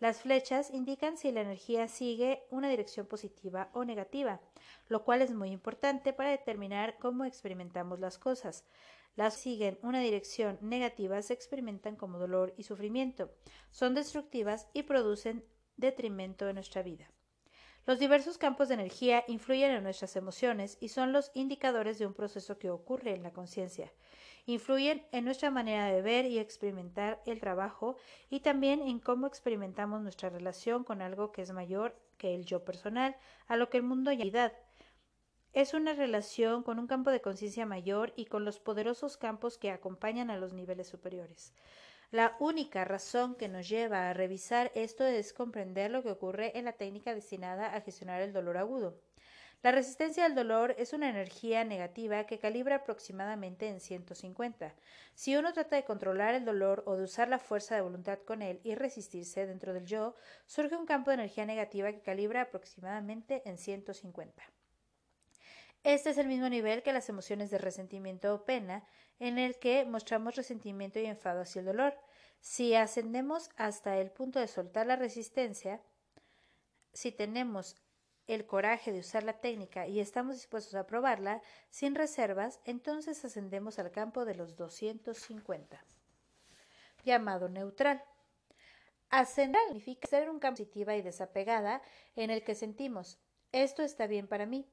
Las 0.00 0.20
flechas 0.22 0.70
indican 0.70 1.16
si 1.16 1.32
la 1.32 1.40
energía 1.40 1.88
sigue 1.88 2.44
una 2.50 2.68
dirección 2.68 3.06
positiva 3.06 3.68
o 3.72 3.84
negativa, 3.84 4.40
lo 4.86 5.04
cual 5.04 5.22
es 5.22 5.32
muy 5.32 5.50
importante 5.50 6.12
para 6.12 6.30
determinar 6.30 6.98
cómo 6.98 7.24
experimentamos 7.24 7.98
las 7.98 8.16
cosas. 8.16 8.64
Las 9.16 9.34
siguen 9.34 9.78
una 9.82 10.00
dirección 10.00 10.56
negativa 10.60 11.20
se 11.22 11.32
experimentan 11.32 11.96
como 11.96 12.18
dolor 12.20 12.54
y 12.56 12.62
sufrimiento, 12.62 13.32
son 13.72 13.94
destructivas 13.94 14.68
y 14.72 14.84
producen 14.84 15.44
detrimento 15.76 16.48
en 16.48 16.54
nuestra 16.54 16.82
vida. 16.82 17.10
Los 17.88 17.98
diversos 17.98 18.36
campos 18.36 18.68
de 18.68 18.74
energía 18.74 19.24
influyen 19.28 19.70
en 19.70 19.82
nuestras 19.82 20.14
emociones 20.14 20.76
y 20.78 20.90
son 20.90 21.10
los 21.10 21.30
indicadores 21.32 21.98
de 21.98 22.06
un 22.06 22.12
proceso 22.12 22.58
que 22.58 22.68
ocurre 22.68 23.14
en 23.14 23.22
la 23.22 23.32
conciencia 23.32 23.90
influyen 24.44 25.06
en 25.10 25.24
nuestra 25.24 25.50
manera 25.50 25.86
de 25.86 26.02
ver 26.02 26.26
y 26.26 26.38
experimentar 26.38 27.22
el 27.24 27.40
trabajo 27.40 27.96
y 28.28 28.40
también 28.40 28.82
en 28.82 28.98
cómo 28.98 29.26
experimentamos 29.26 30.02
nuestra 30.02 30.28
relación 30.28 30.84
con 30.84 31.00
algo 31.00 31.32
que 31.32 31.40
es 31.40 31.52
mayor 31.52 31.98
que 32.18 32.34
el 32.34 32.44
yo 32.44 32.62
personal, 32.62 33.16
a 33.46 33.56
lo 33.56 33.70
que 33.70 33.78
el 33.78 33.84
mundo 33.84 34.12
llama 34.12 34.52
es 35.54 35.72
una 35.72 35.94
relación 35.94 36.62
con 36.62 36.78
un 36.78 36.86
campo 36.86 37.10
de 37.10 37.22
conciencia 37.22 37.64
mayor 37.64 38.12
y 38.16 38.26
con 38.26 38.44
los 38.44 38.58
poderosos 38.58 39.16
campos 39.16 39.56
que 39.56 39.70
acompañan 39.70 40.30
a 40.30 40.36
los 40.36 40.52
niveles 40.52 40.88
superiores. 40.88 41.54
La 42.10 42.36
única 42.40 42.86
razón 42.86 43.34
que 43.34 43.48
nos 43.48 43.68
lleva 43.68 44.08
a 44.08 44.14
revisar 44.14 44.72
esto 44.74 45.04
es 45.04 45.34
comprender 45.34 45.90
lo 45.90 46.02
que 46.02 46.10
ocurre 46.10 46.56
en 46.58 46.64
la 46.64 46.72
técnica 46.72 47.14
destinada 47.14 47.74
a 47.74 47.82
gestionar 47.82 48.22
el 48.22 48.32
dolor 48.32 48.56
agudo. 48.56 48.98
La 49.62 49.72
resistencia 49.72 50.24
al 50.24 50.34
dolor 50.34 50.74
es 50.78 50.94
una 50.94 51.10
energía 51.10 51.64
negativa 51.64 52.24
que 52.24 52.38
calibra 52.38 52.76
aproximadamente 52.76 53.68
en 53.68 53.80
150. 53.80 54.74
Si 55.14 55.36
uno 55.36 55.52
trata 55.52 55.76
de 55.76 55.84
controlar 55.84 56.34
el 56.34 56.46
dolor 56.46 56.82
o 56.86 56.96
de 56.96 57.04
usar 57.04 57.28
la 57.28 57.38
fuerza 57.38 57.74
de 57.74 57.82
voluntad 57.82 58.20
con 58.20 58.40
él 58.40 58.60
y 58.64 58.74
resistirse 58.74 59.46
dentro 59.46 59.74
del 59.74 59.84
yo, 59.84 60.14
surge 60.46 60.76
un 60.76 60.86
campo 60.86 61.10
de 61.10 61.16
energía 61.16 61.44
negativa 61.44 61.92
que 61.92 62.00
calibra 62.00 62.40
aproximadamente 62.40 63.42
en 63.44 63.58
150. 63.58 64.57
Este 65.84 66.10
es 66.10 66.18
el 66.18 66.26
mismo 66.26 66.48
nivel 66.48 66.82
que 66.82 66.92
las 66.92 67.08
emociones 67.08 67.50
de 67.50 67.58
resentimiento 67.58 68.34
o 68.34 68.44
pena, 68.44 68.86
en 69.18 69.38
el 69.38 69.58
que 69.58 69.84
mostramos 69.84 70.36
resentimiento 70.36 70.98
y 70.98 71.06
enfado 71.06 71.40
hacia 71.40 71.60
el 71.60 71.66
dolor. 71.66 71.94
Si 72.40 72.74
ascendemos 72.74 73.50
hasta 73.56 73.98
el 73.98 74.10
punto 74.10 74.38
de 74.38 74.48
soltar 74.48 74.86
la 74.86 74.96
resistencia, 74.96 75.80
si 76.92 77.12
tenemos 77.12 77.76
el 78.26 78.46
coraje 78.46 78.92
de 78.92 79.00
usar 79.00 79.22
la 79.22 79.40
técnica 79.40 79.86
y 79.86 80.00
estamos 80.00 80.36
dispuestos 80.36 80.74
a 80.74 80.86
probarla 80.86 81.40
sin 81.70 81.94
reservas, 81.94 82.60
entonces 82.64 83.24
ascendemos 83.24 83.78
al 83.78 83.90
campo 83.90 84.24
de 84.24 84.34
los 84.34 84.56
250, 84.56 85.84
llamado 87.04 87.48
neutral. 87.48 88.04
Ascender 89.08 89.62
significa 89.68 90.06
ser 90.06 90.28
un 90.28 90.38
campo 90.38 90.58
positiva 90.58 90.94
y 90.94 91.02
desapegada 91.02 91.80
en 92.14 92.30
el 92.30 92.44
que 92.44 92.54
sentimos 92.54 93.18
esto 93.52 93.82
está 93.82 94.06
bien 94.06 94.26
para 94.26 94.44
mí, 94.44 94.66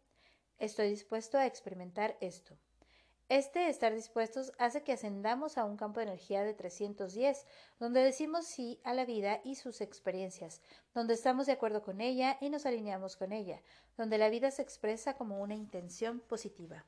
estoy 0.59 0.89
dispuesto 0.89 1.37
a 1.37 1.45
experimentar 1.45 2.17
esto. 2.21 2.57
Este 3.27 3.69
estar 3.69 3.91
dispuestos 3.95 4.51
hace 4.59 4.83
que 4.83 4.93
ascendamos 4.93 5.57
a 5.57 5.65
un 5.65 5.77
campo 5.77 5.99
de 5.99 6.05
energía 6.05 6.43
de 6.43 6.53
310, 6.53 7.47
donde 7.79 8.01
decimos 8.01 8.45
sí 8.45 8.79
a 8.83 8.93
la 8.93 9.03
vida 9.03 9.41
y 9.43 9.55
sus 9.55 9.81
experiencias, 9.81 10.61
donde 10.93 11.15
estamos 11.15 11.47
de 11.47 11.53
acuerdo 11.53 11.81
con 11.81 12.01
ella 12.01 12.37
y 12.39 12.51
nos 12.51 12.67
alineamos 12.67 13.15
con 13.15 13.31
ella, 13.31 13.63
donde 13.97 14.19
la 14.19 14.29
vida 14.29 14.51
se 14.51 14.61
expresa 14.61 15.15
como 15.15 15.41
una 15.41 15.55
intención 15.55 16.19
positiva. 16.19 16.85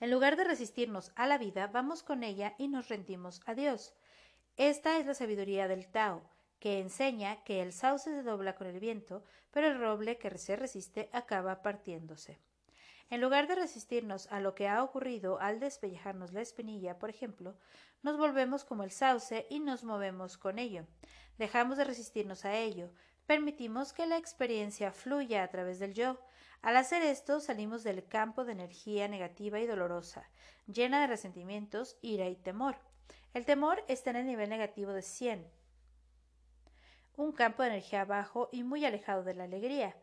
En 0.00 0.10
lugar 0.10 0.36
de 0.36 0.44
resistirnos 0.44 1.12
a 1.16 1.26
la 1.26 1.36
vida, 1.36 1.66
vamos 1.66 2.02
con 2.02 2.22
ella 2.22 2.54
y 2.56 2.68
nos 2.68 2.88
rendimos 2.88 3.42
a 3.44 3.54
Dios. 3.54 3.92
Esta 4.56 4.98
es 4.98 5.04
la 5.04 5.12
sabiduría 5.12 5.68
del 5.68 5.86
Tao, 5.86 6.22
que 6.58 6.80
enseña 6.80 7.42
que 7.44 7.62
el 7.62 7.72
sauce 7.72 8.10
se 8.10 8.22
dobla 8.22 8.54
con 8.54 8.66
el 8.66 8.80
viento, 8.80 9.24
pero 9.50 9.68
el 9.68 9.78
roble 9.78 10.18
que 10.18 10.36
se 10.38 10.56
resiste 10.56 11.08
acaba 11.12 11.62
partiéndose. 11.62 12.38
En 13.10 13.22
lugar 13.22 13.46
de 13.46 13.54
resistirnos 13.54 14.26
a 14.30 14.40
lo 14.40 14.54
que 14.54 14.68
ha 14.68 14.82
ocurrido 14.82 15.40
al 15.40 15.60
despellejarnos 15.60 16.32
la 16.32 16.42
espinilla, 16.42 16.98
por 16.98 17.08
ejemplo, 17.08 17.56
nos 18.02 18.18
volvemos 18.18 18.64
como 18.64 18.82
el 18.82 18.90
sauce 18.90 19.46
y 19.48 19.60
nos 19.60 19.82
movemos 19.82 20.36
con 20.36 20.58
ello. 20.58 20.86
Dejamos 21.38 21.78
de 21.78 21.84
resistirnos 21.84 22.44
a 22.44 22.56
ello, 22.56 22.92
permitimos 23.26 23.94
que 23.94 24.06
la 24.06 24.18
experiencia 24.18 24.92
fluya 24.92 25.42
a 25.42 25.48
través 25.48 25.78
del 25.78 25.94
yo. 25.94 26.18
Al 26.60 26.76
hacer 26.76 27.02
esto 27.02 27.40
salimos 27.40 27.82
del 27.82 28.04
campo 28.04 28.44
de 28.44 28.52
energía 28.52 29.08
negativa 29.08 29.58
y 29.58 29.66
dolorosa, 29.66 30.28
llena 30.66 31.00
de 31.00 31.06
resentimientos, 31.06 31.96
ira 32.02 32.28
y 32.28 32.36
temor. 32.36 32.76
El 33.32 33.46
temor 33.46 33.82
está 33.88 34.10
en 34.10 34.16
el 34.16 34.26
nivel 34.26 34.50
negativo 34.50 34.92
de 34.92 35.02
100, 35.02 35.46
un 37.18 37.32
campo 37.32 37.62
de 37.62 37.68
energía 37.68 38.06
bajo 38.06 38.48
y 38.52 38.62
muy 38.62 38.86
alejado 38.86 39.22
de 39.24 39.34
la 39.34 39.44
alegría. 39.44 39.94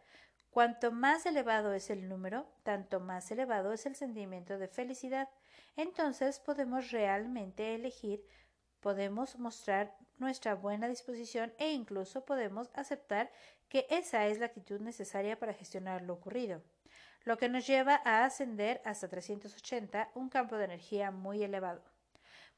Cuanto 0.52 0.92
más 0.92 1.26
elevado 1.26 1.74
es 1.74 1.90
el 1.90 2.08
número, 2.08 2.48
tanto 2.62 3.00
más 3.00 3.32
elevado 3.32 3.74
es 3.74 3.88
el 3.88 3.96
sentimiento 3.96 4.60
de 4.60 4.68
felicidad. 4.68 5.30
Entonces 5.76 6.40
podemos 6.40 6.92
realmente 6.92 7.74
elegir 7.74 8.24
podemos 8.86 9.40
mostrar 9.40 9.98
nuestra 10.20 10.54
buena 10.54 10.88
disposición 10.88 11.52
e 11.58 11.72
incluso 11.72 12.24
podemos 12.24 12.70
aceptar 12.76 13.32
que 13.68 13.88
esa 13.90 14.28
es 14.28 14.38
la 14.38 14.46
actitud 14.46 14.80
necesaria 14.80 15.40
para 15.40 15.56
gestionar 15.56 16.04
lo 16.04 16.14
ocurrido, 16.14 16.62
lo 17.24 17.40
que 17.40 17.50
nos 17.50 17.66
lleva 17.66 18.00
a 18.06 18.26
ascender 18.26 18.84
hasta 18.86 19.10
380, 19.10 20.12
un 20.14 20.30
campo 20.30 20.56
de 20.58 20.66
energía 20.66 21.10
muy 21.10 21.42
elevado. 21.42 21.82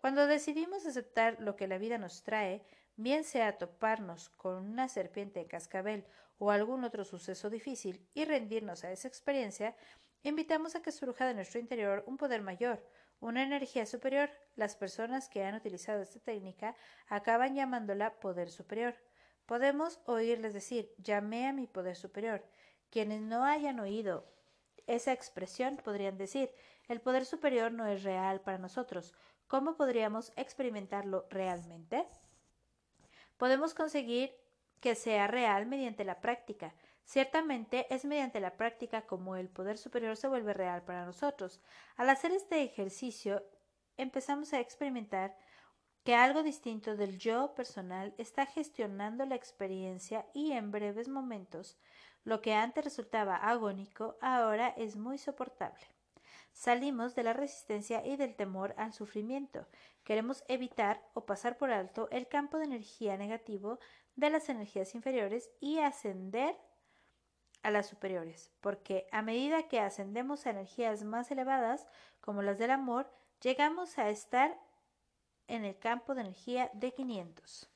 Cuando 0.02 0.28
decidimos 0.28 0.86
aceptar 0.86 1.38
lo 1.40 1.56
que 1.56 1.70
la 1.70 1.78
vida 1.78 1.98
nos 1.98 2.24
trae, 2.24 2.62
bien 2.98 3.24
sea 3.24 3.58
toparnos 3.58 4.30
con 4.30 4.56
una 4.56 4.90
serpiente 4.90 5.40
de 5.40 5.48
cascabel 5.48 6.06
o 6.40 6.52
algún 6.52 6.84
otro 6.84 7.06
suceso 7.06 7.50
difícil 7.50 8.08
y 8.14 8.26
rendirnos 8.26 8.84
a 8.84 8.92
esa 8.92 9.08
experiencia, 9.08 9.76
invitamos 10.24 10.76
a 10.76 10.82
que 10.82 10.92
surja 10.92 11.26
de 11.26 11.34
nuestro 11.34 11.60
interior 11.60 12.04
un 12.08 12.18
poder 12.18 12.42
mayor, 12.42 12.84
una 13.20 13.44
energía 13.44 13.86
superior. 13.86 14.30
Las 14.56 14.76
personas 14.76 15.30
que 15.30 15.44
han 15.44 15.56
utilizado 15.56 16.02
esta 16.02 16.20
técnica 16.20 16.76
acaban 17.08 17.56
llamándola 17.56 18.20
poder 18.20 18.50
superior. 18.50 18.96
Podemos 19.46 20.02
oírles 20.06 20.54
decir 20.54 20.92
llamé 20.98 21.48
a 21.48 21.54
mi 21.54 21.68
poder 21.68 21.96
superior. 21.96 22.44
Quienes 22.90 23.22
no 23.22 23.46
hayan 23.46 23.80
oído 23.80 24.28
esa 24.88 25.14
expresión 25.14 25.78
podrían 25.78 26.18
decir 26.18 26.52
el 26.88 27.02
poder 27.02 27.26
superior 27.26 27.72
no 27.72 27.86
es 27.86 28.04
real 28.04 28.42
para 28.42 28.58
nosotros. 28.58 29.14
¿Cómo 29.48 29.76
podríamos 29.76 30.34
experimentarlo 30.36 31.28
realmente? 31.30 32.08
Podemos 33.38 33.74
conseguir 33.74 34.36
que 34.80 34.96
sea 34.96 35.28
real 35.28 35.66
mediante 35.66 36.04
la 36.04 36.20
práctica. 36.20 36.74
Ciertamente 37.04 37.88
es 37.94 38.04
mediante 38.06 38.40
la 38.40 38.58
práctica 38.58 39.04
como 39.04 39.36
el 39.36 39.50
poder 39.50 39.78
superior 39.78 40.18
se 40.18 40.28
vuelve 40.28 40.54
real 40.54 40.84
para 40.84 41.06
nosotros. 41.06 41.62
Al 41.96 42.10
hacer 42.10 42.32
este 42.32 42.64
ejercicio 42.64 43.44
empezamos 43.96 44.54
a 44.54 44.60
experimentar 44.60 45.38
que 46.04 46.16
algo 46.16 46.44
distinto 46.44 46.96
del 46.96 47.18
yo 47.18 47.54
personal 47.54 48.14
está 48.18 48.46
gestionando 48.46 49.26
la 49.26 49.36
experiencia 49.36 50.26
y 50.34 50.54
en 50.54 50.72
breves 50.72 51.10
momentos 51.10 51.78
lo 52.24 52.42
que 52.42 52.54
antes 52.54 52.84
resultaba 52.84 53.36
agónico 53.38 54.18
ahora 54.22 54.70
es 54.78 54.96
muy 54.98 55.18
soportable. 55.18 55.97
Salimos 56.58 57.14
de 57.14 57.22
la 57.22 57.34
resistencia 57.34 58.04
y 58.04 58.18
del 58.18 58.36
temor 58.36 58.74
al 58.78 58.92
sufrimiento. 58.92 59.68
Queremos 60.04 60.44
evitar 60.48 61.08
o 61.14 61.24
pasar 61.24 61.56
por 61.56 61.70
alto 61.70 62.10
el 62.10 62.28
campo 62.28 62.58
de 62.58 62.66
energía 62.66 63.16
negativo 63.16 63.78
de 64.16 64.32
las 64.32 64.50
energías 64.50 64.96
inferiores 64.96 65.52
y 65.60 65.78
ascender 65.78 66.58
a 67.62 67.70
las 67.70 67.86
superiores, 67.86 68.50
porque 68.60 69.06
a 69.12 69.22
medida 69.22 69.68
que 69.68 69.80
ascendemos 69.80 70.48
a 70.48 70.50
energías 70.50 71.04
más 71.04 71.30
elevadas, 71.30 71.86
como 72.22 72.42
las 72.42 72.58
del 72.58 72.72
amor, 72.72 73.08
llegamos 73.40 74.00
a 74.00 74.10
estar 74.10 74.60
en 75.48 75.64
el 75.64 75.78
campo 75.78 76.16
de 76.16 76.22
energía 76.22 76.72
de 76.74 76.92
500. 76.92 77.70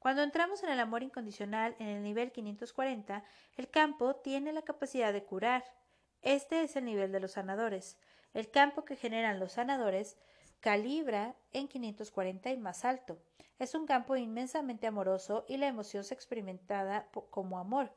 Cuando 0.00 0.24
entramos 0.24 0.64
en 0.64 0.70
el 0.70 0.80
amor 0.80 1.04
incondicional 1.04 1.76
en 1.78 1.86
el 1.86 2.02
nivel 2.02 2.32
540, 2.32 3.22
el 3.56 3.70
campo 3.70 4.16
tiene 4.16 4.52
la 4.52 4.62
capacidad 4.62 5.12
de 5.12 5.22
curar. 5.22 5.62
Este 6.22 6.62
es 6.62 6.76
el 6.76 6.84
nivel 6.84 7.12
de 7.12 7.20
los 7.20 7.32
sanadores. 7.32 7.96
El 8.34 8.50
campo 8.50 8.84
que 8.84 8.96
generan 8.96 9.40
los 9.40 9.52
sanadores 9.52 10.16
calibra 10.60 11.36
en 11.52 11.68
540 11.68 12.50
y 12.50 12.56
más 12.56 12.84
alto. 12.84 13.18
Es 13.58 13.74
un 13.74 13.86
campo 13.86 14.16
inmensamente 14.16 14.86
amoroso 14.86 15.44
y 15.48 15.56
la 15.56 15.68
emoción 15.68 16.04
se 16.04 16.14
experimentada 16.14 17.08
como 17.30 17.58
amor. 17.58 17.92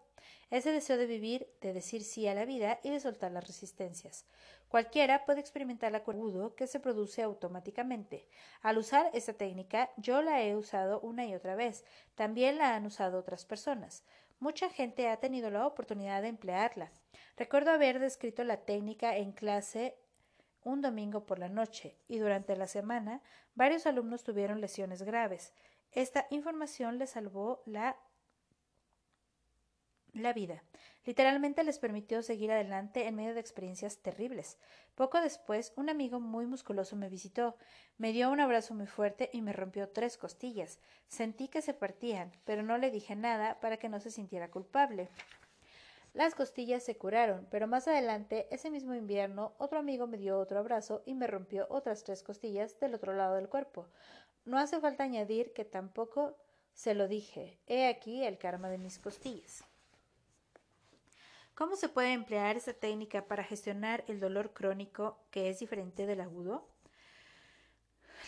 Ese 0.50 0.72
deseo 0.72 0.98
de 0.98 1.06
vivir, 1.06 1.48
de 1.62 1.74
decir 1.74 2.04
sí 2.04 2.28
a 2.28 2.34
la 2.34 2.46
vida 2.46 2.80
y 2.84 2.90
de 2.90 3.00
soltar 3.00 3.32
las 3.32 3.46
resistencias. 3.46 4.26
Cualquiera 4.68 5.26
puede 5.26 5.40
experimentar 5.40 5.92
la 5.92 6.00
agudo 6.00 6.56
que 6.56 6.68
se 6.68 6.80
produce 6.80 7.22
automáticamente. 7.24 8.28
Al 8.62 8.78
usar 8.78 9.10
esta 9.14 9.34
técnica, 9.34 9.90
yo 9.98 10.22
la 10.22 10.42
he 10.44 10.56
usado 10.56 11.00
una 11.02 11.26
y 11.26 11.36
otra 11.36 11.56
vez. 11.56 11.84
También 12.16 12.58
la 12.58 12.76
han 12.76 12.86
usado 12.86 13.20
otras 13.20 13.46
personas. 13.46 14.04
Mucha 14.40 14.70
gente 14.70 15.10
ha 15.10 15.18
tenido 15.18 15.50
la 15.50 15.68
oportunidad 15.68 16.22
de 16.22 16.30
emplearla. 16.30 16.92
Recuerdo 17.36 17.72
haber 17.72 18.00
descrito 18.00 18.44
la 18.46 18.58
técnica 18.58 19.18
en 19.18 19.34
clase 19.34 19.98
un 20.64 20.82
domingo 20.82 21.26
por 21.26 21.40
la 21.40 21.50
noche 21.50 21.98
y 22.08 22.20
durante 22.20 22.56
la 22.56 22.68
semana 22.68 23.22
varios 23.56 23.86
alumnos 23.86 24.24
tuvieron 24.24 24.62
lesiones 24.62 25.02
graves. 25.04 25.54
Esta 25.92 26.26
información 26.30 27.00
les 27.00 27.10
salvó 27.12 27.62
la 27.66 27.98
la 30.14 30.34
vida. 30.34 30.64
Literalmente 31.06 31.64
les 31.64 31.80
permitió 31.80 32.22
seguir 32.22 32.52
adelante 32.52 33.08
en 33.08 33.16
medio 33.16 33.34
de 33.34 33.40
experiencias 33.40 33.98
terribles. 33.98 34.58
Poco 34.96 35.22
después, 35.22 35.74
un 35.76 35.90
amigo 35.90 36.20
muy 36.20 36.46
musculoso 36.46 36.96
me 36.96 37.10
visitó, 37.10 37.56
me 37.98 38.12
dio 38.12 38.30
un 38.30 38.40
abrazo 38.40 38.74
muy 38.74 38.88
fuerte 38.88 39.30
y 39.34 39.42
me 39.42 39.54
rompió 39.54 39.90
tres 39.90 40.18
costillas. 40.18 40.80
Sentí 41.08 41.48
que 41.48 41.62
se 41.62 41.74
partían, 41.74 42.32
pero 42.44 42.64
no 42.64 42.78
le 42.78 42.92
dije 42.92 43.16
nada 43.16 43.60
para 43.60 43.78
que 43.78 43.90
no 43.90 44.00
se 44.00 44.12
sintiera 44.12 44.52
culpable. 44.52 45.10
Las 46.14 46.34
costillas 46.34 46.84
se 46.84 46.98
curaron, 46.98 47.48
pero 47.52 47.68
más 47.68 47.88
adelante, 47.88 48.48
ese 48.50 48.72
mismo 48.72 48.96
invierno, 48.96 49.54
otro 49.58 49.80
amigo 49.80 50.08
me 50.08 50.18
dio 50.18 50.40
otro 50.40 50.60
abrazo 50.60 51.04
y 51.06 51.14
me 51.14 51.28
rompió 51.28 51.68
otras 51.70 52.04
tres 52.04 52.24
costillas 52.24 52.80
del 52.80 52.96
otro 52.96 53.14
lado 53.14 53.36
del 53.36 53.48
cuerpo. 53.48 53.86
No 54.44 54.58
hace 54.58 54.80
falta 54.80 55.04
añadir 55.04 55.54
que 55.54 55.66
tampoco 55.66 56.36
se 56.74 56.96
lo 56.96 57.08
dije. 57.08 57.60
He 57.68 57.88
aquí 57.88 58.24
el 58.24 58.38
karma 58.38 58.70
de 58.70 58.80
mis 58.80 58.98
costillas. 58.98 59.64
¿Cómo 61.60 61.76
se 61.76 61.90
puede 61.90 62.14
emplear 62.14 62.56
esta 62.56 62.72
técnica 62.72 63.28
para 63.28 63.44
gestionar 63.44 64.06
el 64.08 64.22
dolor 64.22 64.54
crónico 64.54 65.20
que 65.30 65.50
es 65.50 65.60
diferente 65.60 66.06
del 66.06 66.22
agudo? 66.22 66.66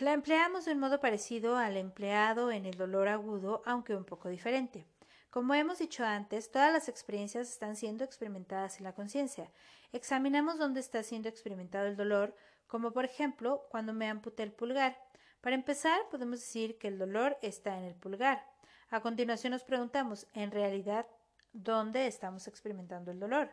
La 0.02 0.12
empleamos 0.12 0.66
de 0.66 0.74
un 0.74 0.80
modo 0.80 1.00
parecido 1.00 1.56
al 1.56 1.78
empleado 1.78 2.52
en 2.52 2.66
el 2.66 2.76
dolor 2.76 3.08
agudo, 3.08 3.62
aunque 3.66 3.96
un 3.96 4.04
poco 4.04 4.28
diferente. 4.28 4.86
Como 5.30 5.54
hemos 5.54 5.80
dicho 5.80 6.04
antes, 6.04 6.52
todas 6.52 6.74
las 6.74 6.90
experiencias 6.90 7.48
están 7.48 7.78
siendo 7.78 8.04
experimentadas 8.04 8.80
en 8.80 8.84
la 8.84 8.96
conciencia. 8.96 9.50
Examinamos 9.94 10.60
dónde 10.60 10.82
está 10.82 11.02
siendo 11.02 11.30
experimentado 11.30 11.88
el 11.88 11.96
dolor, 11.96 12.36
como 12.68 12.92
por 12.92 13.06
ejemplo 13.06 13.66
cuando 13.72 13.94
me 13.94 14.10
amputé 14.10 14.44
el 14.44 14.52
pulgar. 14.52 15.02
Para 15.40 15.56
empezar, 15.56 16.02
podemos 16.12 16.42
decir 16.42 16.78
que 16.78 16.90
el 16.90 16.98
dolor 16.98 17.38
está 17.42 17.78
en 17.78 17.86
el 17.86 17.96
pulgar. 17.96 18.46
A 18.90 19.00
continuación 19.00 19.52
nos 19.52 19.64
preguntamos, 19.64 20.28
¿en 20.34 20.52
realidad 20.52 21.08
dónde 21.54 22.08
estamos 22.08 22.48
experimentando 22.48 23.12
el 23.12 23.20
dolor? 23.20 23.50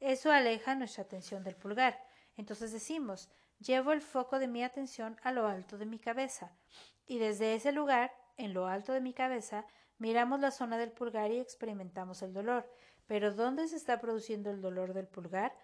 Eso 0.00 0.30
aleja 0.30 0.74
nuestra 0.74 1.04
atención 1.04 1.42
del 1.44 1.56
pulgar. 1.56 1.98
Entonces 2.36 2.72
decimos, 2.72 3.30
llevo 3.58 3.92
el 3.92 4.02
foco 4.02 4.38
de 4.38 4.48
mi 4.48 4.62
atención 4.62 5.16
a 5.22 5.32
lo 5.32 5.46
alto 5.46 5.78
de 5.78 5.86
mi 5.86 5.98
cabeza. 5.98 6.52
Y 7.06 7.18
desde 7.18 7.54
ese 7.54 7.72
lugar, 7.72 8.12
en 8.36 8.52
lo 8.52 8.66
alto 8.66 8.92
de 8.92 9.00
mi 9.00 9.14
cabeza, 9.14 9.66
Miramos 9.98 10.40
la 10.40 10.50
zona 10.50 10.76
del 10.76 10.92
pulgar 10.92 11.30
y 11.30 11.38
experimentamos 11.38 12.20
el 12.20 12.34
dolor. 12.34 12.70
Pero 13.06 13.32
¿dónde 13.32 13.66
se 13.66 13.76
está 13.76 13.98
produciendo 14.00 14.50
el 14.50 14.60
dolor 14.60 14.92
del 14.92 15.06
pulgar? 15.06 15.54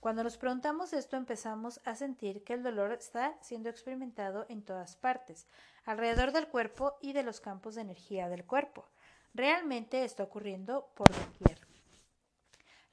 Cuando 0.00 0.24
nos 0.24 0.38
preguntamos 0.38 0.92
esto 0.92 1.16
empezamos 1.16 1.80
a 1.84 1.94
sentir 1.94 2.42
que 2.42 2.54
el 2.54 2.62
dolor 2.62 2.92
está 2.92 3.36
siendo 3.42 3.68
experimentado 3.68 4.46
en 4.48 4.62
todas 4.64 4.96
partes, 4.96 5.46
alrededor 5.84 6.32
del 6.32 6.48
cuerpo 6.48 6.96
y 7.00 7.12
de 7.12 7.22
los 7.22 7.40
campos 7.40 7.74
de 7.74 7.82
energía 7.82 8.28
del 8.28 8.44
cuerpo. 8.44 8.88
Realmente 9.34 10.04
está 10.04 10.22
ocurriendo 10.24 10.90
por 10.94 11.08
doquier. 11.08 11.58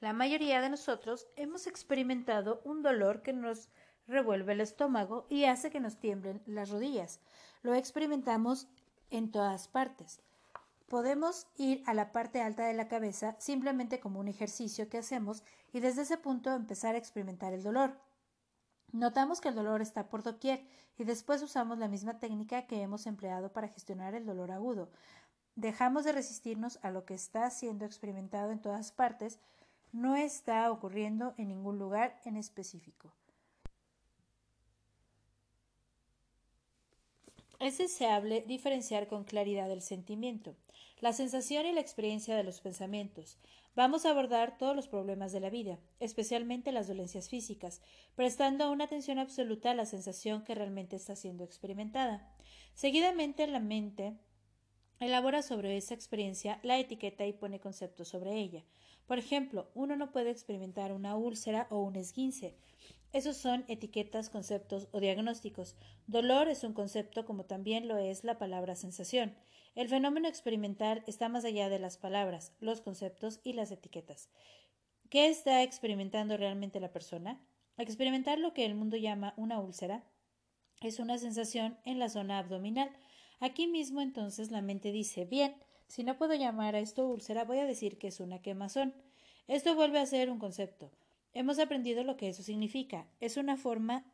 La 0.00 0.14
mayoría 0.14 0.62
de 0.62 0.70
nosotros 0.70 1.28
hemos 1.36 1.66
experimentado 1.66 2.62
un 2.64 2.82
dolor 2.82 3.20
que 3.20 3.34
nos 3.34 3.68
revuelve 4.06 4.54
el 4.54 4.62
estómago 4.62 5.26
y 5.28 5.44
hace 5.44 5.70
que 5.70 5.80
nos 5.80 5.98
tiemblen 5.98 6.42
las 6.46 6.70
rodillas. 6.70 7.20
Lo 7.62 7.74
experimentamos 7.74 8.68
en 9.10 9.30
todas 9.30 9.68
partes. 9.68 10.22
Podemos 10.88 11.46
ir 11.56 11.82
a 11.86 11.92
la 11.92 12.10
parte 12.10 12.40
alta 12.40 12.64
de 12.64 12.72
la 12.74 12.88
cabeza 12.88 13.36
simplemente 13.38 14.00
como 14.00 14.18
un 14.18 14.26
ejercicio 14.26 14.88
que 14.88 14.98
hacemos 14.98 15.44
y 15.72 15.80
desde 15.80 16.02
ese 16.02 16.16
punto 16.16 16.50
empezar 16.50 16.94
a 16.94 16.98
experimentar 16.98 17.52
el 17.52 17.62
dolor. 17.62 18.00
Notamos 18.92 19.40
que 19.40 19.48
el 19.48 19.54
dolor 19.54 19.82
está 19.82 20.08
por 20.08 20.22
doquier 20.22 20.66
y 20.98 21.04
después 21.04 21.42
usamos 21.42 21.78
la 21.78 21.86
misma 21.86 22.18
técnica 22.18 22.66
que 22.66 22.82
hemos 22.82 23.06
empleado 23.06 23.52
para 23.52 23.68
gestionar 23.68 24.14
el 24.14 24.26
dolor 24.26 24.50
agudo. 24.50 24.90
Dejamos 25.56 26.04
de 26.04 26.12
resistirnos 26.12 26.78
a 26.82 26.90
lo 26.90 27.04
que 27.04 27.14
está 27.14 27.50
siendo 27.50 27.84
experimentado 27.84 28.52
en 28.52 28.60
todas 28.60 28.92
partes, 28.92 29.38
no 29.92 30.16
está 30.16 30.70
ocurriendo 30.70 31.34
en 31.36 31.48
ningún 31.48 31.78
lugar 31.78 32.20
en 32.24 32.36
específico. 32.36 33.12
Es 37.58 37.76
deseable 37.76 38.42
diferenciar 38.46 39.06
con 39.06 39.24
claridad 39.24 39.70
el 39.70 39.82
sentimiento, 39.82 40.56
la 41.00 41.12
sensación 41.12 41.66
y 41.66 41.72
la 41.72 41.82
experiencia 41.82 42.34
de 42.34 42.42
los 42.42 42.60
pensamientos. 42.60 43.36
Vamos 43.76 44.06
a 44.06 44.10
abordar 44.10 44.56
todos 44.56 44.74
los 44.74 44.88
problemas 44.88 45.32
de 45.32 45.40
la 45.40 45.50
vida, 45.50 45.78
especialmente 46.00 46.72
las 46.72 46.88
dolencias 46.88 47.28
físicas, 47.28 47.82
prestando 48.16 48.70
una 48.70 48.84
atención 48.84 49.18
absoluta 49.18 49.70
a 49.72 49.74
la 49.74 49.84
sensación 49.84 50.42
que 50.42 50.54
realmente 50.54 50.96
está 50.96 51.14
siendo 51.16 51.44
experimentada. 51.44 52.34
Seguidamente 52.74 53.46
la 53.46 53.60
mente 53.60 54.16
elabora 55.00 55.42
sobre 55.42 55.76
esa 55.76 55.94
experiencia 55.94 56.60
la 56.62 56.78
etiqueta 56.78 57.26
y 57.26 57.32
pone 57.32 57.58
conceptos 57.58 58.08
sobre 58.08 58.38
ella. 58.38 58.64
Por 59.06 59.18
ejemplo, 59.18 59.70
uno 59.74 59.96
no 59.96 60.12
puede 60.12 60.30
experimentar 60.30 60.92
una 60.92 61.16
úlcera 61.16 61.66
o 61.70 61.80
un 61.80 61.96
esguince. 61.96 62.54
Esos 63.12 63.36
son 63.36 63.64
etiquetas, 63.66 64.30
conceptos 64.30 64.86
o 64.92 65.00
diagnósticos. 65.00 65.74
Dolor 66.06 66.48
es 66.48 66.62
un 66.62 66.74
concepto 66.74 67.24
como 67.24 67.44
también 67.44 67.88
lo 67.88 67.98
es 67.98 68.22
la 68.22 68.38
palabra 68.38 68.76
sensación. 68.76 69.34
El 69.74 69.88
fenómeno 69.88 70.28
experimental 70.28 71.02
está 71.06 71.28
más 71.28 71.44
allá 71.44 71.68
de 71.68 71.80
las 71.80 71.96
palabras, 71.96 72.52
los 72.60 72.80
conceptos 72.80 73.40
y 73.42 73.54
las 73.54 73.72
etiquetas. 73.72 74.28
¿Qué 75.08 75.28
está 75.28 75.64
experimentando 75.64 76.36
realmente 76.36 76.78
la 76.78 76.92
persona? 76.92 77.40
Experimentar 77.78 78.38
lo 78.38 78.52
que 78.52 78.64
el 78.64 78.76
mundo 78.76 78.96
llama 78.96 79.34
una 79.36 79.58
úlcera 79.58 80.04
es 80.80 80.98
una 80.98 81.18
sensación 81.18 81.78
en 81.84 81.98
la 81.98 82.08
zona 82.08 82.38
abdominal. 82.38 82.90
Aquí 83.40 83.66
mismo 83.66 84.00
entonces 84.00 84.50
la 84.50 84.62
mente 84.62 84.92
dice 84.92 85.24
bien, 85.24 85.54
si 85.88 86.04
no 86.04 86.16
puedo 86.16 86.34
llamar 86.34 86.76
a 86.76 86.80
esto 86.80 87.08
úlcera, 87.08 87.44
voy 87.44 87.58
a 87.58 87.66
decir 87.66 87.98
que 87.98 88.08
es 88.08 88.20
una 88.20 88.42
quemazón. 88.42 88.94
Esto 89.48 89.74
vuelve 89.74 89.98
a 89.98 90.06
ser 90.06 90.30
un 90.30 90.38
concepto. 90.38 90.92
Hemos 91.32 91.58
aprendido 91.58 92.04
lo 92.04 92.16
que 92.16 92.28
eso 92.28 92.42
significa. 92.42 93.08
Es 93.18 93.36
una 93.36 93.56
forma 93.56 94.04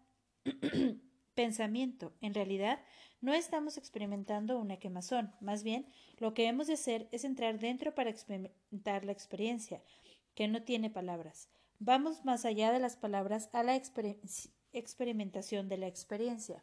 pensamiento. 1.35 2.15
En 2.21 2.35
realidad, 2.35 2.81
no 3.21 3.35
estamos 3.35 3.77
experimentando 3.77 4.59
una 4.59 4.79
quemazón. 4.79 5.33
Más 5.41 5.65
bien, 5.65 5.87
lo 6.19 6.33
que 6.33 6.47
hemos 6.47 6.69
de 6.69 6.75
hacer 6.75 7.09
es 7.13 7.25
entrar 7.25 7.59
dentro 7.59 7.95
para 7.95 8.11
experimentar 8.11 9.05
la 9.05 9.13
experiencia, 9.13 9.83
que 10.35 10.49
no 10.49 10.63
tiene 10.63 10.89
palabras. 10.89 11.49
Vamos 11.79 12.25
más 12.25 12.45
allá 12.45 12.73
de 12.73 12.79
las 12.79 12.97
palabras 12.97 13.51
a 13.53 13.63
la 13.63 13.75
experimentación 14.73 15.69
de 15.69 15.77
la 15.77 15.89
experiencia. 15.89 16.63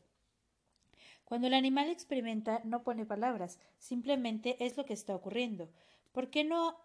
Cuando 1.26 1.48
el 1.48 1.54
animal 1.54 1.90
experimenta, 1.90 2.62
no 2.64 2.84
pone 2.84 3.06
palabras, 3.06 3.60
simplemente 3.80 4.58
es 4.64 4.78
lo 4.78 4.86
que 4.86 4.94
está 4.94 5.16
ocurriendo. 5.16 5.70
¿Por 6.12 6.30
qué 6.30 6.44
no 6.44 6.78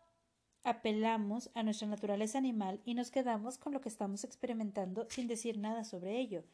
apelamos 0.65 1.51
a 1.55 1.63
nuestra 1.63 1.89
naturaleza 1.89 2.39
animal 2.39 2.81
y 2.85 2.95
nos 2.95 3.11
quedamos 3.11 3.59
con 3.59 3.73
lo 3.73 3.81
que 3.81 3.89
estamos 3.89 4.25
experimentando 4.25 5.07
sin 5.09 5.27
decir 5.27 5.59
nada 5.59 5.85
sobre 5.85 6.19
ello. 6.19 6.45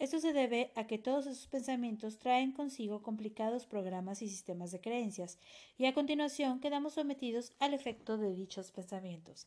Esto 0.00 0.18
se 0.18 0.32
debe 0.32 0.72
a 0.74 0.88
que 0.88 0.98
todos 0.98 1.26
esos 1.26 1.46
pensamientos 1.46 2.18
traen 2.18 2.50
consigo 2.50 3.00
complicados 3.00 3.64
programas 3.64 4.22
y 4.22 4.28
sistemas 4.28 4.72
de 4.72 4.80
creencias, 4.80 5.38
y 5.78 5.86
a 5.86 5.94
continuación 5.94 6.58
quedamos 6.58 6.94
sometidos 6.94 7.52
al 7.60 7.74
efecto 7.74 8.18
de 8.18 8.34
dichos 8.34 8.72
pensamientos. 8.72 9.46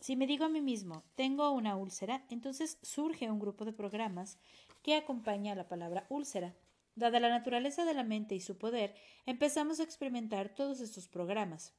Si 0.00 0.16
me 0.16 0.26
digo 0.26 0.44
a 0.44 0.48
mí 0.48 0.60
mismo 0.60 1.04
tengo 1.14 1.48
una 1.52 1.76
úlcera, 1.76 2.24
entonces 2.28 2.78
surge 2.82 3.30
un 3.30 3.38
grupo 3.38 3.64
de 3.64 3.72
programas 3.72 4.36
que 4.82 4.96
acompaña 4.96 5.52
a 5.52 5.56
la 5.56 5.68
palabra 5.68 6.06
úlcera. 6.08 6.54
Dada 6.96 7.18
la 7.18 7.28
naturaleza 7.28 7.84
de 7.84 7.94
la 7.94 8.04
mente 8.04 8.36
y 8.36 8.40
su 8.40 8.56
poder, 8.56 8.94
empezamos 9.26 9.80
a 9.80 9.82
experimentar 9.82 10.54
todos 10.54 10.80
estos 10.80 11.08
programas. 11.08 11.74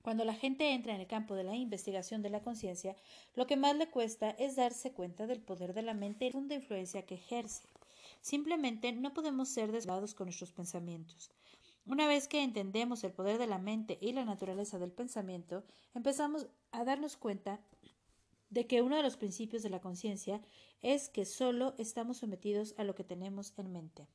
Cuando 0.00 0.24
la 0.24 0.34
gente 0.34 0.70
entra 0.70 0.94
en 0.94 1.00
el 1.00 1.08
campo 1.08 1.34
de 1.34 1.42
la 1.42 1.56
investigación 1.56 2.22
de 2.22 2.30
la 2.30 2.42
conciencia, 2.42 2.94
lo 3.34 3.46
que 3.46 3.56
más 3.56 3.74
le 3.74 3.88
cuesta 3.88 4.30
es 4.30 4.54
darse 4.54 4.92
cuenta 4.92 5.26
del 5.26 5.40
poder 5.40 5.74
de 5.74 5.82
la 5.82 5.94
mente 5.94 6.26
y 6.26 6.30
la 6.30 6.54
influencia 6.54 7.04
que 7.04 7.16
ejerce. 7.16 7.66
Simplemente 8.20 8.92
no 8.92 9.12
podemos 9.12 9.48
ser 9.48 9.72
desviados 9.72 10.14
con 10.14 10.26
nuestros 10.26 10.52
pensamientos. 10.52 11.32
Una 11.86 12.06
vez 12.06 12.28
que 12.28 12.42
entendemos 12.42 13.02
el 13.02 13.12
poder 13.12 13.38
de 13.38 13.46
la 13.46 13.58
mente 13.58 13.98
y 14.00 14.12
la 14.12 14.24
naturaleza 14.24 14.78
del 14.78 14.92
pensamiento, 14.92 15.64
empezamos 15.94 16.46
a 16.70 16.84
darnos 16.84 17.16
cuenta 17.16 17.60
de 18.50 18.66
que 18.66 18.82
uno 18.82 18.96
de 18.96 19.02
los 19.02 19.16
principios 19.16 19.64
de 19.64 19.70
la 19.70 19.80
conciencia 19.80 20.40
es 20.80 21.08
que 21.08 21.24
solo 21.24 21.74
estamos 21.76 22.18
sometidos 22.18 22.74
a 22.78 22.84
lo 22.84 22.94
que 22.94 23.04
tenemos 23.04 23.52
en 23.56 23.72
mente. 23.72 24.06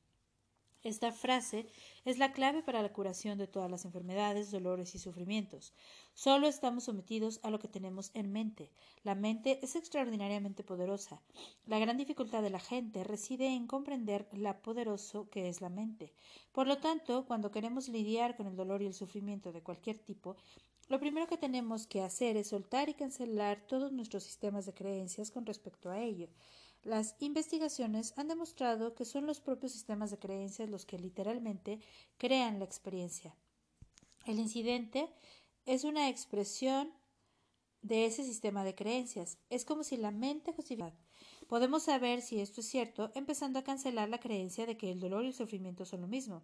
Esta 0.82 1.12
frase 1.12 1.66
es 2.06 2.16
la 2.16 2.32
clave 2.32 2.62
para 2.62 2.80
la 2.80 2.90
curación 2.90 3.36
de 3.36 3.46
todas 3.46 3.70
las 3.70 3.84
enfermedades, 3.84 4.50
dolores 4.50 4.94
y 4.94 4.98
sufrimientos. 4.98 5.74
Solo 6.14 6.48
estamos 6.48 6.84
sometidos 6.84 7.38
a 7.42 7.50
lo 7.50 7.58
que 7.58 7.68
tenemos 7.68 8.10
en 8.14 8.32
mente. 8.32 8.70
La 9.02 9.14
mente 9.14 9.58
es 9.62 9.76
extraordinariamente 9.76 10.64
poderosa. 10.64 11.20
La 11.66 11.78
gran 11.78 11.98
dificultad 11.98 12.42
de 12.42 12.48
la 12.48 12.60
gente 12.60 13.04
reside 13.04 13.48
en 13.48 13.66
comprender 13.66 14.26
la 14.32 14.62
poderoso 14.62 15.28
que 15.28 15.50
es 15.50 15.60
la 15.60 15.68
mente. 15.68 16.14
Por 16.50 16.66
lo 16.66 16.78
tanto, 16.78 17.26
cuando 17.26 17.50
queremos 17.50 17.88
lidiar 17.88 18.34
con 18.34 18.46
el 18.46 18.56
dolor 18.56 18.80
y 18.80 18.86
el 18.86 18.94
sufrimiento 18.94 19.52
de 19.52 19.62
cualquier 19.62 19.98
tipo, 19.98 20.36
lo 20.88 20.98
primero 20.98 21.26
que 21.26 21.36
tenemos 21.36 21.86
que 21.86 22.00
hacer 22.00 22.38
es 22.38 22.48
soltar 22.48 22.88
y 22.88 22.94
cancelar 22.94 23.60
todos 23.66 23.92
nuestros 23.92 24.24
sistemas 24.24 24.64
de 24.64 24.72
creencias 24.72 25.30
con 25.30 25.44
respecto 25.44 25.90
a 25.90 26.00
ello. 26.00 26.28
Las 26.82 27.14
investigaciones 27.18 28.14
han 28.16 28.28
demostrado 28.28 28.94
que 28.94 29.04
son 29.04 29.26
los 29.26 29.40
propios 29.40 29.72
sistemas 29.72 30.10
de 30.10 30.18
creencias 30.18 30.70
los 30.70 30.86
que 30.86 30.98
literalmente 30.98 31.80
crean 32.16 32.58
la 32.58 32.64
experiencia. 32.64 33.36
El 34.24 34.38
incidente 34.38 35.12
es 35.66 35.84
una 35.84 36.08
expresión 36.08 36.92
de 37.82 38.06
ese 38.06 38.24
sistema 38.24 38.64
de 38.64 38.74
creencias. 38.74 39.38
Es 39.50 39.64
como 39.64 39.84
si 39.84 39.96
la 39.96 40.10
mente 40.10 40.52
justificara. 40.52 40.96
Podemos 41.48 41.82
saber 41.82 42.22
si 42.22 42.40
esto 42.40 42.60
es 42.60 42.68
cierto 42.68 43.10
empezando 43.14 43.58
a 43.58 43.64
cancelar 43.64 44.08
la 44.08 44.20
creencia 44.20 44.66
de 44.66 44.76
que 44.76 44.90
el 44.90 45.00
dolor 45.00 45.24
y 45.24 45.28
el 45.28 45.34
sufrimiento 45.34 45.84
son 45.84 46.02
lo 46.02 46.06
mismo. 46.06 46.42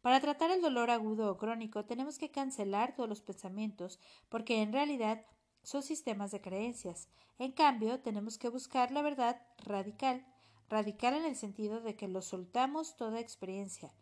Para 0.00 0.20
tratar 0.20 0.50
el 0.50 0.62
dolor 0.62 0.90
agudo 0.90 1.30
o 1.30 1.36
crónico 1.36 1.84
tenemos 1.84 2.18
que 2.18 2.30
cancelar 2.30 2.94
todos 2.94 3.08
los 3.08 3.20
pensamientos 3.20 4.00
porque 4.28 4.62
en 4.62 4.72
realidad 4.72 5.24
son 5.62 5.82
sistemas 5.82 6.30
de 6.30 6.40
creencias. 6.40 7.08
En 7.38 7.52
cambio, 7.52 8.00
tenemos 8.00 8.38
que 8.38 8.48
buscar 8.48 8.90
la 8.90 9.02
verdad 9.02 9.40
radical, 9.58 10.26
radical 10.68 11.14
en 11.14 11.24
el 11.24 11.36
sentido 11.36 11.80
de 11.80 11.96
que 11.96 12.08
lo 12.08 12.22
soltamos 12.22 12.96
toda 12.96 13.20
experiencia, 13.20 13.92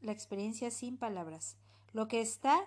la 0.00 0.12
experiencia 0.12 0.70
sin 0.70 0.96
palabras, 0.96 1.56
lo 1.92 2.08
que 2.08 2.20
está 2.20 2.64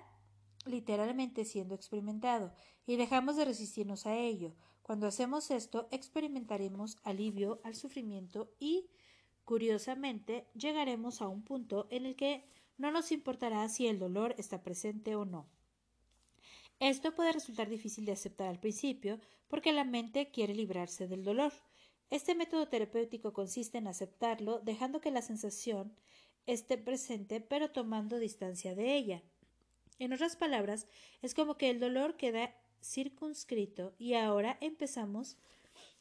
literalmente 0.65 1.45
siendo 1.45 1.75
experimentado, 1.75 2.53
y 2.85 2.95
dejamos 2.95 3.35
de 3.35 3.45
resistirnos 3.45 4.05
a 4.05 4.15
ello. 4.15 4.53
Cuando 4.81 5.07
hacemos 5.07 5.51
esto, 5.51 5.87
experimentaremos 5.91 6.97
alivio 7.03 7.61
al 7.63 7.75
sufrimiento 7.75 8.51
y, 8.59 8.89
curiosamente, 9.45 10.47
llegaremos 10.53 11.21
a 11.21 11.27
un 11.27 11.43
punto 11.43 11.87
en 11.89 12.05
el 12.05 12.15
que 12.15 12.45
no 12.77 12.91
nos 12.91 13.11
importará 13.11 13.67
si 13.69 13.87
el 13.87 13.99
dolor 13.99 14.35
está 14.37 14.63
presente 14.63 15.15
o 15.15 15.25
no. 15.25 15.47
Esto 16.81 17.13
puede 17.13 17.31
resultar 17.31 17.69
difícil 17.69 18.05
de 18.05 18.13
aceptar 18.13 18.47
al 18.47 18.59
principio 18.59 19.19
porque 19.47 19.71
la 19.71 19.83
mente 19.83 20.31
quiere 20.31 20.55
librarse 20.55 21.07
del 21.07 21.23
dolor. 21.23 21.53
Este 22.09 22.33
método 22.33 22.67
terapéutico 22.69 23.33
consiste 23.33 23.77
en 23.77 23.85
aceptarlo 23.85 24.61
dejando 24.61 24.99
que 24.99 25.11
la 25.11 25.21
sensación 25.21 25.93
esté 26.47 26.79
presente 26.79 27.39
pero 27.39 27.69
tomando 27.69 28.17
distancia 28.17 28.73
de 28.73 28.95
ella. 28.95 29.21
En 29.99 30.11
otras 30.11 30.35
palabras, 30.35 30.87
es 31.21 31.35
como 31.35 31.55
que 31.55 31.69
el 31.69 31.79
dolor 31.79 32.17
queda 32.17 32.55
circunscrito 32.81 33.93
y 33.99 34.15
ahora 34.15 34.57
empezamos 34.59 35.37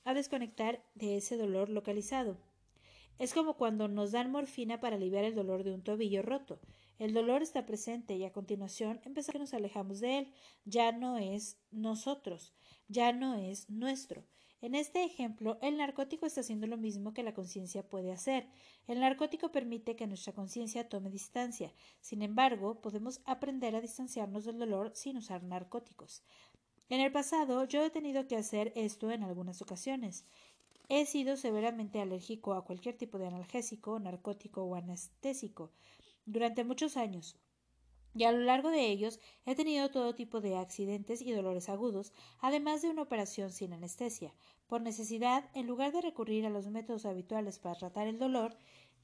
a 0.04 0.14
desconectar 0.14 0.82
de 0.94 1.18
ese 1.18 1.36
dolor 1.36 1.68
localizado. 1.68 2.38
Es 3.18 3.34
como 3.34 3.58
cuando 3.58 3.86
nos 3.88 4.12
dan 4.12 4.30
morfina 4.30 4.80
para 4.80 4.96
aliviar 4.96 5.24
el 5.24 5.34
dolor 5.34 5.62
de 5.62 5.72
un 5.74 5.82
tobillo 5.82 6.22
roto. 6.22 6.58
El 7.00 7.14
dolor 7.14 7.40
está 7.42 7.64
presente 7.64 8.14
y 8.14 8.26
a 8.26 8.32
continuación 8.32 9.00
empezamos 9.04 9.32
que 9.32 9.38
nos 9.38 9.54
alejamos 9.54 10.00
de 10.00 10.18
él. 10.18 10.32
Ya 10.66 10.92
no 10.92 11.16
es 11.16 11.56
nosotros, 11.70 12.52
ya 12.88 13.10
no 13.14 13.36
es 13.36 13.70
nuestro. 13.70 14.22
En 14.60 14.74
este 14.74 15.02
ejemplo, 15.02 15.58
el 15.62 15.78
narcótico 15.78 16.26
está 16.26 16.42
haciendo 16.42 16.66
lo 16.66 16.76
mismo 16.76 17.14
que 17.14 17.22
la 17.22 17.32
conciencia 17.32 17.82
puede 17.82 18.12
hacer. 18.12 18.46
El 18.86 19.00
narcótico 19.00 19.50
permite 19.50 19.96
que 19.96 20.06
nuestra 20.06 20.34
conciencia 20.34 20.90
tome 20.90 21.08
distancia. 21.08 21.72
Sin 22.02 22.20
embargo, 22.20 22.82
podemos 22.82 23.22
aprender 23.24 23.74
a 23.74 23.80
distanciarnos 23.80 24.44
del 24.44 24.58
dolor 24.58 24.90
sin 24.94 25.16
usar 25.16 25.42
narcóticos. 25.42 26.22
En 26.90 27.00
el 27.00 27.10
pasado, 27.10 27.64
yo 27.64 27.82
he 27.82 27.88
tenido 27.88 28.28
que 28.28 28.36
hacer 28.36 28.74
esto 28.76 29.10
en 29.10 29.22
algunas 29.22 29.62
ocasiones. 29.62 30.26
He 30.90 31.06
sido 31.06 31.38
severamente 31.38 31.98
alérgico 31.98 32.52
a 32.52 32.66
cualquier 32.66 32.98
tipo 32.98 33.16
de 33.16 33.28
analgésico, 33.28 33.98
narcótico 33.98 34.64
o 34.64 34.74
anestésico 34.74 35.70
durante 36.32 36.64
muchos 36.64 36.96
años, 36.96 37.36
y 38.14 38.24
a 38.24 38.32
lo 38.32 38.40
largo 38.40 38.70
de 38.70 38.86
ellos 38.86 39.20
he 39.46 39.54
tenido 39.54 39.90
todo 39.90 40.14
tipo 40.14 40.40
de 40.40 40.56
accidentes 40.56 41.22
y 41.22 41.32
dolores 41.32 41.68
agudos, 41.68 42.12
además 42.40 42.82
de 42.82 42.90
una 42.90 43.02
operación 43.02 43.52
sin 43.52 43.72
anestesia. 43.72 44.34
Por 44.66 44.80
necesidad, 44.80 45.48
en 45.54 45.66
lugar 45.66 45.92
de 45.92 46.00
recurrir 46.00 46.44
a 46.46 46.50
los 46.50 46.66
métodos 46.68 47.06
habituales 47.06 47.58
para 47.58 47.76
tratar 47.78 48.08
el 48.08 48.18
dolor, 48.18 48.56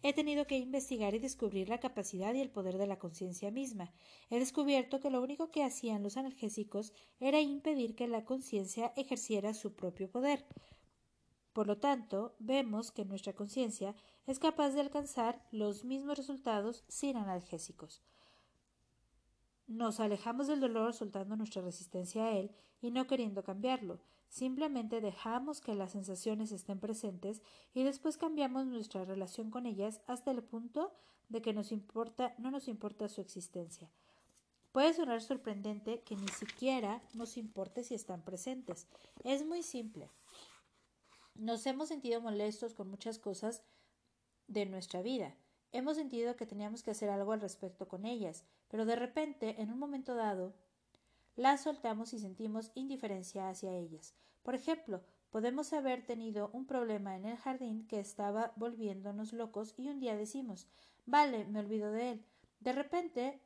he 0.02 0.12
tenido 0.12 0.46
que 0.46 0.58
investigar 0.58 1.14
y 1.14 1.18
descubrir 1.18 1.68
la 1.68 1.80
capacidad 1.80 2.34
y 2.34 2.40
el 2.40 2.50
poder 2.50 2.78
de 2.78 2.86
la 2.86 2.98
conciencia 2.98 3.50
misma. 3.50 3.92
He 4.30 4.38
descubierto 4.38 5.00
que 5.00 5.10
lo 5.10 5.22
único 5.22 5.50
que 5.50 5.64
hacían 5.64 6.02
los 6.02 6.16
analgésicos 6.16 6.92
era 7.18 7.40
impedir 7.40 7.94
que 7.94 8.08
la 8.08 8.24
conciencia 8.24 8.92
ejerciera 8.96 9.54
su 9.54 9.74
propio 9.74 10.10
poder. 10.10 10.44
Por 11.56 11.66
lo 11.66 11.78
tanto, 11.78 12.34
vemos 12.38 12.92
que 12.92 13.06
nuestra 13.06 13.32
conciencia 13.32 13.94
es 14.26 14.38
capaz 14.38 14.72
de 14.72 14.82
alcanzar 14.82 15.42
los 15.50 15.84
mismos 15.84 16.18
resultados 16.18 16.84
sin 16.86 17.16
analgésicos. 17.16 18.02
Nos 19.66 19.98
alejamos 19.98 20.48
del 20.48 20.60
dolor 20.60 20.92
soltando 20.92 21.34
nuestra 21.34 21.62
resistencia 21.62 22.26
a 22.26 22.32
él 22.32 22.50
y 22.82 22.90
no 22.90 23.06
queriendo 23.06 23.42
cambiarlo. 23.42 24.00
Simplemente 24.28 25.00
dejamos 25.00 25.62
que 25.62 25.74
las 25.74 25.92
sensaciones 25.92 26.52
estén 26.52 26.78
presentes 26.78 27.40
y 27.72 27.84
después 27.84 28.18
cambiamos 28.18 28.66
nuestra 28.66 29.06
relación 29.06 29.50
con 29.50 29.64
ellas 29.64 30.02
hasta 30.06 30.32
el 30.32 30.42
punto 30.42 30.92
de 31.30 31.40
que 31.40 31.54
nos 31.54 31.72
importa, 31.72 32.34
no 32.36 32.50
nos 32.50 32.68
importa 32.68 33.08
su 33.08 33.22
existencia. 33.22 33.90
Puede 34.72 34.92
sonar 34.92 35.22
sorprendente 35.22 36.02
que 36.02 36.16
ni 36.16 36.28
siquiera 36.28 37.00
nos 37.14 37.38
importe 37.38 37.82
si 37.82 37.94
están 37.94 38.20
presentes. 38.20 38.86
Es 39.24 39.46
muy 39.46 39.62
simple. 39.62 40.10
Nos 41.38 41.66
hemos 41.66 41.88
sentido 41.88 42.20
molestos 42.20 42.74
con 42.74 42.88
muchas 42.88 43.18
cosas 43.18 43.62
de 44.48 44.64
nuestra 44.64 45.02
vida. 45.02 45.34
Hemos 45.72 45.96
sentido 45.96 46.36
que 46.36 46.46
teníamos 46.46 46.82
que 46.82 46.92
hacer 46.92 47.10
algo 47.10 47.32
al 47.32 47.40
respecto 47.40 47.88
con 47.88 48.06
ellas, 48.06 48.44
pero 48.68 48.86
de 48.86 48.96
repente, 48.96 49.60
en 49.60 49.70
un 49.70 49.78
momento 49.78 50.14
dado, 50.14 50.54
las 51.34 51.62
soltamos 51.62 52.14
y 52.14 52.18
sentimos 52.18 52.70
indiferencia 52.74 53.50
hacia 53.50 53.76
ellas. 53.76 54.14
Por 54.42 54.54
ejemplo, 54.54 55.02
podemos 55.30 55.72
haber 55.74 56.06
tenido 56.06 56.48
un 56.54 56.66
problema 56.66 57.16
en 57.16 57.26
el 57.26 57.36
jardín 57.36 57.86
que 57.86 58.00
estaba 58.00 58.52
volviéndonos 58.56 59.34
locos 59.34 59.74
y 59.76 59.88
un 59.88 60.00
día 60.00 60.16
decimos 60.16 60.66
Vale, 61.04 61.44
me 61.44 61.60
olvido 61.60 61.92
de 61.92 62.12
él. 62.12 62.24
De 62.60 62.72
repente 62.72 63.40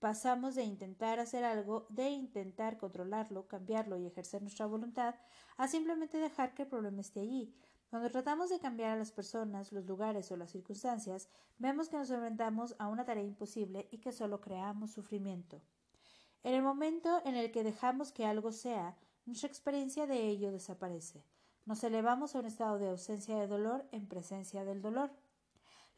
pasamos 0.00 0.54
de 0.54 0.64
intentar 0.64 1.18
hacer 1.18 1.44
algo, 1.44 1.86
de 1.88 2.10
intentar 2.10 2.78
controlarlo, 2.78 3.48
cambiarlo 3.48 3.98
y 3.98 4.06
ejercer 4.06 4.42
nuestra 4.42 4.66
voluntad, 4.66 5.14
a 5.56 5.68
simplemente 5.68 6.18
dejar 6.18 6.54
que 6.54 6.62
el 6.62 6.68
problema 6.68 7.00
esté 7.00 7.20
allí. 7.20 7.54
Cuando 7.90 8.10
tratamos 8.10 8.50
de 8.50 8.60
cambiar 8.60 8.90
a 8.90 8.96
las 8.96 9.12
personas, 9.12 9.72
los 9.72 9.86
lugares 9.86 10.30
o 10.30 10.36
las 10.36 10.50
circunstancias, 10.50 11.28
vemos 11.58 11.88
que 11.88 11.96
nos 11.96 12.10
enfrentamos 12.10 12.76
a 12.78 12.88
una 12.88 13.04
tarea 13.04 13.24
imposible 13.24 13.88
y 13.90 13.98
que 13.98 14.12
solo 14.12 14.40
creamos 14.40 14.92
sufrimiento. 14.92 15.62
En 16.44 16.54
el 16.54 16.62
momento 16.62 17.20
en 17.24 17.34
el 17.34 17.50
que 17.50 17.64
dejamos 17.64 18.12
que 18.12 18.26
algo 18.26 18.52
sea, 18.52 18.96
nuestra 19.24 19.48
experiencia 19.48 20.06
de 20.06 20.28
ello 20.28 20.52
desaparece. 20.52 21.24
Nos 21.64 21.82
elevamos 21.82 22.34
a 22.34 22.38
un 22.38 22.46
estado 22.46 22.78
de 22.78 22.88
ausencia 22.88 23.38
de 23.38 23.46
dolor 23.46 23.86
en 23.92 24.06
presencia 24.06 24.64
del 24.64 24.80
dolor. 24.80 25.10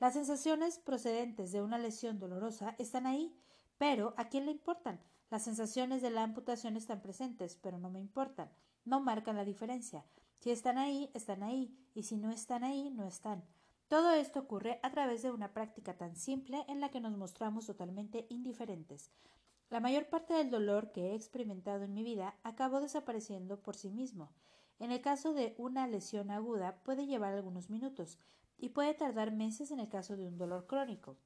Las 0.01 0.15
sensaciones 0.15 0.79
procedentes 0.79 1.53
de 1.53 1.61
una 1.61 1.79
lesión 1.79 2.19
dolorosa 2.19 2.75
están 2.79 3.07
ahí, 3.07 3.37
pero 3.81 4.13
¿a 4.19 4.29
quién 4.29 4.45
le 4.45 4.53
importan? 4.53 5.01
Las 5.31 5.45
sensaciones 5.45 6.03
de 6.03 6.11
la 6.11 6.23
amputación 6.23 6.77
están 6.77 7.01
presentes, 7.01 7.57
pero 7.57 7.79
no 7.79 7.89
me 7.89 7.99
importan. 7.99 8.51
No 8.85 9.01
marcan 9.01 9.37
la 9.37 9.45
diferencia. 9.47 10.05
Si 10.39 10.51
están 10.51 10.77
ahí, 10.77 11.11
están 11.15 11.43
ahí, 11.43 11.75
y 11.95 12.03
si 12.03 12.19
no 12.19 12.31
están 12.31 12.63
ahí, 12.63 12.91
no 12.91 13.07
están. 13.07 13.43
Todo 13.89 14.13
esto 14.13 14.41
ocurre 14.41 14.81
a 14.83 14.91
través 14.91 15.23
de 15.23 15.31
una 15.31 15.55
práctica 15.55 15.97
tan 15.97 16.15
simple 16.15 16.63
en 16.69 16.83
la 16.83 16.91
que 16.91 17.01
nos 17.01 17.17
mostramos 17.17 17.65
totalmente 17.65 18.27
indiferentes. 18.29 19.11
La 19.71 19.81
mayor 19.81 20.11
parte 20.11 20.35
del 20.35 20.51
dolor 20.51 20.93
que 20.93 21.13
he 21.13 21.15
experimentado 21.15 21.83
en 21.85 21.95
mi 21.95 22.03
vida 22.03 22.37
acabó 22.43 22.83
desapareciendo 22.83 23.63
por 23.63 23.77
sí 23.77 23.89
mismo. 23.89 24.31
En 24.79 24.91
el 24.91 25.01
caso 25.01 25.33
de 25.33 25.55
una 25.57 25.87
lesión 25.87 26.31
aguda 26.31 26.83
puede 26.83 27.07
llevar 27.07 27.33
algunos 27.33 27.71
minutos 27.71 28.19
y 28.59 28.69
puede 28.69 28.93
tardar 28.93 29.33
meses 29.33 29.71
en 29.71 29.81
el 29.81 29.89
caso 29.89 30.19
de 30.19 30.27
un 30.27 30.37
dolor 30.37 30.67
crónico. 30.67 31.17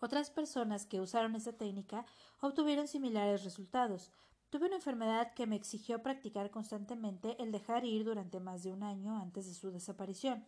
Otras 0.00 0.30
personas 0.30 0.86
que 0.86 1.00
usaron 1.00 1.36
esta 1.36 1.52
técnica 1.52 2.06
obtuvieron 2.40 2.88
similares 2.88 3.44
resultados. 3.44 4.10
Tuve 4.48 4.66
una 4.66 4.76
enfermedad 4.76 5.34
que 5.34 5.46
me 5.46 5.56
exigió 5.56 6.02
practicar 6.02 6.50
constantemente 6.50 7.40
el 7.40 7.52
dejar 7.52 7.84
ir 7.84 8.04
durante 8.04 8.40
más 8.40 8.62
de 8.62 8.72
un 8.72 8.82
año 8.82 9.16
antes 9.16 9.46
de 9.46 9.54
su 9.54 9.70
desaparición. 9.70 10.44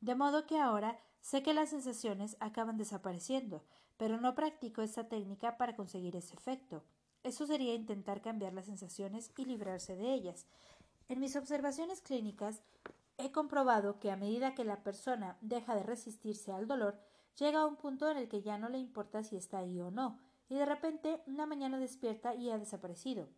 De 0.00 0.14
modo 0.14 0.46
que 0.46 0.58
ahora 0.58 1.00
sé 1.20 1.42
que 1.42 1.54
las 1.54 1.70
sensaciones 1.70 2.36
acaban 2.40 2.76
desapareciendo, 2.76 3.64
pero 3.96 4.20
no 4.20 4.34
practico 4.34 4.82
esta 4.82 5.08
técnica 5.08 5.56
para 5.56 5.76
conseguir 5.76 6.14
ese 6.14 6.34
efecto. 6.34 6.84
Eso 7.22 7.46
sería 7.46 7.74
intentar 7.74 8.22
cambiar 8.22 8.52
las 8.52 8.66
sensaciones 8.66 9.32
y 9.36 9.44
librarse 9.44 9.96
de 9.96 10.12
ellas. 10.12 10.46
En 11.08 11.20
mis 11.20 11.36
observaciones 11.36 12.00
clínicas 12.02 12.62
he 13.18 13.32
comprobado 13.32 13.98
que 13.98 14.10
a 14.10 14.16
medida 14.16 14.54
que 14.54 14.64
la 14.64 14.82
persona 14.82 15.36
deja 15.40 15.74
de 15.74 15.82
resistirse 15.82 16.52
al 16.52 16.66
dolor, 16.66 16.98
Llega 17.38 17.60
a 17.60 17.66
un 17.66 17.76
punto 17.76 18.10
en 18.10 18.16
el 18.18 18.28
que 18.28 18.42
ya 18.42 18.58
no 18.58 18.68
le 18.68 18.78
importa 18.78 19.22
si 19.22 19.36
está 19.36 19.58
ahí 19.58 19.80
o 19.80 19.90
no, 19.90 20.18
y 20.48 20.56
de 20.56 20.66
repente 20.66 21.22
una 21.26 21.46
mañana 21.46 21.78
despierta 21.78 22.34
y 22.34 22.50
ha 22.50 22.58
desaparecido. 22.58 23.28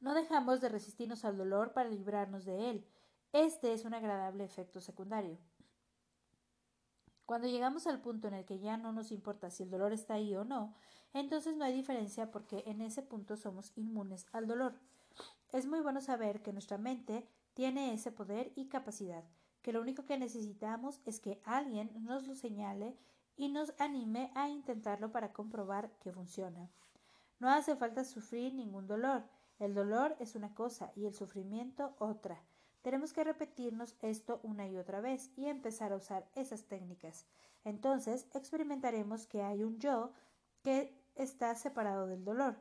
No 0.00 0.14
dejamos 0.14 0.60
de 0.60 0.70
resistirnos 0.70 1.24
al 1.24 1.36
dolor 1.36 1.72
para 1.72 1.90
librarnos 1.90 2.44
de 2.46 2.70
él. 2.70 2.86
Este 3.32 3.74
es 3.74 3.84
un 3.84 3.94
agradable 3.94 4.44
efecto 4.44 4.80
secundario. 4.80 5.38
Cuando 7.26 7.46
llegamos 7.46 7.86
al 7.86 8.00
punto 8.00 8.26
en 8.28 8.34
el 8.34 8.44
que 8.44 8.58
ya 8.58 8.76
no 8.76 8.92
nos 8.92 9.12
importa 9.12 9.50
si 9.50 9.62
el 9.62 9.70
dolor 9.70 9.92
está 9.92 10.14
ahí 10.14 10.34
o 10.34 10.44
no, 10.44 10.74
entonces 11.12 11.56
no 11.56 11.64
hay 11.64 11.74
diferencia 11.74 12.30
porque 12.30 12.64
en 12.66 12.80
ese 12.80 13.02
punto 13.02 13.36
somos 13.36 13.72
inmunes 13.76 14.26
al 14.32 14.46
dolor. 14.46 14.74
Es 15.52 15.66
muy 15.66 15.80
bueno 15.80 16.00
saber 16.00 16.42
que 16.42 16.52
nuestra 16.52 16.78
mente 16.78 17.28
tiene 17.54 17.92
ese 17.92 18.10
poder 18.10 18.52
y 18.56 18.68
capacidad 18.68 19.24
que 19.62 19.72
lo 19.72 19.80
único 19.80 20.04
que 20.04 20.18
necesitamos 20.18 21.00
es 21.04 21.20
que 21.20 21.40
alguien 21.44 21.90
nos 22.04 22.26
lo 22.26 22.34
señale 22.34 22.96
y 23.36 23.48
nos 23.48 23.72
anime 23.78 24.30
a 24.34 24.48
intentarlo 24.48 25.12
para 25.12 25.32
comprobar 25.32 25.90
que 26.00 26.12
funciona. 26.12 26.70
No 27.38 27.48
hace 27.48 27.74
falta 27.76 28.04
sufrir 28.04 28.54
ningún 28.54 28.86
dolor. 28.86 29.24
El 29.58 29.74
dolor 29.74 30.16
es 30.18 30.34
una 30.34 30.54
cosa 30.54 30.92
y 30.94 31.06
el 31.06 31.14
sufrimiento 31.14 31.94
otra. 31.98 32.42
Tenemos 32.82 33.12
que 33.12 33.24
repetirnos 33.24 33.96
esto 34.00 34.40
una 34.42 34.66
y 34.66 34.78
otra 34.78 35.00
vez 35.00 35.30
y 35.36 35.46
empezar 35.46 35.92
a 35.92 35.96
usar 35.96 36.26
esas 36.34 36.64
técnicas. 36.64 37.26
Entonces 37.64 38.26
experimentaremos 38.34 39.26
que 39.26 39.42
hay 39.42 39.64
un 39.64 39.78
yo 39.78 40.12
que 40.62 40.94
está 41.14 41.54
separado 41.54 42.06
del 42.06 42.24
dolor. 42.24 42.56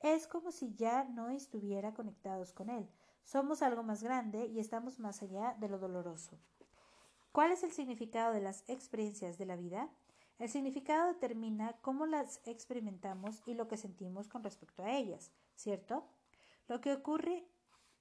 Es 0.00 0.26
como 0.26 0.50
si 0.50 0.74
ya 0.74 1.04
no 1.04 1.30
estuviera 1.30 1.94
conectados 1.94 2.52
con 2.52 2.68
él. 2.68 2.88
Somos 3.24 3.62
algo 3.62 3.82
más 3.82 4.02
grande 4.02 4.46
y 4.46 4.58
estamos 4.58 4.98
más 4.98 5.22
allá 5.22 5.56
de 5.58 5.68
lo 5.68 5.78
doloroso. 5.78 6.38
¿Cuál 7.32 7.52
es 7.52 7.62
el 7.62 7.72
significado 7.72 8.32
de 8.32 8.40
las 8.40 8.68
experiencias 8.68 9.38
de 9.38 9.46
la 9.46 9.56
vida? 9.56 9.88
El 10.38 10.48
significado 10.48 11.08
determina 11.08 11.74
cómo 11.80 12.04
las 12.04 12.40
experimentamos 12.44 13.42
y 13.46 13.54
lo 13.54 13.68
que 13.68 13.76
sentimos 13.76 14.28
con 14.28 14.42
respecto 14.42 14.82
a 14.82 14.92
ellas, 14.92 15.32
¿cierto? 15.54 16.06
Lo 16.68 16.80
que 16.80 16.92
ocurre 16.92 17.46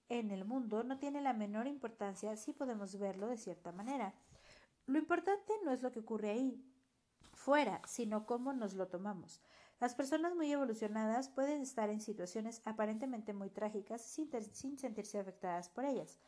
en 0.09 0.31
el 0.31 0.43
mundo 0.43 0.83
no 0.83 0.97
tiene 0.97 1.21
la 1.21 1.33
menor 1.33 1.67
importancia 1.67 2.35
si 2.35 2.51
podemos 2.51 2.97
verlo 2.97 3.27
de 3.27 3.37
cierta 3.37 3.71
manera. 3.71 4.13
Lo 4.85 4.97
importante 4.97 5.53
no 5.63 5.71
es 5.71 5.81
lo 5.81 5.91
que 5.91 5.99
ocurre 5.99 6.31
ahí, 6.31 6.65
fuera, 7.33 7.81
sino 7.85 8.25
cómo 8.25 8.53
nos 8.53 8.73
lo 8.73 8.87
tomamos. 8.87 9.41
Las 9.81 9.95
personas 9.95 10.35
muy 10.35 10.51
evolucionadas 10.51 11.27
pueden 11.27 11.63
estar 11.63 11.89
en 11.89 12.01
situaciones 12.01 12.61
aparentemente 12.65 13.33
muy 13.33 13.49
trágicas 13.49 14.03
sin, 14.03 14.29
sentirse 14.77 15.17
afectadas 15.17 15.69
por 15.69 15.85
ellas. 15.85 16.19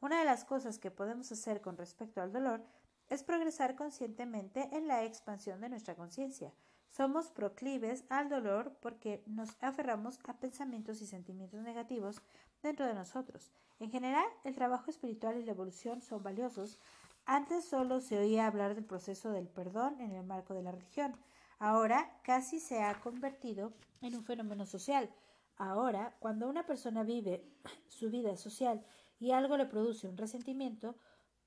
Una 0.00 0.20
de 0.20 0.24
las 0.24 0.44
cosas 0.44 0.78
que 0.78 0.92
podemos 0.92 1.32
hacer 1.32 1.60
con 1.60 1.76
respecto 1.76 2.22
al 2.22 2.32
dolor 2.32 2.62
es 3.08 3.24
progresar 3.24 3.74
conscientemente 3.74 4.68
en 4.70 4.86
la 4.86 5.02
expansión 5.02 5.60
de 5.60 5.70
nuestra 5.70 5.96
conciencia. 5.96 6.52
Somos 6.88 7.32
proclives 7.32 8.04
al 8.10 8.28
dolor 8.28 8.76
porque 8.80 9.24
nos 9.26 9.56
aferramos 9.60 10.20
a 10.28 10.34
pensamientos 10.34 11.02
y 11.02 11.06
sentimientos 11.08 11.60
negativos 11.62 12.22
dentro 12.62 12.86
de 12.86 12.94
nosotros. 12.94 13.50
En 13.80 13.90
general, 13.90 14.26
el 14.44 14.54
trabajo 14.54 14.88
espiritual 14.88 15.36
y 15.36 15.44
la 15.44 15.50
evolución 15.50 16.00
son 16.00 16.22
valiosos. 16.22 16.78
Antes 17.26 17.64
solo 17.64 18.00
se 18.00 18.20
oía 18.20 18.46
hablar 18.46 18.76
del 18.76 18.84
proceso 18.84 19.32
del 19.32 19.48
perdón 19.48 20.00
en 20.00 20.12
el 20.12 20.24
marco 20.24 20.54
de 20.54 20.62
la 20.62 20.70
religión. 20.70 21.16
Ahora 21.60 22.18
casi 22.22 22.58
se 22.58 22.82
ha 22.82 23.00
convertido 23.02 23.74
en 24.00 24.16
un 24.16 24.24
fenómeno 24.24 24.64
social. 24.64 25.10
Ahora, 25.58 26.16
cuando 26.18 26.48
una 26.48 26.64
persona 26.64 27.04
vive 27.04 27.44
su 27.86 28.08
vida 28.08 28.34
social 28.38 28.82
y 29.20 29.32
algo 29.32 29.58
le 29.58 29.66
produce 29.66 30.08
un 30.08 30.16
resentimiento, 30.16 30.96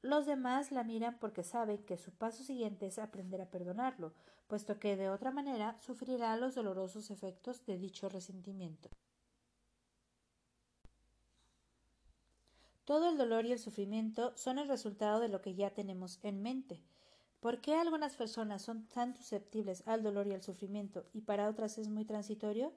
los 0.04 0.28
demás 0.28 0.71
la 0.71 0.84
miran 0.84 1.17
porque 1.19 1.43
saben 1.43 1.84
que 1.84 1.97
su 1.97 2.12
paso 2.12 2.43
siguiente 2.43 2.86
es 2.86 2.99
aprender 2.99 3.41
a 3.41 3.49
perdonarlo, 3.49 4.13
puesto 4.47 4.78
que 4.78 4.95
de 4.95 5.10
otra 5.10 5.32
manera 5.32 5.78
sufrirá 5.80 6.38
los 6.38 6.54
dolorosos 6.54 7.10
efectos 7.10 7.65
de 7.65 7.80
dicho 7.80 8.08
resentimiento. 8.08 8.89
Todo 12.86 13.10
el 13.10 13.17
dolor 13.17 13.47
y 13.47 13.54
el 13.54 13.60
sufrimiento 13.60 14.38
son 14.38 14.60
el 14.60 14.67
resultado 14.67 15.19
de 15.19 15.30
lo 15.30 15.41
que 15.41 15.56
ya 15.56 15.71
tenemos 15.71 16.19
en 16.21 16.43
mente. 16.43 16.84
¿Por 17.43 17.60
qué 17.60 17.75
algunas 17.75 18.15
personas 18.15 18.62
son 18.62 18.88
tan 18.88 19.17
susceptibles 19.17 19.86
al 19.86 20.01
dolor 20.01 20.27
y 20.27 20.32
al 20.32 20.41
sufrimiento 20.41 21.03
y 21.12 21.19
para 21.19 21.49
otras 21.49 21.77
es 21.77 21.89
muy 21.89 22.06
transitorio? 22.06 22.71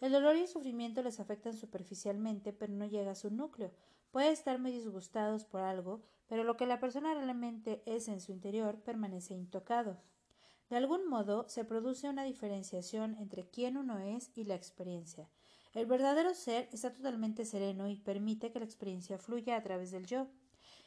El 0.00 0.10
dolor 0.10 0.34
y 0.34 0.40
el 0.40 0.48
sufrimiento 0.48 1.00
les 1.00 1.20
afectan 1.20 1.54
superficialmente, 1.54 2.52
pero 2.52 2.72
no 2.72 2.86
llega 2.86 3.12
a 3.12 3.14
su 3.14 3.30
núcleo. 3.30 3.70
Puede 4.10 4.32
estar 4.32 4.58
muy 4.58 4.72
disgustados 4.72 5.44
por 5.44 5.60
algo, 5.60 6.02
pero 6.26 6.42
lo 6.42 6.56
que 6.56 6.66
la 6.66 6.80
persona 6.80 7.14
realmente 7.14 7.84
es 7.86 8.08
en 8.08 8.20
su 8.20 8.32
interior 8.32 8.80
permanece 8.80 9.34
intocado. 9.34 9.96
De 10.70 10.76
algún 10.76 11.08
modo 11.08 11.48
se 11.48 11.64
produce 11.64 12.08
una 12.08 12.24
diferenciación 12.24 13.16
entre 13.20 13.48
quién 13.48 13.76
uno 13.76 14.00
es 14.00 14.32
y 14.34 14.42
la 14.42 14.56
experiencia. 14.56 15.28
El 15.72 15.86
verdadero 15.86 16.34
ser 16.34 16.68
está 16.72 16.92
totalmente 16.92 17.44
sereno 17.44 17.86
y 17.86 17.94
permite 17.94 18.50
que 18.50 18.58
la 18.58 18.64
experiencia 18.64 19.18
fluya 19.18 19.54
a 19.54 19.62
través 19.62 19.92
del 19.92 20.06
yo. 20.06 20.26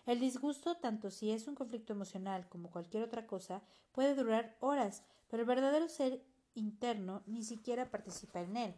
El 0.06 0.20
disgusto, 0.20 0.76
tanto 0.76 1.10
si 1.12 1.32
es 1.32 1.48
un 1.48 1.56
conflicto 1.56 1.94
emocional 1.94 2.48
como 2.50 2.70
cualquier 2.70 3.04
otra 3.04 3.26
cosa, 3.26 3.62
puede 3.94 4.16
durar 4.16 4.58
horas, 4.60 5.04
pero 5.30 5.42
el 5.42 5.48
verdadero 5.48 5.88
ser 5.88 6.22
interno 6.56 7.24
ni 7.26 7.44
siquiera 7.44 7.90
participa 7.90 8.42
en 8.42 8.58
él. 8.58 8.76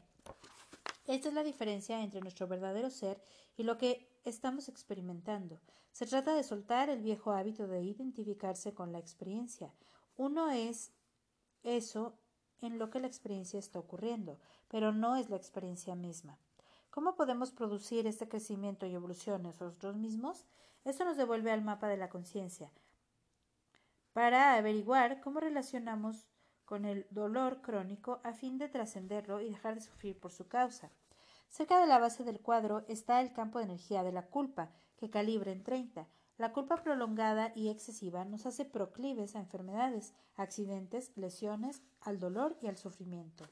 Esta 1.07 1.30
es 1.30 1.34
la 1.34 1.43
diferencia 1.43 2.01
entre 2.01 2.21
nuestro 2.21 2.47
verdadero 2.47 2.89
ser 2.89 3.21
y 3.57 3.63
lo 3.63 3.78
que 3.78 4.07
estamos 4.23 4.69
experimentando. 4.69 5.59
Se 5.91 6.05
trata 6.05 6.36
de 6.36 6.43
soltar 6.43 6.89
el 6.89 7.01
viejo 7.01 7.32
hábito 7.32 7.67
de 7.67 7.84
identificarse 7.84 8.73
con 8.73 8.91
la 8.91 8.99
experiencia. 8.99 9.73
Uno 10.17 10.49
es 10.49 10.91
eso 11.63 12.17
en 12.61 12.80
lo 12.80 12.89
que 12.89 12.99
la 12.99 13.07
experiencia 13.07 13.59
está 13.59 13.80
ocurriendo, 13.80 14.39
pero 14.67 14.91
no 14.91 15.15
es 15.15 15.30
la 15.30 15.38
experiencia 15.38 15.95
misma. 15.95 16.38
¿Cómo 16.89 17.15
podemos 17.15 17.51
producir 17.51 18.07
este 18.07 18.28
crecimiento 18.28 18.86
y 18.86 18.93
evolución 18.93 19.43
nosotros 19.43 19.95
mismos? 19.95 20.45
Esto 20.86 21.03
nos 21.03 21.17
devuelve 21.17 21.51
al 21.51 21.63
mapa 21.63 21.88
de 21.88 21.97
la 21.97 22.09
conciencia 22.09 22.71
para 24.13 24.55
averiguar 24.55 25.19
cómo 25.19 25.41
relacionamos 25.41 26.25
con 26.63 26.86
el 26.86 27.05
dolor 27.09 27.61
crónico 27.61 28.21
a 28.23 28.31
fin 28.31 28.57
de 28.57 28.69
trascenderlo 28.69 29.41
y 29.41 29.49
dejar 29.49 29.75
de 29.75 29.81
sufrir 29.81 30.17
por 30.19 30.31
su 30.31 30.47
causa. 30.47 30.89
Cerca 31.49 31.79
de 31.81 31.88
la 31.88 31.99
base 31.99 32.23
del 32.23 32.39
cuadro 32.39 32.86
está 32.88 33.19
el 33.19 33.33
campo 33.33 33.59
de 33.59 33.65
energía 33.65 34.03
de 34.03 34.13
la 34.13 34.27
culpa, 34.27 34.71
que 34.95 35.09
calibra 35.09 35.51
en 35.51 35.63
30. 35.63 36.07
La 36.38 36.53
culpa 36.53 36.81
prolongada 36.81 37.51
y 37.55 37.69
excesiva 37.69 38.23
nos 38.23 38.45
hace 38.45 38.63
proclives 38.63 39.36
a 39.36 39.39
enfermedades, 39.39 40.13
accidentes, 40.36 41.11
lesiones, 41.15 41.81
al 41.99 42.19
dolor 42.19 42.57
y 42.61 42.67
al 42.67 42.77
sufrimiento. 42.77 43.43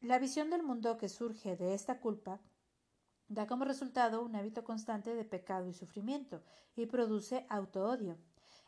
La 0.00 0.18
visión 0.18 0.50
del 0.50 0.62
mundo 0.62 0.96
que 0.96 1.08
surge 1.08 1.56
de 1.56 1.74
esta 1.74 1.98
culpa 1.98 2.40
da 3.32 3.46
como 3.46 3.64
resultado 3.64 4.22
un 4.22 4.36
hábito 4.36 4.62
constante 4.62 5.14
de 5.14 5.24
pecado 5.24 5.66
y 5.68 5.74
sufrimiento 5.74 6.42
y 6.76 6.86
produce 6.86 7.46
autoodio. 7.48 8.18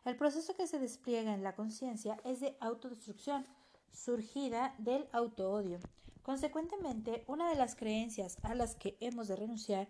El 0.04 0.16
proceso 0.16 0.54
que 0.54 0.66
se 0.66 0.78
despliega 0.78 1.34
en 1.34 1.42
la 1.42 1.54
conciencia 1.54 2.18
es 2.24 2.40
de 2.40 2.56
autodestrucción, 2.60 3.46
surgida 3.90 4.74
del 4.78 5.08
autoodio. 5.12 5.78
Consecuentemente, 6.22 7.24
una 7.26 7.48
de 7.50 7.56
las 7.56 7.76
creencias 7.76 8.38
a 8.42 8.54
las 8.54 8.74
que 8.74 8.96
hemos 9.00 9.28
de 9.28 9.36
renunciar 9.36 9.88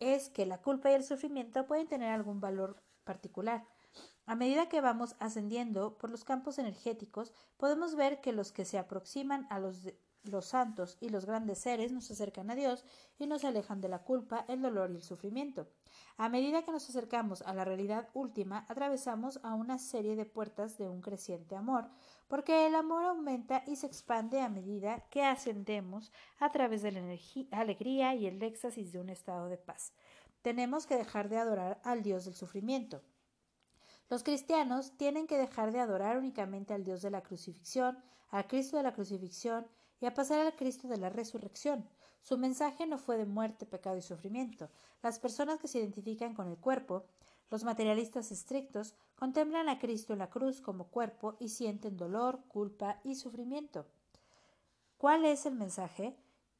es 0.00 0.28
que 0.28 0.46
la 0.46 0.60
culpa 0.60 0.90
y 0.90 0.94
el 0.94 1.04
sufrimiento 1.04 1.66
pueden 1.66 1.86
tener 1.86 2.10
algún 2.10 2.40
valor 2.40 2.82
particular. 3.04 3.64
A 4.26 4.34
medida 4.34 4.68
que 4.68 4.80
vamos 4.80 5.14
ascendiendo 5.20 5.96
por 5.98 6.10
los 6.10 6.24
campos 6.24 6.58
energéticos, 6.58 7.32
podemos 7.56 7.94
ver 7.94 8.20
que 8.20 8.32
los 8.32 8.52
que 8.52 8.64
se 8.64 8.78
aproximan 8.78 9.46
a 9.50 9.58
los, 9.60 9.86
los 10.24 10.46
santos 10.46 10.96
y 11.00 11.08
los 11.08 11.26
grandes 11.26 11.58
seres 11.58 11.92
nos 11.92 12.10
acercan 12.10 12.50
a 12.50 12.54
Dios 12.54 12.84
y 13.18 13.26
nos 13.26 13.44
alejan 13.44 13.80
de 13.80 13.88
la 13.88 14.00
culpa, 14.00 14.44
el 14.48 14.62
dolor 14.62 14.90
y 14.90 14.96
el 14.96 15.02
sufrimiento. 15.02 15.68
A 16.16 16.28
medida 16.28 16.62
que 16.62 16.72
nos 16.72 16.88
acercamos 16.88 17.42
a 17.42 17.54
la 17.54 17.64
realidad 17.64 18.08
última, 18.14 18.66
atravesamos 18.68 19.40
a 19.42 19.54
una 19.54 19.78
serie 19.78 20.16
de 20.16 20.24
puertas 20.24 20.78
de 20.78 20.88
un 20.88 21.00
creciente 21.00 21.56
amor, 21.56 21.88
porque 22.28 22.66
el 22.66 22.74
amor 22.74 23.04
aumenta 23.04 23.62
y 23.66 23.76
se 23.76 23.86
expande 23.86 24.40
a 24.40 24.48
medida 24.48 25.00
que 25.10 25.22
ascendemos 25.22 26.12
a 26.38 26.50
través 26.50 26.82
de 26.82 26.92
la 26.92 27.58
alegría 27.58 28.14
y 28.14 28.26
el 28.26 28.42
éxtasis 28.42 28.92
de 28.92 29.00
un 29.00 29.10
estado 29.10 29.48
de 29.48 29.58
paz. 29.58 29.92
Tenemos 30.42 30.86
que 30.86 30.96
dejar 30.96 31.28
de 31.28 31.38
adorar 31.38 31.80
al 31.84 32.02
Dios 32.02 32.24
del 32.24 32.34
sufrimiento. 32.34 33.02
Los 34.10 34.22
cristianos 34.22 34.96
tienen 34.98 35.26
que 35.26 35.38
dejar 35.38 35.72
de 35.72 35.80
adorar 35.80 36.18
únicamente 36.18 36.74
al 36.74 36.84
Dios 36.84 37.00
de 37.02 37.10
la 37.10 37.22
crucifixión, 37.22 37.98
al 38.30 38.46
Cristo 38.46 38.76
de 38.76 38.82
la 38.82 38.92
crucifixión 38.92 39.66
y 40.04 40.06
a 40.06 40.12
pasar 40.12 40.40
al 40.40 40.54
Cristo 40.54 40.86
de 40.86 40.98
la 40.98 41.08
resurrección. 41.08 41.88
Su 42.20 42.36
mensaje 42.36 42.86
no 42.86 42.98
fue 42.98 43.16
de 43.16 43.24
muerte, 43.24 43.64
pecado 43.64 43.96
y 43.96 44.02
sufrimiento. 44.02 44.68
Las 45.02 45.18
personas 45.18 45.58
que 45.58 45.66
se 45.66 45.78
identifican 45.78 46.34
con 46.34 46.46
el 46.46 46.58
cuerpo, 46.58 47.06
los 47.48 47.64
materialistas 47.64 48.30
estrictos, 48.30 48.94
contemplan 49.16 49.70
a 49.70 49.78
Cristo 49.78 50.12
en 50.12 50.18
la 50.18 50.28
cruz 50.28 50.60
como 50.60 50.88
cuerpo 50.88 51.36
y 51.40 51.48
sienten 51.48 51.96
dolor, 51.96 52.40
culpa 52.48 53.00
y 53.02 53.14
sufrimiento. 53.14 53.86
¿Cuál 54.98 55.24
es 55.24 55.46
el 55.46 55.54
mensaje? 55.54 56.14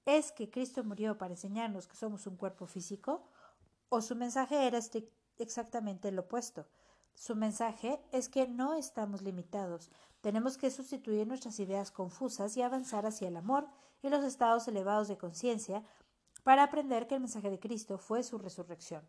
¿Es 0.07 0.32
que 0.32 0.49
Cristo 0.49 0.82
murió 0.82 1.18
para 1.18 1.34
enseñarnos 1.34 1.86
que 1.86 1.97
somos 1.97 2.26
un 2.26 2.38
cuerpo 2.38 2.64
físico? 2.64 3.24
¿O 3.90 4.01
su 4.01 4.16
mensaje 4.16 4.66
era 4.66 4.78
exactamente 5.36 6.11
lo 6.12 6.22
opuesto? 6.22 6.64
Su 7.15 7.37
mensaje 7.37 8.01
es 8.12 8.29
que 8.29 8.47
no 8.47 8.75
estamos 8.75 9.23
limitados. 9.23 9.91
Tenemos 10.21 10.59
que 10.59 10.71
sustituir 10.71 11.27
nuestras 11.27 11.59
ideas 11.61 11.91
confusas 11.91 12.57
y 12.57 12.62
avanzar 12.62 13.07
hacia 13.07 13.29
el 13.29 13.37
amor 13.37 13.69
y 14.03 14.09
los 14.09 14.25
estados 14.25 14.69
elevados 14.69 15.09
de 15.09 15.17
conciencia 15.17 15.85
para 16.43 16.65
aprender 16.65 17.07
que 17.07 17.15
el 17.15 17.21
mensaje 17.21 17.51
de 17.51 17.61
Cristo 17.61 17.99
fue 17.99 18.23
su 18.23 18.39
resurrección. 18.39 19.03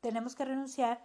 Tenemos 0.00 0.34
que 0.34 0.44
renunciar 0.44 1.02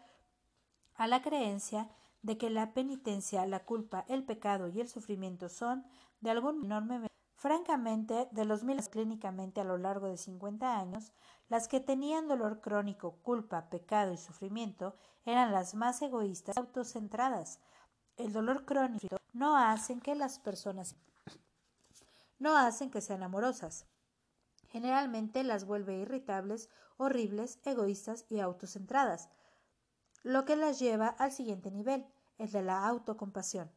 a 0.96 1.08
la 1.08 1.22
creencia 1.22 1.90
de 2.22 2.38
que 2.38 2.50
la 2.50 2.74
penitencia, 2.74 3.46
la 3.46 3.66
culpa, 3.66 4.06
el 4.08 4.24
pecado 4.24 4.68
y 4.68 4.82
el 4.82 4.88
sufrimiento 4.88 5.50
son, 5.50 5.86
de 6.22 6.32
algún 6.32 6.64
enorme 6.64 7.10
Francamente, 7.44 8.30
de 8.32 8.46
los 8.46 8.64
miles 8.64 8.88
clínicamente 8.88 9.60
a 9.60 9.66
lo 9.66 9.78
largo 9.78 10.08
de 10.08 10.16
50 10.16 10.80
años, 10.80 11.12
las 11.50 11.68
que 11.68 11.82
tenían 11.82 12.30
dolor 12.30 12.62
crónico, 12.62 13.18
culpa, 13.22 13.70
pecado 13.70 14.14
y 14.14 14.18
sufrimiento 14.18 14.96
eran 15.26 15.52
las 15.52 15.76
más 15.76 16.02
egoístas 16.02 16.56
y 16.56 16.60
autocentradas. 16.62 17.60
El 18.16 18.32
dolor 18.32 18.64
crónico 18.64 19.18
no 19.34 19.58
hacen 19.58 20.00
que 20.00 20.16
las 20.16 20.40
personas 20.40 20.96
no 22.40 22.56
hacen 22.56 22.90
que 22.90 23.02
sean 23.02 23.24
amorosas. 23.24 23.88
Generalmente 24.70 25.44
las 25.44 25.66
vuelve 25.66 25.98
irritables, 25.98 26.70
horribles, 26.96 27.60
egoístas 27.66 28.26
y 28.30 28.40
autocentradas, 28.40 29.28
lo 30.22 30.46
que 30.46 30.56
las 30.56 30.80
lleva 30.80 31.08
al 31.08 31.34
siguiente 31.34 31.72
nivel, 31.72 32.08
el 32.38 32.50
de 32.54 32.62
la 32.62 32.88
autocompasión. 32.88 33.70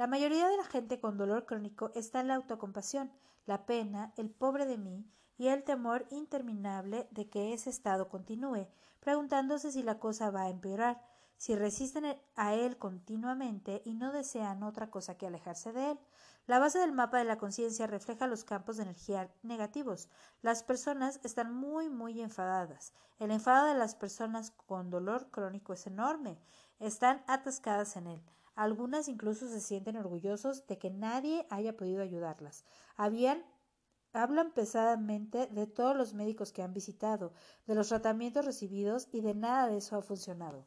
La 0.00 0.06
mayoría 0.06 0.48
de 0.48 0.56
la 0.56 0.64
gente 0.64 0.98
con 0.98 1.18
dolor 1.18 1.44
crónico 1.44 1.90
está 1.94 2.20
en 2.20 2.28
la 2.28 2.36
autocompasión, 2.36 3.12
la 3.44 3.66
pena, 3.66 4.14
el 4.16 4.30
pobre 4.30 4.64
de 4.64 4.78
mí 4.78 5.04
y 5.36 5.48
el 5.48 5.62
temor 5.62 6.06
interminable 6.10 7.06
de 7.10 7.28
que 7.28 7.52
ese 7.52 7.68
estado 7.68 8.08
continúe, 8.08 8.66
preguntándose 9.00 9.70
si 9.70 9.82
la 9.82 9.98
cosa 9.98 10.30
va 10.30 10.44
a 10.44 10.48
empeorar, 10.48 11.02
si 11.36 11.54
resisten 11.54 12.18
a 12.34 12.54
él 12.54 12.78
continuamente 12.78 13.82
y 13.84 13.92
no 13.92 14.10
desean 14.10 14.62
otra 14.62 14.90
cosa 14.90 15.18
que 15.18 15.26
alejarse 15.26 15.70
de 15.74 15.90
él. 15.90 15.98
La 16.46 16.58
base 16.58 16.78
del 16.78 16.92
mapa 16.92 17.18
de 17.18 17.24
la 17.24 17.36
conciencia 17.36 17.86
refleja 17.86 18.26
los 18.26 18.44
campos 18.44 18.78
de 18.78 18.84
energía 18.84 19.30
negativos. 19.42 20.08
Las 20.40 20.62
personas 20.62 21.20
están 21.24 21.52
muy, 21.52 21.90
muy 21.90 22.22
enfadadas. 22.22 22.94
El 23.18 23.32
enfado 23.32 23.66
de 23.66 23.74
las 23.74 23.96
personas 23.96 24.50
con 24.50 24.88
dolor 24.88 25.30
crónico 25.30 25.74
es 25.74 25.86
enorme. 25.86 26.38
Están 26.78 27.22
atascadas 27.26 27.96
en 27.96 28.06
él. 28.06 28.22
Algunas 28.60 29.08
incluso 29.08 29.48
se 29.48 29.58
sienten 29.58 29.96
orgullosos 29.96 30.66
de 30.66 30.76
que 30.76 30.90
nadie 30.90 31.46
haya 31.48 31.78
podido 31.78 32.02
ayudarlas. 32.02 32.66
Hablan 32.98 34.52
pesadamente 34.52 35.46
de 35.46 35.66
todos 35.66 35.96
los 35.96 36.12
médicos 36.12 36.52
que 36.52 36.62
han 36.62 36.74
visitado, 36.74 37.32
de 37.66 37.74
los 37.74 37.88
tratamientos 37.88 38.44
recibidos 38.44 39.08
y 39.12 39.22
de 39.22 39.34
nada 39.34 39.66
de 39.66 39.78
eso 39.78 39.96
ha 39.96 40.02
funcionado. 40.02 40.66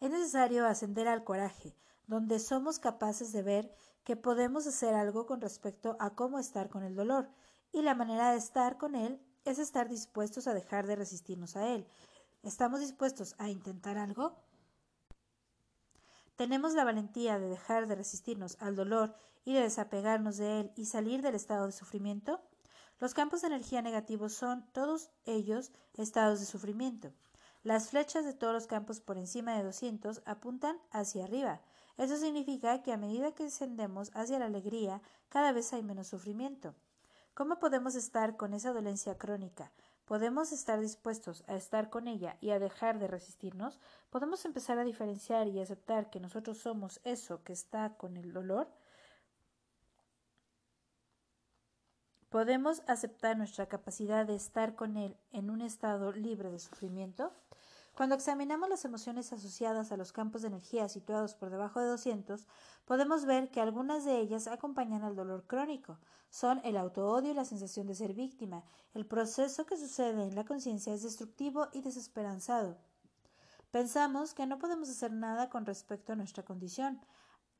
Es 0.00 0.10
necesario 0.10 0.64
ascender 0.64 1.08
al 1.08 1.24
coraje, 1.24 1.76
donde 2.06 2.38
somos 2.38 2.78
capaces 2.78 3.32
de 3.32 3.42
ver 3.42 3.70
que 4.02 4.16
podemos 4.16 4.66
hacer 4.66 4.94
algo 4.94 5.26
con 5.26 5.42
respecto 5.42 5.98
a 6.00 6.14
cómo 6.14 6.38
estar 6.38 6.70
con 6.70 6.84
el 6.84 6.96
dolor, 6.96 7.28
y 7.70 7.82
la 7.82 7.94
manera 7.94 8.30
de 8.32 8.38
estar 8.38 8.78
con 8.78 8.94
él 8.94 9.20
es 9.44 9.58
estar 9.58 9.90
dispuestos 9.90 10.46
a 10.46 10.54
dejar 10.54 10.86
de 10.86 10.96
resistirnos 10.96 11.54
a 11.54 11.68
él. 11.68 11.86
¿Estamos 12.42 12.80
dispuestos 12.80 13.34
a 13.36 13.50
intentar 13.50 13.98
algo? 13.98 14.45
Tenemos 16.36 16.74
la 16.74 16.84
valentía 16.84 17.38
de 17.38 17.48
dejar 17.48 17.86
de 17.86 17.96
resistirnos 17.96 18.56
al 18.60 18.76
dolor 18.76 19.14
y 19.44 19.54
de 19.54 19.62
desapegarnos 19.62 20.36
de 20.36 20.60
él 20.60 20.72
y 20.76 20.86
salir 20.86 21.22
del 21.22 21.34
estado 21.34 21.66
de 21.66 21.72
sufrimiento? 21.72 22.40
Los 22.98 23.14
campos 23.14 23.42
de 23.42 23.48
energía 23.48 23.82
negativos 23.82 24.32
son, 24.32 24.64
todos 24.72 25.10
ellos, 25.24 25.72
estados 25.94 26.40
de 26.40 26.46
sufrimiento. 26.46 27.12
Las 27.62 27.90
flechas 27.90 28.24
de 28.24 28.32
todos 28.32 28.54
los 28.54 28.66
campos 28.66 29.00
por 29.00 29.18
encima 29.18 29.56
de 29.56 29.64
200 29.64 30.22
apuntan 30.24 30.78
hacia 30.92 31.24
arriba. 31.24 31.60
Eso 31.98 32.16
significa 32.16 32.82
que 32.82 32.92
a 32.92 32.96
medida 32.96 33.32
que 33.32 33.44
descendemos 33.44 34.10
hacia 34.14 34.38
la 34.38 34.46
alegría, 34.46 35.02
cada 35.28 35.52
vez 35.52 35.72
hay 35.72 35.82
menos 35.82 36.08
sufrimiento. 36.08 36.74
¿Cómo 37.34 37.58
podemos 37.58 37.96
estar 37.96 38.36
con 38.36 38.54
esa 38.54 38.72
dolencia 38.72 39.18
crónica? 39.18 39.72
Podemos 40.06 40.52
estar 40.52 40.80
dispuestos 40.80 41.44
a 41.48 41.56
estar 41.56 41.90
con 41.90 42.08
ella 42.08 42.36
y 42.40 42.50
a 42.50 42.58
dejar 42.58 42.98
de 42.98 43.08
resistirnos, 43.08 43.78
podemos 44.10 44.44
empezar 44.44 44.78
a 44.78 44.84
diferenciar 44.84 45.48
y 45.48 45.60
aceptar 45.60 46.10
que 46.10 46.20
nosotros 46.20 46.58
somos 46.58 47.00
eso 47.04 47.42
que 47.42 47.52
está 47.52 47.96
con 47.96 48.16
el 48.16 48.32
dolor, 48.32 48.68
podemos 52.30 52.82
aceptar 52.86 53.36
nuestra 53.36 53.66
capacidad 53.66 54.26
de 54.26 54.36
estar 54.36 54.74
con 54.74 54.96
él 54.96 55.16
en 55.32 55.50
un 55.50 55.60
estado 55.60 56.12
libre 56.12 56.50
de 56.50 56.58
sufrimiento. 56.58 57.32
Cuando 57.96 58.14
examinamos 58.14 58.68
las 58.68 58.84
emociones 58.84 59.32
asociadas 59.32 59.90
a 59.90 59.96
los 59.96 60.12
campos 60.12 60.42
de 60.42 60.48
energía 60.48 60.86
situados 60.86 61.34
por 61.34 61.48
debajo 61.48 61.80
de 61.80 61.86
200, 61.86 62.46
podemos 62.84 63.24
ver 63.24 63.50
que 63.50 63.62
algunas 63.62 64.04
de 64.04 64.18
ellas 64.18 64.48
acompañan 64.48 65.02
al 65.02 65.16
dolor 65.16 65.46
crónico. 65.46 65.98
Son 66.28 66.60
el 66.62 66.76
autoodio 66.76 67.30
y 67.30 67.34
la 67.34 67.46
sensación 67.46 67.86
de 67.86 67.94
ser 67.94 68.12
víctima. 68.12 68.64
El 68.92 69.06
proceso 69.06 69.64
que 69.64 69.78
sucede 69.78 70.24
en 70.24 70.34
la 70.34 70.44
conciencia 70.44 70.92
es 70.92 71.04
destructivo 71.04 71.68
y 71.72 71.80
desesperanzado. 71.80 72.76
Pensamos 73.70 74.34
que 74.34 74.44
no 74.44 74.58
podemos 74.58 74.90
hacer 74.90 75.10
nada 75.12 75.48
con 75.48 75.64
respecto 75.64 76.12
a 76.12 76.16
nuestra 76.16 76.44
condición. 76.44 77.00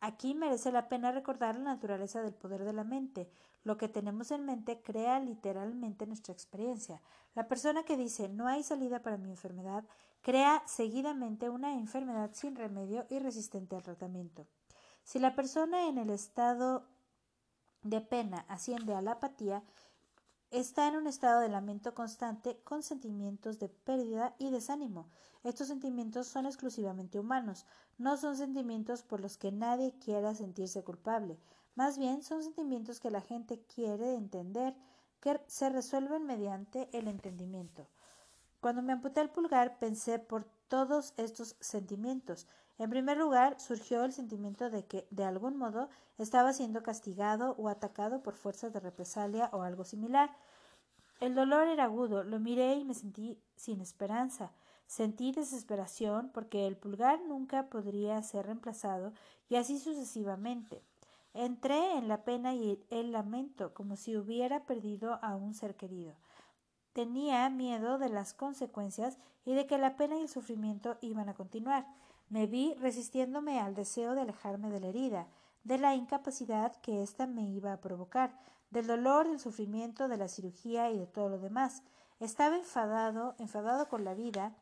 Aquí 0.01 0.35
merece 0.35 0.71
la 0.71 0.91
pena 0.91 1.13
recordar 1.13 1.57
la 1.57 1.65
naturaleza 1.65 2.21
del 2.21 2.35
poder 2.35 2.65
de 2.65 2.75
la 2.75 2.85
mente. 2.85 3.31
Lo 3.65 3.79
que 3.79 3.89
tenemos 3.89 4.31
en 4.31 4.45
mente 4.45 4.83
crea 4.83 5.19
literalmente 5.19 6.07
nuestra 6.07 6.35
experiencia. 6.35 7.01
La 7.35 7.49
persona 7.49 7.85
que 7.85 7.97
dice 7.97 8.29
no 8.29 8.47
hay 8.47 8.63
salida 8.63 9.03
para 9.03 9.17
mi 9.17 9.31
enfermedad 9.31 9.85
crea 10.27 10.65
seguidamente 10.67 11.51
una 11.51 11.75
enfermedad 11.75 12.31
sin 12.33 12.57
remedio 12.57 13.07
y 13.09 13.21
resistente 13.21 13.77
al 13.77 13.85
tratamiento. 13.85 14.45
Si 15.05 15.21
la 15.21 15.37
persona 15.37 15.87
en 15.87 15.99
el 15.99 16.11
estado 16.11 16.85
de 17.83 18.01
pena 18.01 18.45
asciende 18.49 18.93
a 18.93 19.03
la 19.03 19.13
apatía, 19.13 19.63
está 20.51 20.89
en 20.89 20.97
un 20.97 21.07
estado 21.07 21.39
de 21.39 21.49
lamento 21.49 21.95
constante 21.95 22.59
con 22.65 22.83
sentimientos 22.83 23.61
de 23.61 23.69
pérdida 23.69 24.35
y 24.41 24.51
desánimo. 24.51 25.09
Estos 25.45 25.69
sentimientos 25.69 26.27
son 26.27 26.47
exclusivamente 26.47 27.21
humanos, 27.21 27.65
no 27.97 28.17
son 28.17 28.37
sentimientos 28.37 29.05
por 29.05 29.21
los 29.21 29.39
que 29.39 29.53
nadie 29.53 29.97
quiera 30.01 30.35
sentirse 30.35 30.83
culpable, 30.83 31.39
más 31.77 31.99
bien 31.99 32.25
son 32.25 32.43
sentimientos 32.43 32.99
que 32.99 33.13
la 33.13 33.21
gente 33.21 33.63
quiere 33.73 34.17
entender, 34.17 34.75
que 35.21 35.41
se 35.47 35.71
resuelven 35.71 36.27
mediante 36.27 36.89
el 36.99 37.07
entendimiento. 37.07 37.87
Cuando 38.67 38.83
me 38.83 38.95
amputé 38.95 39.21
el 39.21 39.31
pulgar 39.31 39.79
pensé 39.79 40.19
por 40.19 40.43
todos 40.67 41.15
estos 41.19 41.55
sentimientos. 41.61 42.49
En 42.79 42.91
primer 42.91 43.17
lugar, 43.17 43.61
surgió 43.61 44.05
el 44.05 44.13
sentimiento 44.13 44.71
de 44.71 44.85
que, 44.85 45.07
de 45.13 45.23
algún 45.23 45.57
modo, 45.57 45.89
estaba 46.19 46.53
siendo 46.53 46.83
castigado 46.83 47.55
o 47.59 47.69
atacado 47.69 48.25
por 48.25 48.35
fuerzas 48.35 48.73
de 48.73 48.81
represalia 48.81 49.51
o 49.53 49.63
algo 49.63 49.85
similar. 49.85 50.37
El 51.21 51.37
dolor 51.37 51.69
era 51.69 51.85
agudo, 51.85 52.25
lo 52.25 52.41
miré 52.41 52.75
y 52.75 52.85
me 52.85 52.95
sentí 52.95 53.41
sin 53.55 53.81
esperanza. 53.81 54.51
Sentí 54.89 55.31
desesperación 55.31 56.33
porque 56.35 56.67
el 56.67 56.77
pulgar 56.77 57.21
nunca 57.21 57.69
podría 57.69 58.21
ser 58.25 58.47
reemplazado 58.47 59.13
y 59.49 59.55
así 59.55 59.79
sucesivamente. 59.79 60.83
Entré 61.35 61.99
en 61.99 62.09
la 62.09 62.25
pena 62.25 62.53
y 62.57 62.85
el 62.91 63.13
lamento 63.13 63.73
como 63.75 63.95
si 63.95 64.17
hubiera 64.17 64.67
perdido 64.67 65.21
a 65.23 65.37
un 65.37 65.55
ser 65.55 65.77
querido. 65.77 66.17
Tenía 66.97 67.51
miedo 67.51 67.99
de 67.99 68.09
las 68.09 68.33
consecuencias 68.33 69.19
y 69.45 69.53
de 69.53 69.67
que 69.67 69.77
la 69.77 69.97
pena 69.97 70.17
y 70.17 70.23
el 70.23 70.31
sufrimiento 70.31 70.97
iban 71.03 71.29
a 71.29 71.35
continuar. 71.35 71.87
Me 72.31 72.47
vi 72.47 72.73
resistiéndome 72.81 73.61
al 73.61 73.75
deseo 73.75 74.15
de 74.15 74.23
alejarme 74.23 74.71
de 74.71 74.81
la 74.81 74.87
herida, 74.87 75.29
de 75.63 75.77
la 75.77 75.95
incapacidad 75.95 76.75
que 76.77 77.03
ésta 77.03 77.27
me 77.27 77.43
iba 77.43 77.75
a 77.75 77.83
provocar, 77.83 78.41
del 78.71 78.87
dolor, 78.87 79.29
del 79.29 79.39
sufrimiento, 79.39 80.09
de 80.09 80.17
la 80.17 80.29
cirugía 80.29 80.91
y 80.91 80.99
de 80.99 81.07
todo 81.07 81.29
lo 81.29 81.39
demás. 81.39 81.83
Estaba 82.19 82.57
enfadado, 82.57 83.35
enfadado 83.39 83.91
con 83.91 84.03
la 84.03 84.15
vida, 84.15 84.57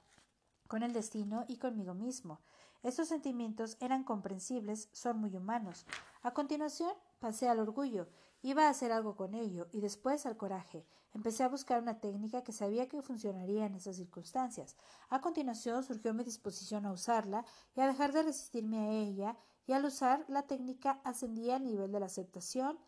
con 0.66 0.82
el 0.82 0.93
destino 0.93 1.45
y 1.47 1.59
conmigo 1.59 1.95
mismo. 1.95 2.41
Estos 2.82 3.07
sentimientos 3.07 3.76
eran 3.78 4.03
comprensibles, 4.03 4.89
son 4.91 5.18
muy 5.18 5.37
humanos. 5.37 5.87
A 6.24 6.32
continuación 6.32 6.95
pasé 7.20 7.49
al 7.49 7.61
orgullo, 7.61 8.09
iba 8.45 8.66
a 8.66 8.68
hacer 8.68 8.92
algo 8.92 9.16
con 9.16 9.34
ello, 9.34 9.68
y 9.72 9.80
después 9.80 10.26
al 10.26 10.36
coraje. 10.36 10.84
Empecé 11.14 11.45
a 11.45 11.49
buscar 11.49 11.80
una 11.80 11.99
técnica 11.99 12.45
que 12.45 12.53
sabía 12.53 12.88
que 12.88 13.01
funcionaría 13.01 13.64
en 13.64 13.74
esas 13.74 13.97
circunstancias. 13.97 14.76
A 15.09 15.22
continuación 15.22 15.82
surgió 15.82 16.12
mi 16.12 16.24
disposición 16.24 16.84
a 16.84 16.92
usarla 16.92 17.47
y 17.74 17.80
a 17.80 17.86
dejar 17.86 18.12
de 18.12 18.22
resistirme 18.22 18.78
a 18.80 18.90
ella, 18.90 19.36
y 19.66 19.72
al 19.72 19.86
usar 19.86 20.26
la 20.28 20.42
técnica 20.42 21.01
ascendía 21.05 21.57
al 21.57 21.64
nivel 21.64 21.90
de 21.90 22.01
la 22.01 22.07
aceptación. 22.07 22.78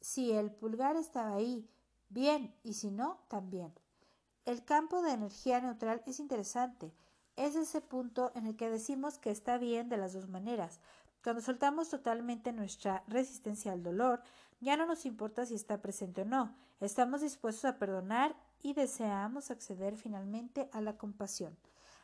Si 0.00 0.32
el 0.32 0.50
pulgar 0.50 0.96
estaba 0.96 1.34
ahí, 1.34 1.70
bien, 2.08 2.52
y 2.64 2.72
si 2.72 2.90
no, 2.90 3.20
también. 3.28 3.72
El 4.46 4.64
campo 4.64 5.00
de 5.00 5.12
energía 5.12 5.60
neutral 5.60 6.02
es 6.06 6.18
interesante. 6.18 6.92
Es 7.36 7.54
ese 7.54 7.80
punto 7.80 8.32
en 8.34 8.46
el 8.46 8.56
que 8.56 8.68
decimos 8.68 9.18
que 9.18 9.30
está 9.30 9.58
bien 9.58 9.88
de 9.88 9.96
las 9.96 10.12
dos 10.12 10.28
maneras. 10.28 10.80
Cuando 11.22 11.42
soltamos 11.42 11.88
totalmente 11.88 12.52
nuestra 12.52 13.04
resistencia 13.08 13.72
al 13.72 13.82
dolor, 13.82 14.22
ya 14.60 14.76
no 14.76 14.86
nos 14.86 15.06
importa 15.06 15.46
si 15.46 15.54
está 15.54 15.80
presente 15.80 16.22
o 16.22 16.24
no, 16.24 16.54
estamos 16.80 17.20
dispuestos 17.20 17.64
a 17.64 17.78
perdonar 17.78 18.36
y 18.62 18.74
deseamos 18.74 19.50
acceder 19.50 19.96
finalmente 19.96 20.68
a 20.72 20.80
la 20.80 20.96
compasión. 20.96 21.56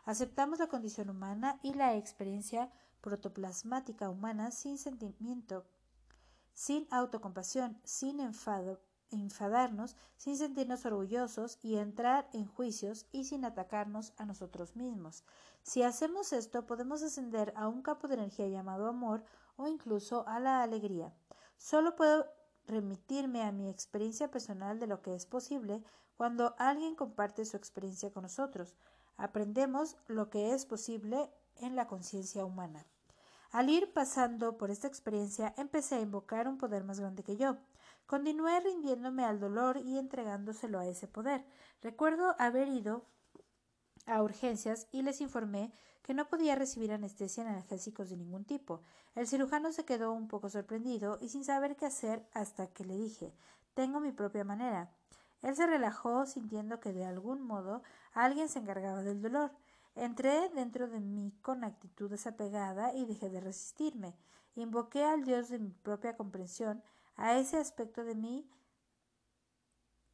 Aceptamos 0.04 0.58
la 0.58 0.68
condición 0.68 1.10
humana 1.10 1.58
y 1.62 1.74
la 1.74 1.96
experiencia 1.96 2.70
protoplasmática 3.00 4.08
humana 4.08 4.50
sin 4.50 4.78
sentimiento, 4.78 5.64
sin 6.52 6.86
autocompasión, 6.90 7.78
sin 7.84 8.20
enfadarnos, 8.20 9.96
sin 10.16 10.36
sentirnos 10.36 10.86
orgullosos 10.86 11.58
y 11.62 11.76
entrar 11.76 12.28
en 12.32 12.46
juicios 12.46 13.06
y 13.12 13.24
sin 13.24 13.44
atacarnos 13.44 14.12
a 14.16 14.24
nosotros 14.26 14.76
mismos. 14.76 15.24
Si 15.62 15.82
hacemos 15.82 16.32
esto, 16.32 16.66
podemos 16.66 17.02
ascender 17.02 17.52
a 17.56 17.68
un 17.68 17.82
campo 17.82 18.06
de 18.06 18.14
energía 18.14 18.48
llamado 18.48 18.86
amor 18.86 19.24
o 19.56 19.66
incluso 19.66 20.26
a 20.28 20.38
la 20.38 20.62
alegría. 20.62 21.12
Solo 21.56 21.96
puedo 21.96 22.26
remitirme 22.66 23.42
a 23.42 23.52
mi 23.52 23.68
experiencia 23.68 24.30
personal 24.30 24.78
de 24.78 24.86
lo 24.86 25.02
que 25.02 25.14
es 25.14 25.26
posible 25.26 25.82
cuando 26.16 26.54
alguien 26.58 26.94
comparte 26.94 27.44
su 27.44 27.56
experiencia 27.56 28.10
con 28.10 28.22
nosotros. 28.22 28.74
Aprendemos 29.16 29.96
lo 30.06 30.30
que 30.30 30.52
es 30.54 30.66
posible 30.66 31.30
en 31.56 31.76
la 31.76 31.86
conciencia 31.86 32.44
humana. 32.44 32.84
Al 33.50 33.70
ir 33.70 33.92
pasando 33.92 34.56
por 34.56 34.70
esta 34.70 34.88
experiencia, 34.88 35.54
empecé 35.56 35.96
a 35.96 36.00
invocar 36.00 36.48
un 36.48 36.58
poder 36.58 36.82
más 36.82 36.98
grande 36.98 37.22
que 37.22 37.36
yo. 37.36 37.56
Continué 38.06 38.58
rindiéndome 38.60 39.24
al 39.24 39.38
dolor 39.38 39.78
y 39.78 39.98
entregándoselo 39.98 40.78
a 40.78 40.86
ese 40.86 41.06
poder. 41.06 41.44
Recuerdo 41.80 42.34
haber 42.38 42.68
ido 42.68 43.06
a 44.06 44.22
urgencias 44.22 44.88
y 44.90 45.02
les 45.02 45.20
informé 45.20 45.72
que 46.04 46.14
no 46.14 46.28
podía 46.28 46.54
recibir 46.54 46.92
anestesia 46.92 47.42
en 47.42 47.48
analgésicos 47.48 48.10
de 48.10 48.16
ningún 48.16 48.44
tipo. 48.44 48.82
El 49.16 49.26
cirujano 49.26 49.72
se 49.72 49.84
quedó 49.84 50.12
un 50.12 50.28
poco 50.28 50.48
sorprendido 50.50 51.18
y 51.20 51.30
sin 51.30 51.44
saber 51.44 51.74
qué 51.74 51.86
hacer 51.86 52.24
hasta 52.34 52.68
que 52.68 52.84
le 52.84 52.96
dije 52.96 53.32
tengo 53.74 54.00
mi 54.00 54.12
propia 54.12 54.44
manera. 54.44 54.88
Él 55.42 55.54
se 55.56 55.66
relajó 55.66 56.26
sintiendo 56.26 56.80
que 56.80 56.92
de 56.92 57.04
algún 57.04 57.42
modo 57.42 57.82
alguien 58.12 58.48
se 58.48 58.60
encargaba 58.60 59.02
del 59.02 59.20
dolor. 59.20 59.50
Entré 59.94 60.48
dentro 60.50 60.88
de 60.88 61.00
mí 61.00 61.32
con 61.42 61.64
actitud 61.64 62.10
desapegada 62.10 62.94
y 62.94 63.04
dejé 63.04 63.28
de 63.28 63.40
resistirme. 63.40 64.14
Invoqué 64.54 65.04
al 65.04 65.24
Dios 65.24 65.48
de 65.48 65.58
mi 65.58 65.70
propia 65.70 66.16
comprensión, 66.16 66.82
a 67.16 67.36
ese 67.36 67.58
aspecto 67.58 68.04
de 68.04 68.14
mí 68.14 68.48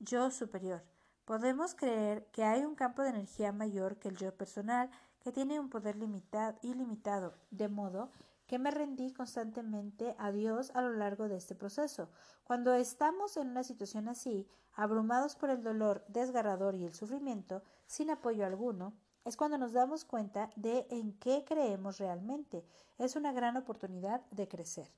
yo 0.00 0.30
superior. 0.30 0.82
Podemos 1.24 1.74
creer 1.74 2.26
que 2.32 2.44
hay 2.44 2.64
un 2.64 2.74
campo 2.74 3.02
de 3.02 3.10
energía 3.10 3.52
mayor 3.52 3.98
que 3.98 4.08
el 4.08 4.16
yo 4.16 4.34
personal 4.34 4.90
que 5.20 5.32
tiene 5.32 5.60
un 5.60 5.68
poder 5.68 5.96
limitado, 5.96 6.58
ilimitado, 6.62 7.34
de 7.50 7.68
modo 7.68 8.10
que 8.46 8.58
me 8.58 8.72
rendí 8.72 9.12
constantemente 9.12 10.16
a 10.18 10.32
Dios 10.32 10.72
a 10.74 10.82
lo 10.82 10.92
largo 10.92 11.28
de 11.28 11.36
este 11.36 11.54
proceso. 11.54 12.08
Cuando 12.42 12.74
estamos 12.74 13.36
en 13.36 13.48
una 13.48 13.62
situación 13.62 14.08
así, 14.08 14.48
abrumados 14.74 15.36
por 15.36 15.50
el 15.50 15.62
dolor 15.62 16.04
desgarrador 16.08 16.74
y 16.74 16.84
el 16.84 16.94
sufrimiento, 16.94 17.62
sin 17.86 18.10
apoyo 18.10 18.44
alguno, 18.44 18.92
es 19.24 19.36
cuando 19.36 19.56
nos 19.56 19.72
damos 19.72 20.04
cuenta 20.04 20.50
de 20.56 20.86
en 20.90 21.12
qué 21.18 21.44
creemos 21.46 21.98
realmente. 21.98 22.64
Es 22.98 23.14
una 23.14 23.32
gran 23.32 23.56
oportunidad 23.56 24.22
de 24.30 24.48
crecer. 24.48 24.90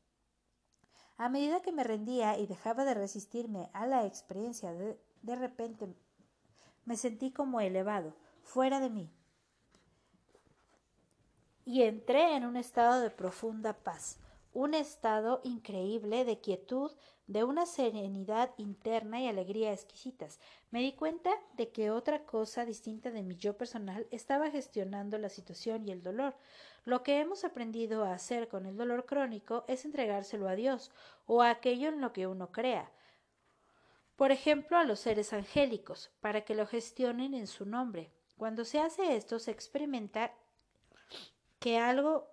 A 1.19 1.29
medida 1.29 1.61
que 1.61 1.73
me 1.73 1.85
rendía 1.85 2.39
y 2.39 2.47
dejaba 2.47 2.85
de 2.85 2.95
resistirme 2.95 3.69
a 3.75 3.87
la 3.87 4.07
experiencia, 4.07 4.73
de, 4.73 4.99
de 5.21 5.37
repente 5.37 5.95
me 6.85 6.97
sentí 6.97 7.33
como 7.33 7.61
elevado, 7.61 8.15
fuera 8.43 8.81
de 8.81 8.91
mí, 8.91 9.11
y 11.65 11.83
entré 11.83 12.37
en 12.37 12.45
un 12.45 12.57
estado 12.57 13.01
de 13.01 13.11
profunda 13.11 13.73
paz, 13.73 14.19
un 14.53 14.75
estado 14.75 15.41
increíble 15.45 16.25
de 16.25 16.41
quietud, 16.41 16.93
de 17.27 17.45
una 17.45 17.67
serenidad 17.67 18.51
interna 18.59 19.21
y 19.21 19.29
alegría 19.29 19.73
exquisitas. 19.73 20.41
Me 20.71 20.81
di 20.81 20.93
cuenta 20.93 21.31
de 21.57 21.71
que 21.71 21.91
otra 21.91 22.25
cosa 22.25 22.65
distinta 22.65 23.11
de 23.11 23.23
mi 23.23 23.37
yo 23.37 23.57
personal 23.57 24.07
estaba 24.11 24.51
gestionando 24.51 25.17
la 25.19 25.29
situación 25.29 25.89
y 25.89 25.93
el 25.93 26.03
dolor. 26.03 26.35
Lo 26.85 27.03
que 27.03 27.21
hemos 27.21 27.45
aprendido 27.45 28.05
a 28.05 28.13
hacer 28.13 28.49
con 28.49 28.67
el 28.67 28.77
dolor 28.77 29.07
crónico 29.07 29.65
es 29.69 29.85
entregárselo 29.85 30.49
a 30.49 30.57
Dios 30.57 30.91
o 31.27 31.43
a 31.43 31.51
aquello 31.51 31.89
en 31.89 32.01
lo 32.01 32.13
que 32.13 32.27
uno 32.27 32.51
crea. 32.51 32.91
Por 34.17 34.31
ejemplo, 34.31 34.77
a 34.77 34.85
los 34.85 35.01
seres 35.01 35.33
angélicos, 35.33 36.11
para 36.21 36.45
que 36.45 36.55
lo 36.55 36.67
gestionen 36.67 37.35
en 37.35 37.47
su 37.47 37.65
nombre. 37.65 38.13
Cuando 38.37 38.65
se 38.65 38.81
hace 38.81 39.17
esto, 39.17 39.39
se 39.39 39.53
experimenta 39.53 40.35
que 41.63 41.79
algo 41.79 42.29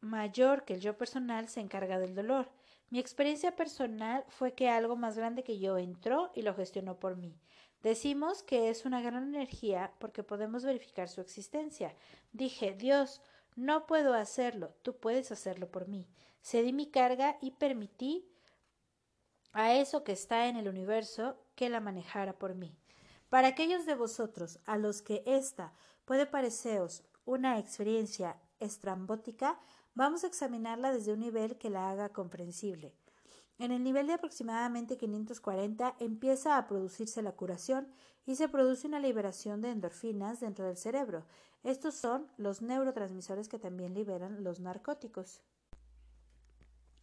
mayor 0.00 0.64
que 0.64 0.74
el 0.74 0.80
yo 0.80 0.98
personal 0.98 1.48
se 1.48 1.60
encarga 1.60 2.00
del 2.00 2.16
dolor. 2.16 2.50
Mi 2.90 2.98
experiencia 2.98 3.54
personal 3.54 4.24
fue 4.28 4.54
que 4.54 4.68
algo 4.68 4.96
más 4.96 5.16
grande 5.16 5.44
que 5.44 5.60
yo 5.60 5.78
entró 5.78 6.32
y 6.34 6.42
lo 6.42 6.52
gestionó 6.52 6.98
por 6.98 7.16
mí. 7.16 7.38
Decimos 7.84 8.42
que 8.42 8.68
es 8.68 8.84
una 8.84 9.00
gran 9.00 9.22
energía 9.22 9.92
porque 10.00 10.24
podemos 10.24 10.64
verificar 10.64 11.08
su 11.08 11.20
existencia. 11.20 11.94
Dije, 12.32 12.72
Dios, 12.72 13.22
no 13.54 13.86
puedo 13.86 14.14
hacerlo, 14.14 14.74
tú 14.82 14.96
puedes 14.96 15.30
hacerlo 15.30 15.70
por 15.70 15.86
mí. 15.86 16.08
Cedí 16.42 16.72
mi 16.72 16.90
carga 16.90 17.38
y 17.40 17.52
permití 17.52 18.28
a 19.52 19.74
eso 19.74 20.02
que 20.02 20.10
está 20.10 20.48
en 20.48 20.56
el 20.56 20.68
universo 20.68 21.38
que 21.54 21.68
la 21.68 21.78
manejara 21.78 22.32
por 22.32 22.56
mí. 22.56 22.76
Para 23.28 23.46
aquellos 23.46 23.86
de 23.86 23.94
vosotros 23.94 24.58
a 24.66 24.76
los 24.76 25.02
que 25.02 25.22
esta 25.24 25.72
puede 26.04 26.26
pareceros 26.26 27.04
una 27.24 27.60
experiencia 27.60 28.36
estrambótica, 28.60 29.58
vamos 29.94 30.24
a 30.24 30.26
examinarla 30.26 30.92
desde 30.92 31.12
un 31.12 31.20
nivel 31.20 31.58
que 31.58 31.70
la 31.70 31.90
haga 31.90 32.10
comprensible. 32.10 32.94
En 33.58 33.72
el 33.72 33.82
nivel 33.82 34.06
de 34.06 34.12
aproximadamente 34.12 34.98
540 34.98 35.96
empieza 35.98 36.58
a 36.58 36.66
producirse 36.66 37.22
la 37.22 37.32
curación 37.32 37.88
y 38.26 38.36
se 38.36 38.48
produce 38.48 38.86
una 38.86 39.00
liberación 39.00 39.62
de 39.62 39.70
endorfinas 39.70 40.40
dentro 40.40 40.66
del 40.66 40.76
cerebro. 40.76 41.24
Estos 41.62 41.94
son 41.94 42.26
los 42.36 42.60
neurotransmisores 42.60 43.48
que 43.48 43.58
también 43.58 43.94
liberan 43.94 44.44
los 44.44 44.60
narcóticos. 44.60 45.40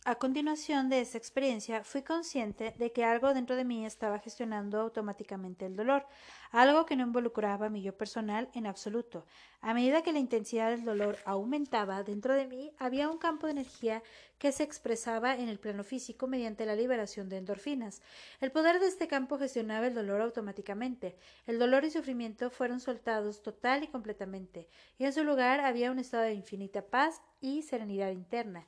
A 0.06 0.16
continuación 0.16 0.89
de 0.89 0.99
esta 0.99 1.18
experiencia, 1.18 1.86
fui 1.86 2.01
consciente 2.01 2.76
de 2.78 2.91
que 2.91 3.06
algo 3.06 3.34
dentro 3.34 3.56
de 3.56 3.64
mí 3.64 3.86
estaba 3.86 4.20
gestionando 4.20 4.82
automáticamente 4.82 5.66
el 5.66 5.78
dolor, 5.78 6.06
algo 6.51 6.86
que 6.86 6.97
no 6.97 7.04
involucraba 7.04 7.68
a 7.68 7.70
mi 7.70 7.82
yo 7.82 7.97
personal 7.97 8.49
en 8.54 8.68
absoluto. 8.68 9.26
A 9.62 9.74
medida 9.74 10.01
que 10.01 10.12
la 10.12 10.20
intensidad 10.20 10.72
del 10.72 10.84
dolor 10.84 11.20
aumentaba 11.24 12.04
dentro 12.04 12.34
de 12.34 12.47
mí, 12.47 12.74
había 12.80 13.10
un 13.10 13.18
campo 13.18 13.47
de 13.47 13.54
energía 13.54 14.04
que 14.39 14.51
se 14.51 14.64
expresaba 14.64 15.38
en 15.38 15.47
el 15.47 15.58
plano 15.58 15.86
físico 15.86 16.28
mediante 16.28 16.66
la 16.66 16.76
liberación 16.76 17.30
de 17.30 17.38
endorfinas. 17.38 18.01
El 18.41 18.51
poder 18.51 18.82
de 18.82 18.88
este 18.88 19.08
campo 19.08 19.38
gestionaba 19.38 19.88
el 19.88 19.93
dolor 19.93 20.20
automáticamente. 20.20 21.16
El 21.47 21.60
dolor 21.60 21.86
y 21.86 21.91
sufrimiento 21.91 22.49
fueron 22.49 22.82
soltados 22.82 23.41
total 23.41 23.86
y 23.86 23.88
completamente, 23.88 24.68
y 24.97 25.06
en 25.06 25.14
su 25.14 25.24
lugar 25.24 25.62
había 25.62 25.91
un 25.91 25.99
estado 25.99 26.24
de 26.24 26.34
infinita 26.34 26.82
paz 26.82 27.22
y 27.39 27.62
serenidad 27.62 28.12
interna. 28.12 28.68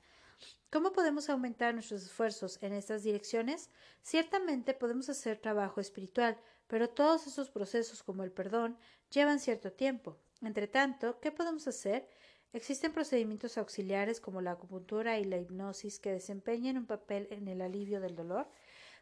¿Cómo 0.69 0.91
podemos 0.91 1.29
aumentar 1.29 1.73
nuestros 1.73 2.03
esfuerzos 2.03 2.61
en 2.61 2.73
estas 2.73 3.03
direcciones? 3.03 3.69
Ciertamente 4.01 4.73
podemos 4.73 5.09
hacer 5.09 5.37
trabajo 5.37 5.79
espiritual, 5.79 6.37
pero 6.67 6.89
todos 6.89 7.27
esos 7.27 7.49
procesos 7.49 8.03
como 8.03 8.23
el 8.23 8.31
perdón 8.31 8.77
llevan 9.09 9.39
cierto 9.39 9.71
tiempo. 9.71 10.17
Entre 10.41 10.67
tanto, 10.67 11.19
¿qué 11.19 11.31
podemos 11.31 11.67
hacer? 11.67 12.09
Existen 12.53 12.93
procedimientos 12.93 13.57
auxiliares 13.57 14.21
como 14.21 14.41
la 14.41 14.51
acupuntura 14.51 15.19
y 15.19 15.25
la 15.25 15.37
hipnosis 15.37 15.99
que 15.99 16.11
desempeñan 16.11 16.77
un 16.77 16.85
papel 16.85 17.27
en 17.31 17.47
el 17.47 17.61
alivio 17.61 17.99
del 17.99 18.15
dolor. 18.15 18.47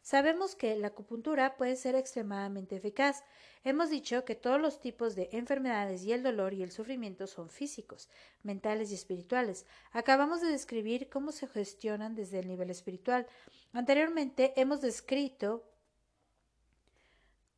Sabemos 0.04 0.56
que 0.56 0.76
la 0.76 0.88
acupuntura 0.88 1.56
puede 1.56 1.78
ser 1.78 1.96
extremadamente 1.96 2.76
eficaz. 2.76 3.24
Hemos 3.64 3.90
dicho 3.90 4.26
que 4.26 4.36
todos 4.36 4.60
los 4.60 4.82
tipos 4.82 5.16
de 5.16 5.30
enfermedades 5.32 6.04
y 6.04 6.12
el 6.12 6.24
dolor 6.24 6.54
y 6.54 6.62
el 6.62 6.72
sufrimiento 6.72 7.26
son 7.26 7.50
físicos, 7.50 8.10
mentales 8.44 8.92
y 8.92 8.96
espirituales. 8.96 9.66
Acabamos 9.94 10.42
de 10.42 10.50
describir 10.50 11.08
cómo 11.10 11.32
se 11.32 11.48
gestionan 11.48 12.16
desde 12.16 12.40
el 12.40 12.50
nivel 12.50 12.70
espiritual. 12.70 13.28
Anteriormente 13.72 14.52
hemos 14.58 14.82
descrito 14.82 15.64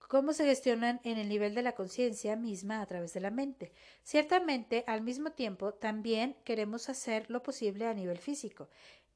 cómo 0.07 0.31
se 0.31 0.45
gestionan 0.45 1.01
en 1.03 1.17
el 1.17 1.27
nivel 1.27 1.55
de 1.55 1.63
la 1.63 1.73
conciencia 1.73 2.35
misma 2.35 2.79
a 2.79 2.85
través 2.85 3.11
de 3.13 3.21
la 3.21 3.31
mente. 3.31 3.73
Ciertamente, 4.03 4.83
al 4.85 5.01
mismo 5.01 5.31
tiempo, 5.31 5.73
también 5.73 6.37
queremos 6.43 6.89
hacer 6.89 7.27
lo 7.31 7.41
posible 7.41 7.87
a 7.87 7.93
nivel 7.95 8.19
físico. 8.19 8.69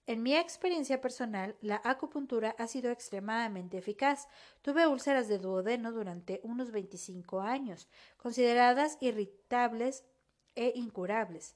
En 0.09 0.23
mi 0.23 0.35
experiencia 0.35 1.01
personal, 1.01 1.55
la 1.61 1.81
acupuntura 1.83 2.55
ha 2.57 2.65
sido 2.65 2.89
extremadamente 2.89 3.77
eficaz. 3.77 4.27
Tuve 4.63 4.87
úlceras 4.87 5.27
de 5.27 5.37
duodeno 5.37 5.91
durante 5.91 6.39
unos 6.41 6.71
25 6.71 7.41
años, 7.41 7.87
consideradas 8.17 8.97
irritables 9.01 10.03
e 10.55 10.71
incurables. 10.73 11.55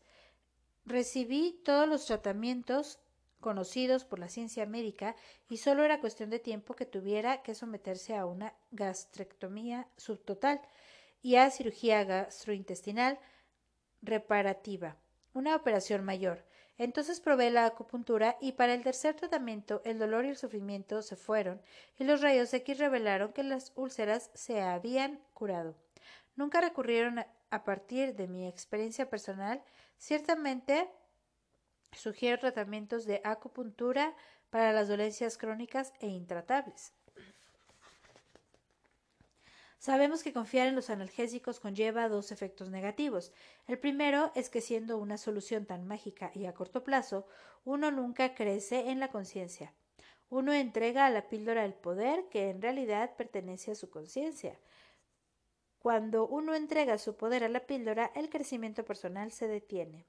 Recibí 0.86 1.64
todos 1.66 1.90
los 1.90 2.06
tratamientos 2.06 3.00
conocidos 3.40 4.06
por 4.06 4.20
la 4.20 4.30
ciencia 4.30 4.68
médica 4.68 5.16
y 5.50 5.58
solo 5.58 5.84
era 5.84 6.00
cuestión 6.00 6.30
de 6.30 6.38
tiempo 6.38 6.76
que 6.76 6.86
tuviera 6.86 7.42
que 7.42 7.56
someterse 7.56 8.16
a 8.16 8.28
una 8.28 8.54
gastrectomía 8.70 9.88
subtotal 9.98 10.62
y 11.24 11.38
a 11.38 11.50
cirugía 11.50 12.04
gastrointestinal 12.04 13.18
reparativa, 14.04 14.96
una 15.34 15.56
operación 15.56 16.06
mayor. 16.06 16.46
Entonces 16.78 17.20
probé 17.20 17.52
la 17.52 17.66
acupuntura 17.66 18.38
y 18.42 18.54
para 18.54 18.74
el 18.74 18.84
tercer 18.84 19.16
tratamiento 19.16 19.82
el 19.86 20.00
dolor 20.00 20.26
y 20.26 20.30
el 20.30 20.38
sufrimiento 20.38 21.02
se 21.02 21.16
fueron 21.16 21.62
y 22.00 22.04
los 22.04 22.22
rayos 22.22 22.54
X 22.54 22.80
revelaron 22.80 23.32
que 23.32 23.44
las 23.44 23.72
úlceras 23.76 24.32
se 24.34 24.62
habían 24.62 25.20
curado. 25.34 25.76
Nunca 26.36 26.62
recurrieron 26.62 27.24
a 27.50 27.64
partir 27.64 28.16
de 28.16 28.28
mi 28.28 28.48
experiencia 28.48 29.10
personal. 29.10 29.62
Ciertamente 29.98 30.90
sugiero 31.92 32.40
tratamientos 32.40 33.06
de 33.06 33.22
acupuntura 33.24 34.16
para 34.50 34.74
las 34.74 34.88
dolencias 34.88 35.38
crónicas 35.38 35.94
e 36.00 36.08
intratables. 36.08 36.94
Sabemos 39.84 40.24
que 40.24 40.32
confiar 40.32 40.70
en 40.70 40.76
los 40.76 40.90
analgésicos 40.90 41.60
conlleva 41.60 42.08
dos 42.08 42.32
efectos 42.32 42.70
negativos. 42.70 43.34
El 43.68 43.78
primero 43.78 44.32
es 44.34 44.50
que 44.50 44.62
siendo 44.62 44.98
una 44.98 45.18
solución 45.18 45.66
tan 45.66 45.86
mágica 45.86 46.32
y 46.34 46.46
a 46.46 46.54
corto 46.54 46.86
plazo, 46.86 47.28
uno 47.66 47.92
nunca 47.92 48.34
crece 48.34 48.92
en 48.92 49.02
la 49.02 49.10
conciencia. 49.10 49.74
Uno 50.30 50.54
entrega 50.54 51.06
a 51.06 51.10
la 51.10 51.28
píldora 51.28 51.66
el 51.66 51.74
poder 51.74 52.30
que 52.30 52.50
en 52.50 52.62
realidad 52.62 53.18
pertenece 53.18 53.72
a 53.72 53.76
su 53.76 53.90
conciencia. 53.90 54.58
Cuando 55.80 56.28
uno 56.28 56.56
entrega 56.56 56.98
su 56.98 57.18
poder 57.18 57.44
a 57.44 57.50
la 57.50 57.66
píldora, 57.68 58.10
el 58.16 58.30
crecimiento 58.30 58.86
personal 58.86 59.34
se 59.34 59.50
detiene. 59.50 60.06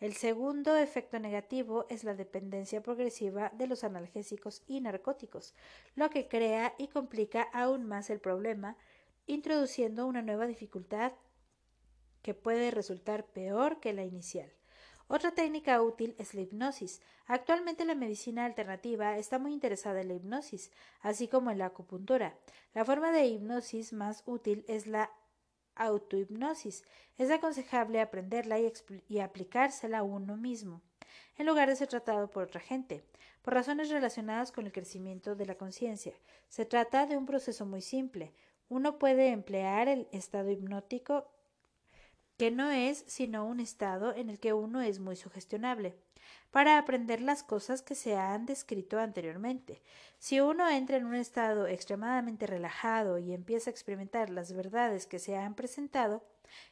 El 0.00 0.14
segundo 0.14 0.74
efecto 0.74 1.18
negativo 1.20 1.84
es 1.90 2.02
la 2.02 2.14
dependencia 2.14 2.82
progresiva 2.82 3.52
de 3.54 3.66
los 3.66 3.84
analgésicos 3.84 4.62
y 4.66 4.80
narcóticos, 4.80 5.54
lo 5.96 6.08
que 6.08 6.28
crea 6.28 6.74
y 6.78 6.88
complica 6.88 7.42
aún 7.52 7.84
más 7.84 8.08
el 8.08 8.18
problema 8.18 8.78
introduciendo 9.26 10.06
una 10.06 10.22
nueva 10.22 10.46
dificultad 10.46 11.12
que 12.22 12.34
puede 12.34 12.70
resultar 12.70 13.26
peor 13.26 13.80
que 13.80 13.92
la 13.92 14.04
inicial. 14.04 14.52
Otra 15.08 15.32
técnica 15.32 15.82
útil 15.82 16.14
es 16.18 16.32
la 16.32 16.40
hipnosis. 16.40 17.02
Actualmente 17.26 17.84
la 17.84 17.94
medicina 17.94 18.46
alternativa 18.46 19.18
está 19.18 19.38
muy 19.38 19.52
interesada 19.52 20.00
en 20.00 20.08
la 20.08 20.14
hipnosis, 20.14 20.70
así 21.00 21.28
como 21.28 21.50
en 21.50 21.58
la 21.58 21.66
acupuntura. 21.66 22.38
La 22.72 22.84
forma 22.84 23.12
de 23.12 23.26
hipnosis 23.26 23.92
más 23.92 24.22
útil 24.26 24.64
es 24.68 24.86
la 24.86 25.10
autohipnosis. 25.74 26.84
Es 27.18 27.30
aconsejable 27.30 28.00
aprenderla 28.00 28.58
y, 28.58 28.72
y 29.08 29.18
aplicársela 29.18 29.98
a 29.98 30.02
uno 30.02 30.36
mismo, 30.36 30.80
en 31.36 31.46
lugar 31.46 31.68
de 31.68 31.76
ser 31.76 31.88
tratado 31.88 32.30
por 32.30 32.44
otra 32.44 32.60
gente, 32.60 33.04
por 33.42 33.54
razones 33.54 33.90
relacionadas 33.90 34.52
con 34.52 34.66
el 34.66 34.72
crecimiento 34.72 35.34
de 35.34 35.46
la 35.46 35.56
conciencia. 35.56 36.14
Se 36.48 36.64
trata 36.64 37.06
de 37.06 37.16
un 37.16 37.26
proceso 37.26 37.66
muy 37.66 37.82
simple, 37.82 38.32
uno 38.72 38.98
puede 38.98 39.28
emplear 39.28 39.86
el 39.86 40.08
estado 40.12 40.50
hipnótico 40.50 41.28
que 42.38 42.50
no 42.50 42.70
es 42.70 43.04
sino 43.06 43.46
un 43.46 43.60
estado 43.60 44.14
en 44.14 44.30
el 44.30 44.40
que 44.40 44.54
uno 44.54 44.80
es 44.80 44.98
muy 44.98 45.14
sugestionable, 45.14 45.94
para 46.50 46.78
aprender 46.78 47.20
las 47.20 47.42
cosas 47.42 47.82
que 47.82 47.94
se 47.94 48.16
han 48.16 48.46
descrito 48.46 48.98
anteriormente. 48.98 49.82
Si 50.18 50.40
uno 50.40 50.68
entra 50.70 50.96
en 50.96 51.04
un 51.04 51.14
estado 51.14 51.66
extremadamente 51.66 52.46
relajado 52.46 53.18
y 53.18 53.34
empieza 53.34 53.68
a 53.68 53.72
experimentar 53.72 54.30
las 54.30 54.54
verdades 54.54 55.06
que 55.06 55.18
se 55.18 55.36
han 55.36 55.54
presentado, 55.54 56.24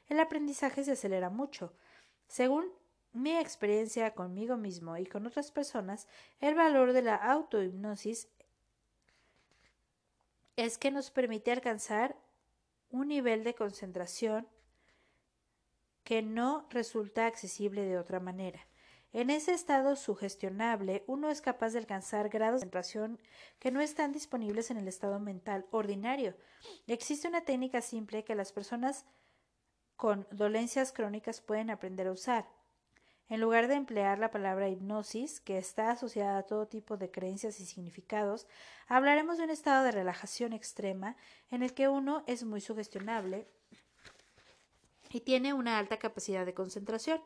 el 0.09 0.20
aprendizaje 0.20 0.82
se 0.84 0.92
acelera 0.92 1.28
mucho. 1.28 1.74
Según 2.28 2.72
mi 3.12 3.36
experiencia 3.36 4.14
conmigo 4.14 4.57
mismo 4.57 4.96
y 4.96 5.05
con 5.05 5.26
otras 5.26 5.53
personas, 5.53 6.09
el 6.40 6.55
valor 6.55 6.94
de 6.94 7.03
la 7.03 7.16
autohipnosis 7.16 8.28
es 10.57 10.78
que 10.78 10.90
nos 10.90 11.11
permite 11.11 11.53
alcanzar 11.53 12.16
un 12.90 13.09
nivel 13.09 13.44
de 13.44 13.55
concentración 13.55 14.48
que 16.05 16.22
no 16.22 16.66
resulta 16.70 17.26
accesible 17.26 17.82
de 17.82 17.98
otra 17.98 18.20
manera. 18.20 18.66
En 19.12 19.28
ese 19.30 19.53
estado 19.53 19.96
sugestionable, 19.96 21.03
uno 21.09 21.30
es 21.30 21.40
capaz 21.40 21.70
de 21.70 21.80
alcanzar 21.80 22.28
grados 22.28 22.61
de 22.61 22.66
concentración 22.66 23.20
que 23.59 23.72
no 23.72 23.80
están 23.80 24.12
disponibles 24.12 24.70
en 24.70 24.76
el 24.76 24.86
estado 24.86 25.18
mental 25.18 25.66
ordinario. 25.72 26.36
Existe 26.86 27.26
una 27.26 27.40
técnica 27.40 27.80
simple 27.80 28.22
que 28.22 28.36
las 28.36 28.53
personas 28.53 29.07
con 29.96 30.28
dolencias 30.30 30.92
crónicas 30.92 31.40
pueden 31.40 31.70
aprender 31.70 32.07
a 32.07 32.12
usar. 32.12 32.59
En 33.31 33.41
lugar 33.41 33.68
de 33.68 33.74
emplear 33.74 34.18
la 34.18 34.33
palabra 34.33 34.68
hipnosis, 34.68 35.39
que 35.39 35.57
está 35.57 35.93
asociada 35.93 36.39
a 36.39 36.43
todo 36.43 36.66
tipo 36.66 36.97
de 36.97 37.12
creencias 37.12 37.61
y 37.61 37.64
significados, 37.64 38.49
hablaremos 38.89 39.39
de 39.39 39.45
un 39.45 39.51
estado 39.51 39.85
de 39.85 39.93
relajación 39.93 40.53
extrema 40.53 41.16
en 41.49 41.62
el 41.62 41.72
que 41.72 41.89
uno 41.89 42.24
es 42.26 42.43
muy 42.43 42.61
sugestionable 42.61 43.47
y 45.11 45.20
tiene 45.20 45.55
una 45.55 45.78
alta 45.78 46.01
capacidad 46.01 46.45
de 46.45 46.55
concentración. 46.55 47.22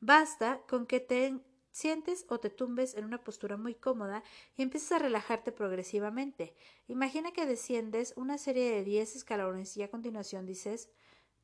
Basta 0.00 0.62
con 0.68 0.84
que 0.84 0.98
te 0.98 1.38
sientes 1.70 2.26
o 2.28 2.40
te 2.40 2.50
tumbes 2.50 2.96
en 2.96 3.04
una 3.04 3.22
postura 3.22 3.56
muy 3.56 3.76
cómoda 3.76 4.24
y 4.56 4.62
empieces 4.62 4.90
a 4.90 4.98
relajarte 4.98 5.52
progresivamente. 5.52 6.56
Imagina 6.88 7.30
que 7.30 7.46
desciendes 7.46 8.14
una 8.16 8.36
serie 8.38 8.68
de 8.72 8.82
10 8.82 9.14
escalones 9.14 9.76
y 9.76 9.84
a 9.84 9.90
continuación 9.92 10.44
dices 10.44 10.90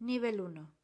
nivel 0.01 0.41
1 0.41 0.82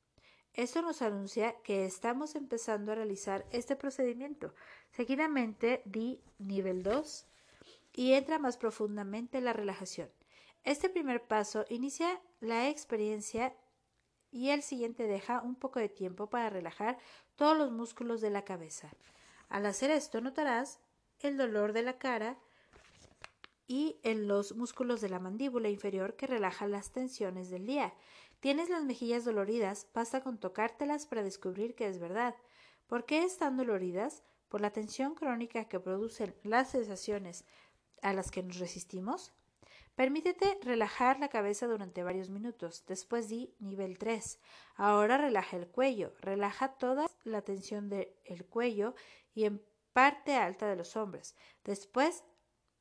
esto 0.58 0.82
nos 0.82 1.02
anuncia 1.02 1.54
que 1.62 1.84
estamos 1.84 2.34
empezando 2.34 2.90
a 2.90 2.96
realizar 2.96 3.46
este 3.52 3.76
procedimiento. 3.76 4.52
Seguidamente 4.90 5.82
di 5.84 6.20
nivel 6.38 6.82
2 6.82 7.26
y 7.92 8.14
entra 8.14 8.40
más 8.40 8.56
profundamente 8.56 9.40
la 9.40 9.52
relajación. 9.52 10.10
Este 10.64 10.88
primer 10.88 11.22
paso 11.22 11.64
inicia 11.68 12.20
la 12.40 12.68
experiencia 12.68 13.54
y 14.32 14.50
el 14.50 14.62
siguiente 14.62 15.04
deja 15.04 15.42
un 15.42 15.54
poco 15.54 15.78
de 15.78 15.88
tiempo 15.88 16.28
para 16.28 16.50
relajar 16.50 16.98
todos 17.36 17.56
los 17.56 17.70
músculos 17.70 18.20
de 18.20 18.30
la 18.30 18.44
cabeza. 18.44 18.90
Al 19.48 19.64
hacer 19.64 19.92
esto 19.92 20.20
notarás 20.20 20.80
el 21.20 21.36
dolor 21.36 21.72
de 21.72 21.82
la 21.84 21.98
cara 21.98 22.36
y 23.68 24.00
en 24.02 24.26
los 24.26 24.56
músculos 24.56 25.00
de 25.00 25.10
la 25.10 25.20
mandíbula 25.20 25.68
inferior 25.68 26.16
que 26.16 26.26
relaja 26.26 26.66
las 26.66 26.90
tensiones 26.90 27.48
del 27.48 27.64
día. 27.64 27.94
Tienes 28.40 28.68
las 28.68 28.84
mejillas 28.84 29.24
doloridas, 29.24 29.88
basta 29.94 30.22
con 30.22 30.38
tocártelas 30.38 31.06
para 31.06 31.22
descubrir 31.22 31.74
que 31.74 31.88
es 31.88 31.98
verdad. 31.98 32.34
¿Por 32.86 33.04
qué 33.04 33.24
están 33.24 33.56
doloridas? 33.56 34.22
por 34.48 34.60
la 34.60 34.70
tensión 34.70 35.14
crónica 35.14 35.66
que 35.66 35.80
producen 35.80 36.34
las 36.42 36.70
sensaciones 36.70 37.44
a 38.02 38.12
las 38.12 38.30
que 38.30 38.42
nos 38.42 38.58
resistimos? 38.58 39.32
Permítete 39.94 40.58
relajar 40.62 41.18
la 41.18 41.28
cabeza 41.28 41.66
durante 41.66 42.04
varios 42.04 42.30
minutos. 42.30 42.84
Después 42.86 43.28
di 43.28 43.54
nivel 43.58 43.98
3. 43.98 44.38
Ahora 44.76 45.18
relaja 45.18 45.56
el 45.56 45.66
cuello. 45.66 46.14
Relaja 46.20 46.74
toda 46.74 47.06
la 47.24 47.42
tensión 47.42 47.88
del 47.88 48.46
cuello 48.48 48.94
y 49.34 49.44
en 49.44 49.60
parte 49.92 50.36
alta 50.36 50.68
de 50.68 50.76
los 50.76 50.96
hombros. 50.96 51.34
Después 51.64 52.22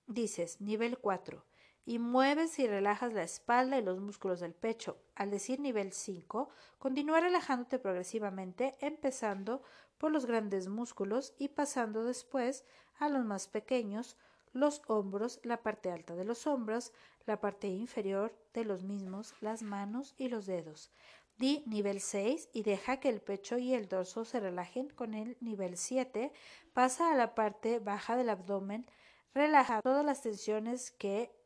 dices 0.05 0.62
nivel 0.62 0.99
4 0.99 1.43
y 1.88 2.00
mueves 2.00 2.60
y 2.60 2.68
relajas 2.68 3.14
la 3.14 3.24
espalda 3.24 3.78
y 3.78 3.82
los 3.82 3.98
músculos 3.98 4.42
del 4.42 4.54
pecho. 4.54 4.98
Al 5.16 5.32
decir 5.32 5.62
nivel 5.62 5.94
5, 5.94 6.50
continúa 6.80 7.22
relajándote 7.22 7.80
progresivamente, 7.80 8.76
empezando 8.82 9.64
por 9.98 10.12
los 10.12 10.26
grandes 10.26 10.68
músculos 10.68 11.34
y 11.40 11.48
pasando 11.48 12.04
después 12.04 12.66
a 13.00 13.08
los 13.08 13.24
más 13.24 13.48
pequeños, 13.48 14.18
los 14.52 14.82
hombros, 14.88 15.40
la 15.44 15.64
parte 15.64 15.90
alta 15.90 16.14
de 16.14 16.26
los 16.26 16.46
hombros, 16.46 16.92
la 17.26 17.40
parte 17.40 17.70
inferior 17.70 18.38
de 18.54 18.66
los 18.66 18.84
mismos, 18.84 19.34
las 19.40 19.62
manos 19.62 20.14
y 20.18 20.28
los 20.28 20.46
dedos. 20.46 20.92
Di 21.38 21.64
nivel 21.68 22.02
6 22.02 22.50
y 22.52 22.64
deja 22.64 23.00
que 23.00 23.08
el 23.08 23.22
pecho 23.22 23.60
y 23.60 23.74
el 23.74 23.88
dorso 23.88 24.26
se 24.26 24.42
relajen 24.42 24.90
con 24.90 25.14
el 25.14 25.38
nivel 25.40 25.78
7. 25.78 26.34
Pasa 26.74 27.14
a 27.14 27.16
la 27.16 27.34
parte 27.34 27.80
baja 27.80 28.18
del 28.18 28.30
abdomen, 28.30 28.92
relaja 29.34 29.82
todas 29.82 30.04
las 30.04 30.22
tensiones 30.22 30.92
que 30.92 31.37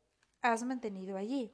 has 0.42 0.64
mantenido 0.64 1.18
allí. 1.18 1.52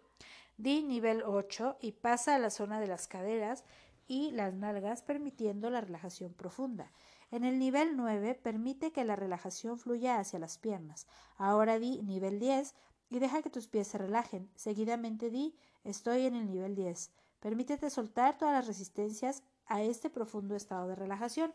Di 0.58 0.84
nivel 0.84 1.24
8 1.24 1.78
y 1.82 1.92
pasa 1.92 2.36
a 2.36 2.40
la 2.40 2.50
zona 2.50 2.80
de 2.80 2.88
las 2.88 3.08
caderas 3.08 3.64
y 4.08 4.32
las 4.32 4.54
nalgas 4.54 5.02
permitiendo 5.02 5.70
la 5.70 5.82
relajación 5.82 6.34
profunda. 6.34 6.92
En 7.30 7.44
el 7.44 7.60
nivel 7.60 7.98
9 7.98 8.36
permite 8.36 8.92
que 8.92 9.04
la 9.04 9.16
relajación 9.16 9.78
fluya 9.78 10.20
hacia 10.20 10.40
las 10.40 10.58
piernas. 10.58 11.08
Ahora 11.38 11.78
di 11.78 12.02
nivel 12.02 12.40
10 12.40 12.74
y 13.10 13.20
deja 13.20 13.42
que 13.42 13.50
tus 13.50 13.68
pies 13.68 13.88
se 13.88 13.98
relajen. 13.98 14.50
Seguidamente 14.56 15.30
di 15.30 15.56
estoy 15.84 16.26
en 16.26 16.36
el 16.36 16.48
nivel 16.48 16.76
10. 16.76 17.12
Permítete 17.40 17.90
soltar 17.90 18.38
todas 18.38 18.54
las 18.54 18.68
resistencias 18.68 19.44
a 19.68 19.82
este 19.82 20.10
profundo 20.10 20.56
estado 20.56 20.88
de 20.88 20.96
relajación. 20.96 21.54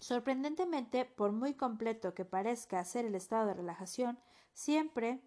Sorprendentemente, 0.00 1.04
por 1.06 1.32
muy 1.32 1.54
completo 1.54 2.14
que 2.14 2.24
parezca 2.24 2.84
ser 2.84 3.04
el 3.04 3.14
estado 3.14 3.46
de 3.46 3.54
relajación, 3.54 4.18
siempre 4.52 5.20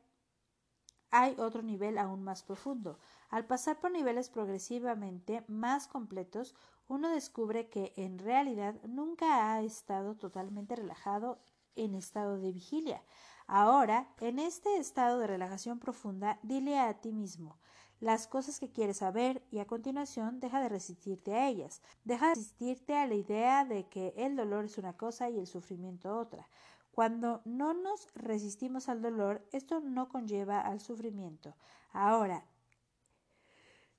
hay 1.12 1.36
otro 1.38 1.62
nivel 1.62 1.98
aún 1.98 2.24
más 2.24 2.44
profundo. 2.44 2.98
Al 3.30 3.46
pasar 3.46 3.80
por 3.80 3.92
niveles 3.92 4.30
progresivamente 4.30 5.44
más 5.48 5.88
completos, 5.88 6.56
uno 6.88 7.10
descubre 7.10 7.70
que 7.70 7.94
en 7.96 8.18
realidad 8.20 8.76
nunca 8.84 9.54
ha 9.54 9.62
estado 9.62 10.16
totalmente 10.16 10.76
relajado 10.76 11.40
en 11.76 11.96
estado 11.96 12.40
de 12.40 12.52
vigilia. 12.52 13.04
Ahora, 13.48 14.08
en 14.20 14.40
este 14.40 14.78
estado 14.78 15.20
de 15.20 15.28
relajación 15.28 15.80
profunda, 15.80 16.40
dile 16.44 16.80
a 16.80 16.94
ti 17.02 17.12
mismo 17.12 17.58
las 18.02 18.26
cosas 18.28 18.60
que 18.60 18.72
quieres 18.72 18.98
saber 18.98 19.44
y 19.52 19.60
a 19.60 19.68
continuación 19.68 20.40
deja 20.40 20.60
de 20.60 20.70
resistirte 20.70 21.36
a 21.36 21.48
ellas. 21.48 21.84
Deja 22.04 22.30
de 22.30 22.36
resistirte 22.36 22.98
a 22.98 23.06
la 23.06 23.14
idea 23.14 23.64
de 23.64 23.88
que 23.88 24.14
el 24.18 24.36
dolor 24.36 24.66
es 24.66 24.80
una 24.80 24.98
cosa 24.98 25.30
y 25.30 25.38
el 25.38 25.46
sufrimiento 25.46 26.18
otra. 26.18 26.50
Cuando 26.92 27.42
no 27.46 27.74
nos 27.74 28.08
resistimos 28.14 28.90
al 28.90 29.02
dolor, 29.02 29.48
esto 29.52 29.80
no 29.80 30.10
conlleva 30.10 30.60
al 30.60 30.82
sufrimiento. 30.82 31.56
Ahora, 31.92 32.46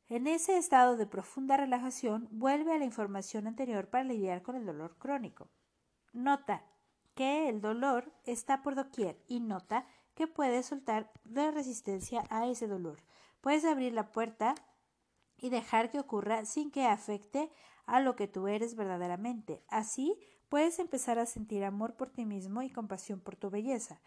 en 0.08 0.26
ese 0.26 0.58
estado 0.58 0.96
de 0.98 1.06
profunda 1.06 1.56
relajación, 1.56 2.28
vuelve 2.30 2.74
a 2.74 2.78
la 2.78 2.84
información 2.84 3.46
anterior 3.46 3.88
para 3.88 4.04
lidiar 4.04 4.42
con 4.42 4.56
el 4.56 4.66
dolor 4.66 4.98
crónico. 4.98 5.48
Nota 6.12 6.64
que 7.14 7.48
el 7.48 7.62
dolor 7.62 8.12
está 8.24 8.62
por 8.62 8.74
doquier 8.74 9.18
y 9.26 9.40
nota 9.40 9.86
que 10.14 10.26
puedes 10.26 10.66
soltar 10.66 11.10
la 11.24 11.50
resistencia 11.50 12.24
a 12.28 12.46
ese 12.46 12.66
dolor. 12.66 13.02
Puedes 13.40 13.64
abrir 13.64 13.94
la 13.94 14.12
puerta 14.12 14.54
y 15.38 15.48
dejar 15.48 15.90
que 15.90 15.98
ocurra 15.98 16.44
sin 16.44 16.70
que 16.70 16.86
afecte 16.86 17.50
a 17.86 18.00
lo 18.00 18.14
que 18.14 18.28
tú 18.28 18.48
eres 18.48 18.76
verdaderamente. 18.76 19.64
Así 19.68 20.18
puedes 20.52 20.78
empezar 20.80 21.18
a 21.18 21.24
sentir 21.24 21.64
amor 21.64 21.94
por 21.94 22.10
ti 22.10 22.26
mismo 22.26 22.60
y 22.60 22.68
compasión 22.68 23.20
por 23.20 23.36
tu 23.36 23.48
belleza, 23.48 24.02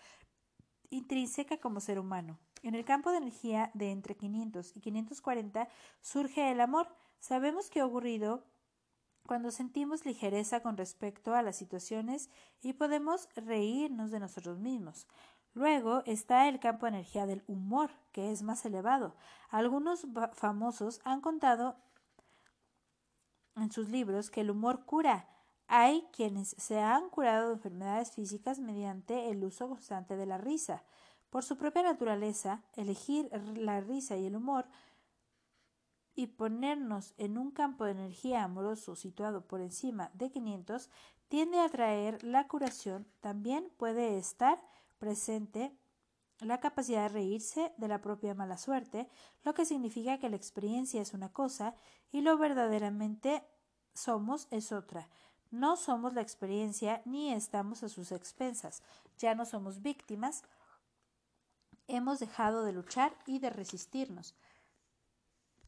intrínseca 0.91 1.57
como 1.57 1.79
ser 1.79 1.97
humano. 1.97 2.37
En 2.61 2.75
el 2.75 2.85
campo 2.85 3.09
de 3.09 3.17
energía 3.17 3.71
de 3.73 3.89
entre 3.89 4.15
500 4.15 4.77
y 4.77 4.79
540 4.79 5.67
surge 6.01 6.51
el 6.51 6.61
amor. 6.61 6.87
Sabemos 7.19 7.71
que 7.71 7.79
ha 7.79 7.85
ocurrido 7.87 8.45
cuando 9.25 9.49
sentimos 9.49 10.05
ligereza 10.05 10.59
con 10.59 10.77
respecto 10.77 11.33
a 11.33 11.41
las 11.41 11.55
situaciones 11.55 12.29
y 12.61 12.73
podemos 12.73 13.27
reírnos 13.35 14.11
de 14.11 14.19
nosotros 14.19 14.59
mismos. 14.59 15.07
Luego 15.55 16.03
está 16.05 16.47
el 16.47 16.59
campo 16.59 16.85
de 16.85 16.91
energía 16.91 17.25
del 17.25 17.43
humor, 17.47 17.89
que 18.11 18.31
es 18.31 18.43
más 18.43 18.63
elevado. 18.67 19.15
Algunos 19.49 20.05
famosos 20.33 21.01
han 21.05 21.21
contado 21.21 21.75
en 23.55 23.71
sus 23.71 23.89
libros 23.89 24.29
que 24.29 24.41
el 24.41 24.51
humor 24.51 24.85
cura, 24.85 25.27
hay 25.67 26.07
quienes 26.11 26.55
se 26.57 26.79
han 26.79 27.09
curado 27.09 27.47
de 27.47 27.55
enfermedades 27.55 28.11
físicas 28.11 28.59
mediante 28.59 29.29
el 29.29 29.43
uso 29.43 29.67
constante 29.67 30.15
de 30.15 30.25
la 30.25 30.37
risa. 30.37 30.83
Por 31.29 31.43
su 31.43 31.57
propia 31.57 31.83
naturaleza, 31.83 32.63
elegir 32.73 33.29
la 33.55 33.81
risa 33.81 34.15
y 34.15 34.27
el 34.27 34.35
humor 34.35 34.65
y 36.15 36.27
ponernos 36.27 37.13
en 37.17 37.37
un 37.37 37.51
campo 37.51 37.85
de 37.85 37.91
energía 37.91 38.43
amoroso 38.43 38.95
situado 38.95 39.45
por 39.45 39.59
encima 39.59 40.11
de 40.13 40.31
500 40.31 40.89
tiende 41.27 41.59
a 41.59 41.69
traer 41.69 42.23
la 42.23 42.47
curación. 42.47 43.05
También 43.19 43.69
puede 43.77 44.17
estar 44.17 44.61
presente 44.97 45.75
la 46.39 46.59
capacidad 46.59 47.03
de 47.03 47.09
reírse 47.09 47.73
de 47.77 47.87
la 47.87 48.01
propia 48.01 48.33
mala 48.33 48.57
suerte, 48.57 49.09
lo 49.43 49.53
que 49.53 49.65
significa 49.65 50.19
que 50.19 50.29
la 50.29 50.35
experiencia 50.35 51.01
es 51.01 51.13
una 51.13 51.31
cosa 51.31 51.75
y 52.11 52.21
lo 52.21 52.37
verdaderamente 52.37 53.43
somos 53.93 54.47
es 54.51 54.71
otra. 54.71 55.09
No 55.55 55.77
somos 55.77 56.13
la 56.13 56.19
experiencia 56.19 57.01
ni 57.05 57.31
estamos 57.31 57.81
a 57.81 57.87
sus 57.87 58.11
expensas. 58.11 58.83
Ya 59.17 59.35
no 59.35 59.45
somos 59.45 59.81
víctimas. 59.81 60.43
Hemos 61.87 62.19
dejado 62.19 62.65
de 62.65 62.73
luchar 62.73 63.15
y 63.25 63.39
de 63.39 63.49
resistirnos. 63.49 64.35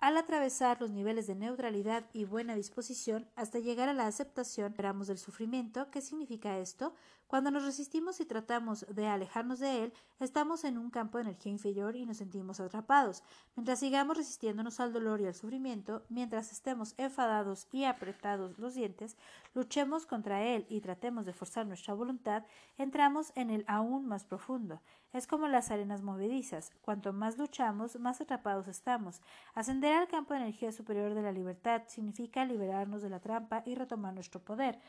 Al 0.02 0.18
atravesar 0.18 0.82
los 0.82 0.92
niveles 0.92 1.26
de 1.26 1.36
neutralidad 1.36 2.04
y 2.12 2.26
buena 2.26 2.54
disposición 2.54 3.30
hasta 3.38 3.60
llegar 3.60 3.88
a 3.88 3.94
la 3.94 4.08
aceptación, 4.08 4.72
esperamos 4.72 5.08
del 5.08 5.20
sufrimiento. 5.20 5.90
¿Qué 5.90 6.02
significa 6.02 6.60
esto? 6.60 6.94
Cuando 7.28 7.52
nos 7.52 7.66
resistimos 7.66 8.22
y 8.22 8.26
tratamos 8.26 8.86
de 8.90 9.06
alejarnos 9.06 9.60
de 9.60 9.84
él, 9.84 9.94
estamos 10.22 10.64
en 10.64 10.78
un 10.78 10.90
campo 10.90 11.18
de 11.18 11.26
energía 11.26 11.52
inferior 11.52 11.98
y 11.98 12.06
nos 12.06 12.18
sentimos 12.18 12.62
atrapados. 12.62 13.22
Mientras 13.58 13.80
sigamos 13.80 14.16
resistiéndonos 14.16 14.80
al 14.80 14.94
dolor 14.94 15.20
y 15.20 15.26
al 15.26 15.36
sufrimiento, 15.36 16.06
mientras 16.08 16.54
estemos 16.54 16.94
enfadados 16.98 17.68
y 17.74 17.84
apretados 17.84 18.58
los 18.58 18.76
dientes, 18.76 19.18
luchemos 19.54 20.06
contra 20.06 20.42
él 20.42 20.66
y 20.70 20.80
tratemos 20.80 21.26
de 21.26 21.34
forzar 21.34 21.68
nuestra 21.68 21.94
voluntad, 21.94 22.46
entramos 22.78 23.34
en 23.36 23.50
el 23.50 23.66
aún 23.68 24.08
más 24.08 24.24
profundo. 24.24 24.82
Es 25.12 25.28
como 25.28 25.48
las 25.48 25.72
arenas 25.72 26.04
movedizas. 26.04 26.72
Cuanto 26.82 27.12
más 27.12 27.38
luchamos, 27.38 28.00
más 28.00 28.22
atrapados 28.22 28.68
estamos. 28.68 29.22
Ascender 29.54 29.94
al 29.94 30.08
campo 30.08 30.34
de 30.34 30.42
energía 30.42 30.72
superior 30.72 31.14
de 31.14 31.22
la 31.22 31.32
libertad 31.32 31.84
significa 31.88 32.46
liberarnos 32.46 33.02
de 33.02 33.10
la 33.10 33.20
trampa 33.20 33.64
y 33.66 33.76
retomar 33.76 34.14
nuestro 34.14 34.42
poder. 34.42 34.80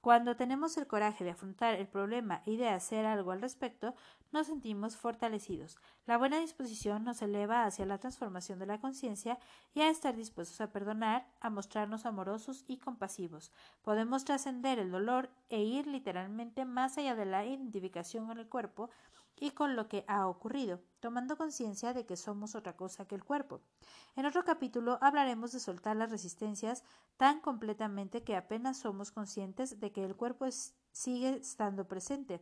Cuando 0.00 0.36
tenemos 0.36 0.76
el 0.76 0.86
coraje 0.86 1.24
de 1.24 1.30
afrontar 1.30 1.74
el 1.74 1.88
problema 1.88 2.42
y 2.46 2.56
de 2.56 2.68
hacer 2.68 3.04
algo 3.04 3.32
al 3.32 3.40
respecto, 3.40 3.94
nos 4.30 4.46
sentimos 4.46 4.96
fortalecidos. 4.96 5.76
La 6.06 6.18
buena 6.18 6.38
disposición 6.38 7.02
nos 7.02 7.20
eleva 7.20 7.64
hacia 7.64 7.84
la 7.84 7.98
transformación 7.98 8.60
de 8.60 8.66
la 8.66 8.80
conciencia 8.80 9.38
y 9.74 9.80
a 9.80 9.90
estar 9.90 10.14
dispuestos 10.14 10.60
a 10.60 10.70
perdonar, 10.70 11.26
a 11.40 11.50
mostrarnos 11.50 12.06
amorosos 12.06 12.64
y 12.68 12.76
compasivos. 12.76 13.50
Podemos 13.82 14.24
trascender 14.24 14.78
el 14.78 14.92
dolor 14.92 15.30
e 15.48 15.62
ir 15.62 15.88
literalmente 15.88 16.64
más 16.64 16.96
allá 16.96 17.16
de 17.16 17.26
la 17.26 17.44
identificación 17.44 18.28
con 18.28 18.38
el 18.38 18.48
cuerpo 18.48 18.90
y 19.40 19.52
con 19.52 19.76
lo 19.76 19.88
que 19.88 20.04
ha 20.08 20.26
ocurrido, 20.28 20.80
tomando 21.00 21.36
conciencia 21.36 21.92
de 21.92 22.06
que 22.06 22.16
somos 22.16 22.54
otra 22.54 22.76
cosa 22.76 23.06
que 23.06 23.14
el 23.14 23.24
cuerpo. 23.24 23.60
En 24.16 24.26
otro 24.26 24.44
capítulo 24.44 24.98
hablaremos 25.00 25.52
de 25.52 25.60
soltar 25.60 25.96
las 25.96 26.10
resistencias 26.10 26.84
tan 27.16 27.40
completamente 27.40 28.22
que 28.22 28.36
apenas 28.36 28.78
somos 28.78 29.12
conscientes 29.12 29.80
de 29.80 29.92
que 29.92 30.04
el 30.04 30.16
cuerpo 30.16 30.46
sigue 30.92 31.36
estando 31.36 31.86
presente. 31.86 32.40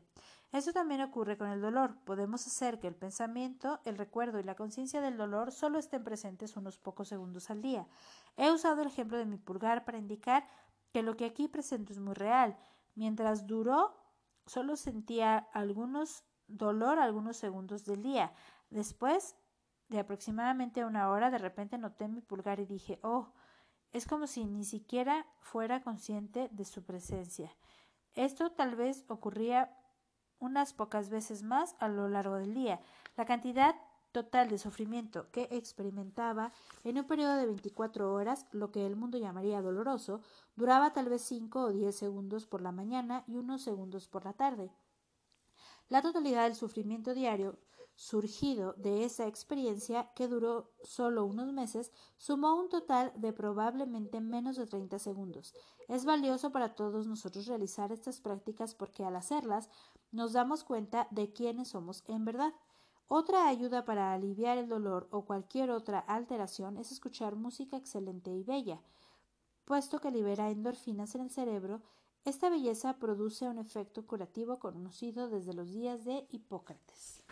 Eso 0.53 0.72
también 0.72 1.01
ocurre 1.03 1.36
con 1.36 1.49
el 1.49 1.61
dolor. 1.61 1.99
Podemos 2.05 2.47
hacer 2.47 2.78
que 2.78 2.86
el 2.86 2.94
pensamiento, 2.94 3.80
el 3.84 3.99
recuerdo 3.99 4.38
y 4.38 4.44
la 4.44 4.55
conciencia 4.55 5.01
del 5.01 5.16
dolor 5.16 5.53
solo 5.53 5.78
estén 5.78 6.05
presentes 6.05 6.57
unos 6.57 6.78
pocos 6.78 7.09
segundos 7.09 7.51
al 7.51 7.62
día. 7.62 7.86
He 8.36 8.51
usado 8.51 8.82
el 8.82 8.88
ejemplo 8.88 9.18
de 9.18 9.26
mi 9.26 9.36
pulgar 9.36 9.84
para 9.84 9.99
indicar 9.99 10.49
que 10.92 11.03
lo 11.03 11.16
que 11.16 11.26
aquí 11.26 11.49
presento 11.49 11.92
es 11.92 11.99
muy 11.99 12.14
real. 12.14 12.57
Mientras 12.94 13.47
duró, 13.47 13.94
solo 14.47 14.76
sentía 14.76 15.36
algunos 15.53 16.24
dolor 16.49 16.99
algunos 16.99 17.36
segundos 17.36 17.84
del 17.84 18.03
día. 18.03 18.32
Después 18.70 19.36
de 19.88 20.01
aproximadamente 20.01 20.84
una 20.84 21.11
hora, 21.11 21.30
de 21.30 21.38
repente 21.38 21.78
noté 21.78 22.09
mi 22.09 22.20
pulgar 22.20 22.61
y 22.61 22.66
dije, 22.66 22.99
oh, 23.03 23.32
es 23.92 24.07
como 24.07 24.26
si 24.26 24.44
ni 24.44 24.64
siquiera 24.64 25.26
fuera 25.38 25.82
consciente 25.82 26.49
de 26.53 26.64
su 26.64 26.84
presencia. 26.84 27.51
Esto 28.14 28.51
tal 28.51 28.74
vez 28.74 29.05
ocurría 29.09 29.76
unas 30.38 30.72
pocas 30.72 31.09
veces 31.09 31.42
más 31.42 31.76
a 31.78 31.88
lo 31.88 32.09
largo 32.09 32.36
del 32.36 32.55
día. 32.55 32.80
La 33.16 33.24
cantidad 33.24 33.74
total 34.12 34.49
de 34.49 34.59
sufrimiento 34.59 35.30
que 35.30 35.49
experimentaba 35.51 36.53
en 36.84 36.99
un 36.99 37.05
periodo 37.05 37.36
de 37.36 37.47
24 37.47 38.12
horas, 38.14 38.47
lo 38.53 38.70
que 38.70 38.86
el 38.86 38.97
mundo 38.97 39.18
llamaría 39.18 39.61
doloroso, 39.61 40.20
duraba 40.55 40.92
tal 40.92 41.09
vez 41.09 41.22
5 41.22 41.61
o 41.61 41.72
10 41.72 41.94
segundos 41.94 42.47
por 42.47 42.62
la 42.62 42.72
mañana 42.72 43.24
y 43.26 43.36
unos 43.36 43.62
segundos 43.62 44.09
por 44.09 44.24
la 44.24 44.32
tarde. 44.32 44.70
La 45.89 46.03
totalidad 46.03 46.45
del 46.45 46.55
sufrimiento 46.55 47.14
diario 47.14 47.59
surgido 47.97 48.74
de 48.74 49.05
esa 49.05 49.26
experiencia, 49.26 50.12
que 50.14 50.28
duró 50.28 50.70
solo 50.82 51.24
unos 51.24 51.53
meses, 51.53 51.93
sumó 52.18 52.55
un 52.55 52.68
total 52.68 53.12
de 53.16 53.32
probablemente 53.32 54.20
menos 54.20 54.57
de 54.57 54.66
30 54.66 54.99
segundos. 54.99 55.55
Es 55.89 56.05
valioso 56.05 56.53
para 56.53 56.74
todos 56.74 57.07
nosotros 57.07 57.47
realizar 57.47 57.91
estas 57.93 58.20
prácticas 58.20 58.74
porque 58.74 59.03
al 59.03 59.16
hacerlas 59.16 59.70
nos 60.12 60.34
damos 60.34 60.62
cuenta 60.62 61.09
de 61.11 61.32
quiénes 61.32 61.68
somos 61.68 62.05
en 62.07 62.24
verdad. 62.24 62.53
Otra 63.09 63.49
ayuda 63.49 63.84
para 63.84 64.12
aliviar 64.12 64.59
el 64.59 64.68
dolor 64.68 65.09
o 65.11 65.24
cualquier 65.24 65.70
otra 65.70 66.01
alteración 66.01 66.76
es 66.76 66.93
escuchar 66.93 67.34
música 67.34 67.76
excelente 67.76 68.30
y 68.30 68.43
bella. 68.43 68.82
Puesto 69.64 70.01
que 70.01 70.11
libera 70.11 70.51
endorfinas 70.51 71.14
en 71.14 71.22
el 71.22 71.30
cerebro, 71.30 71.82
esta 72.27 72.51
belleza 72.51 72.99
produce 72.99 73.49
un 73.49 73.59
efecto 73.59 74.05
curativo 74.05 74.59
conocido 74.59 75.29
desde 75.29 75.55
los 75.55 75.72
días 75.72 76.05
de 76.05 76.27
Hipócrates. 76.33 77.22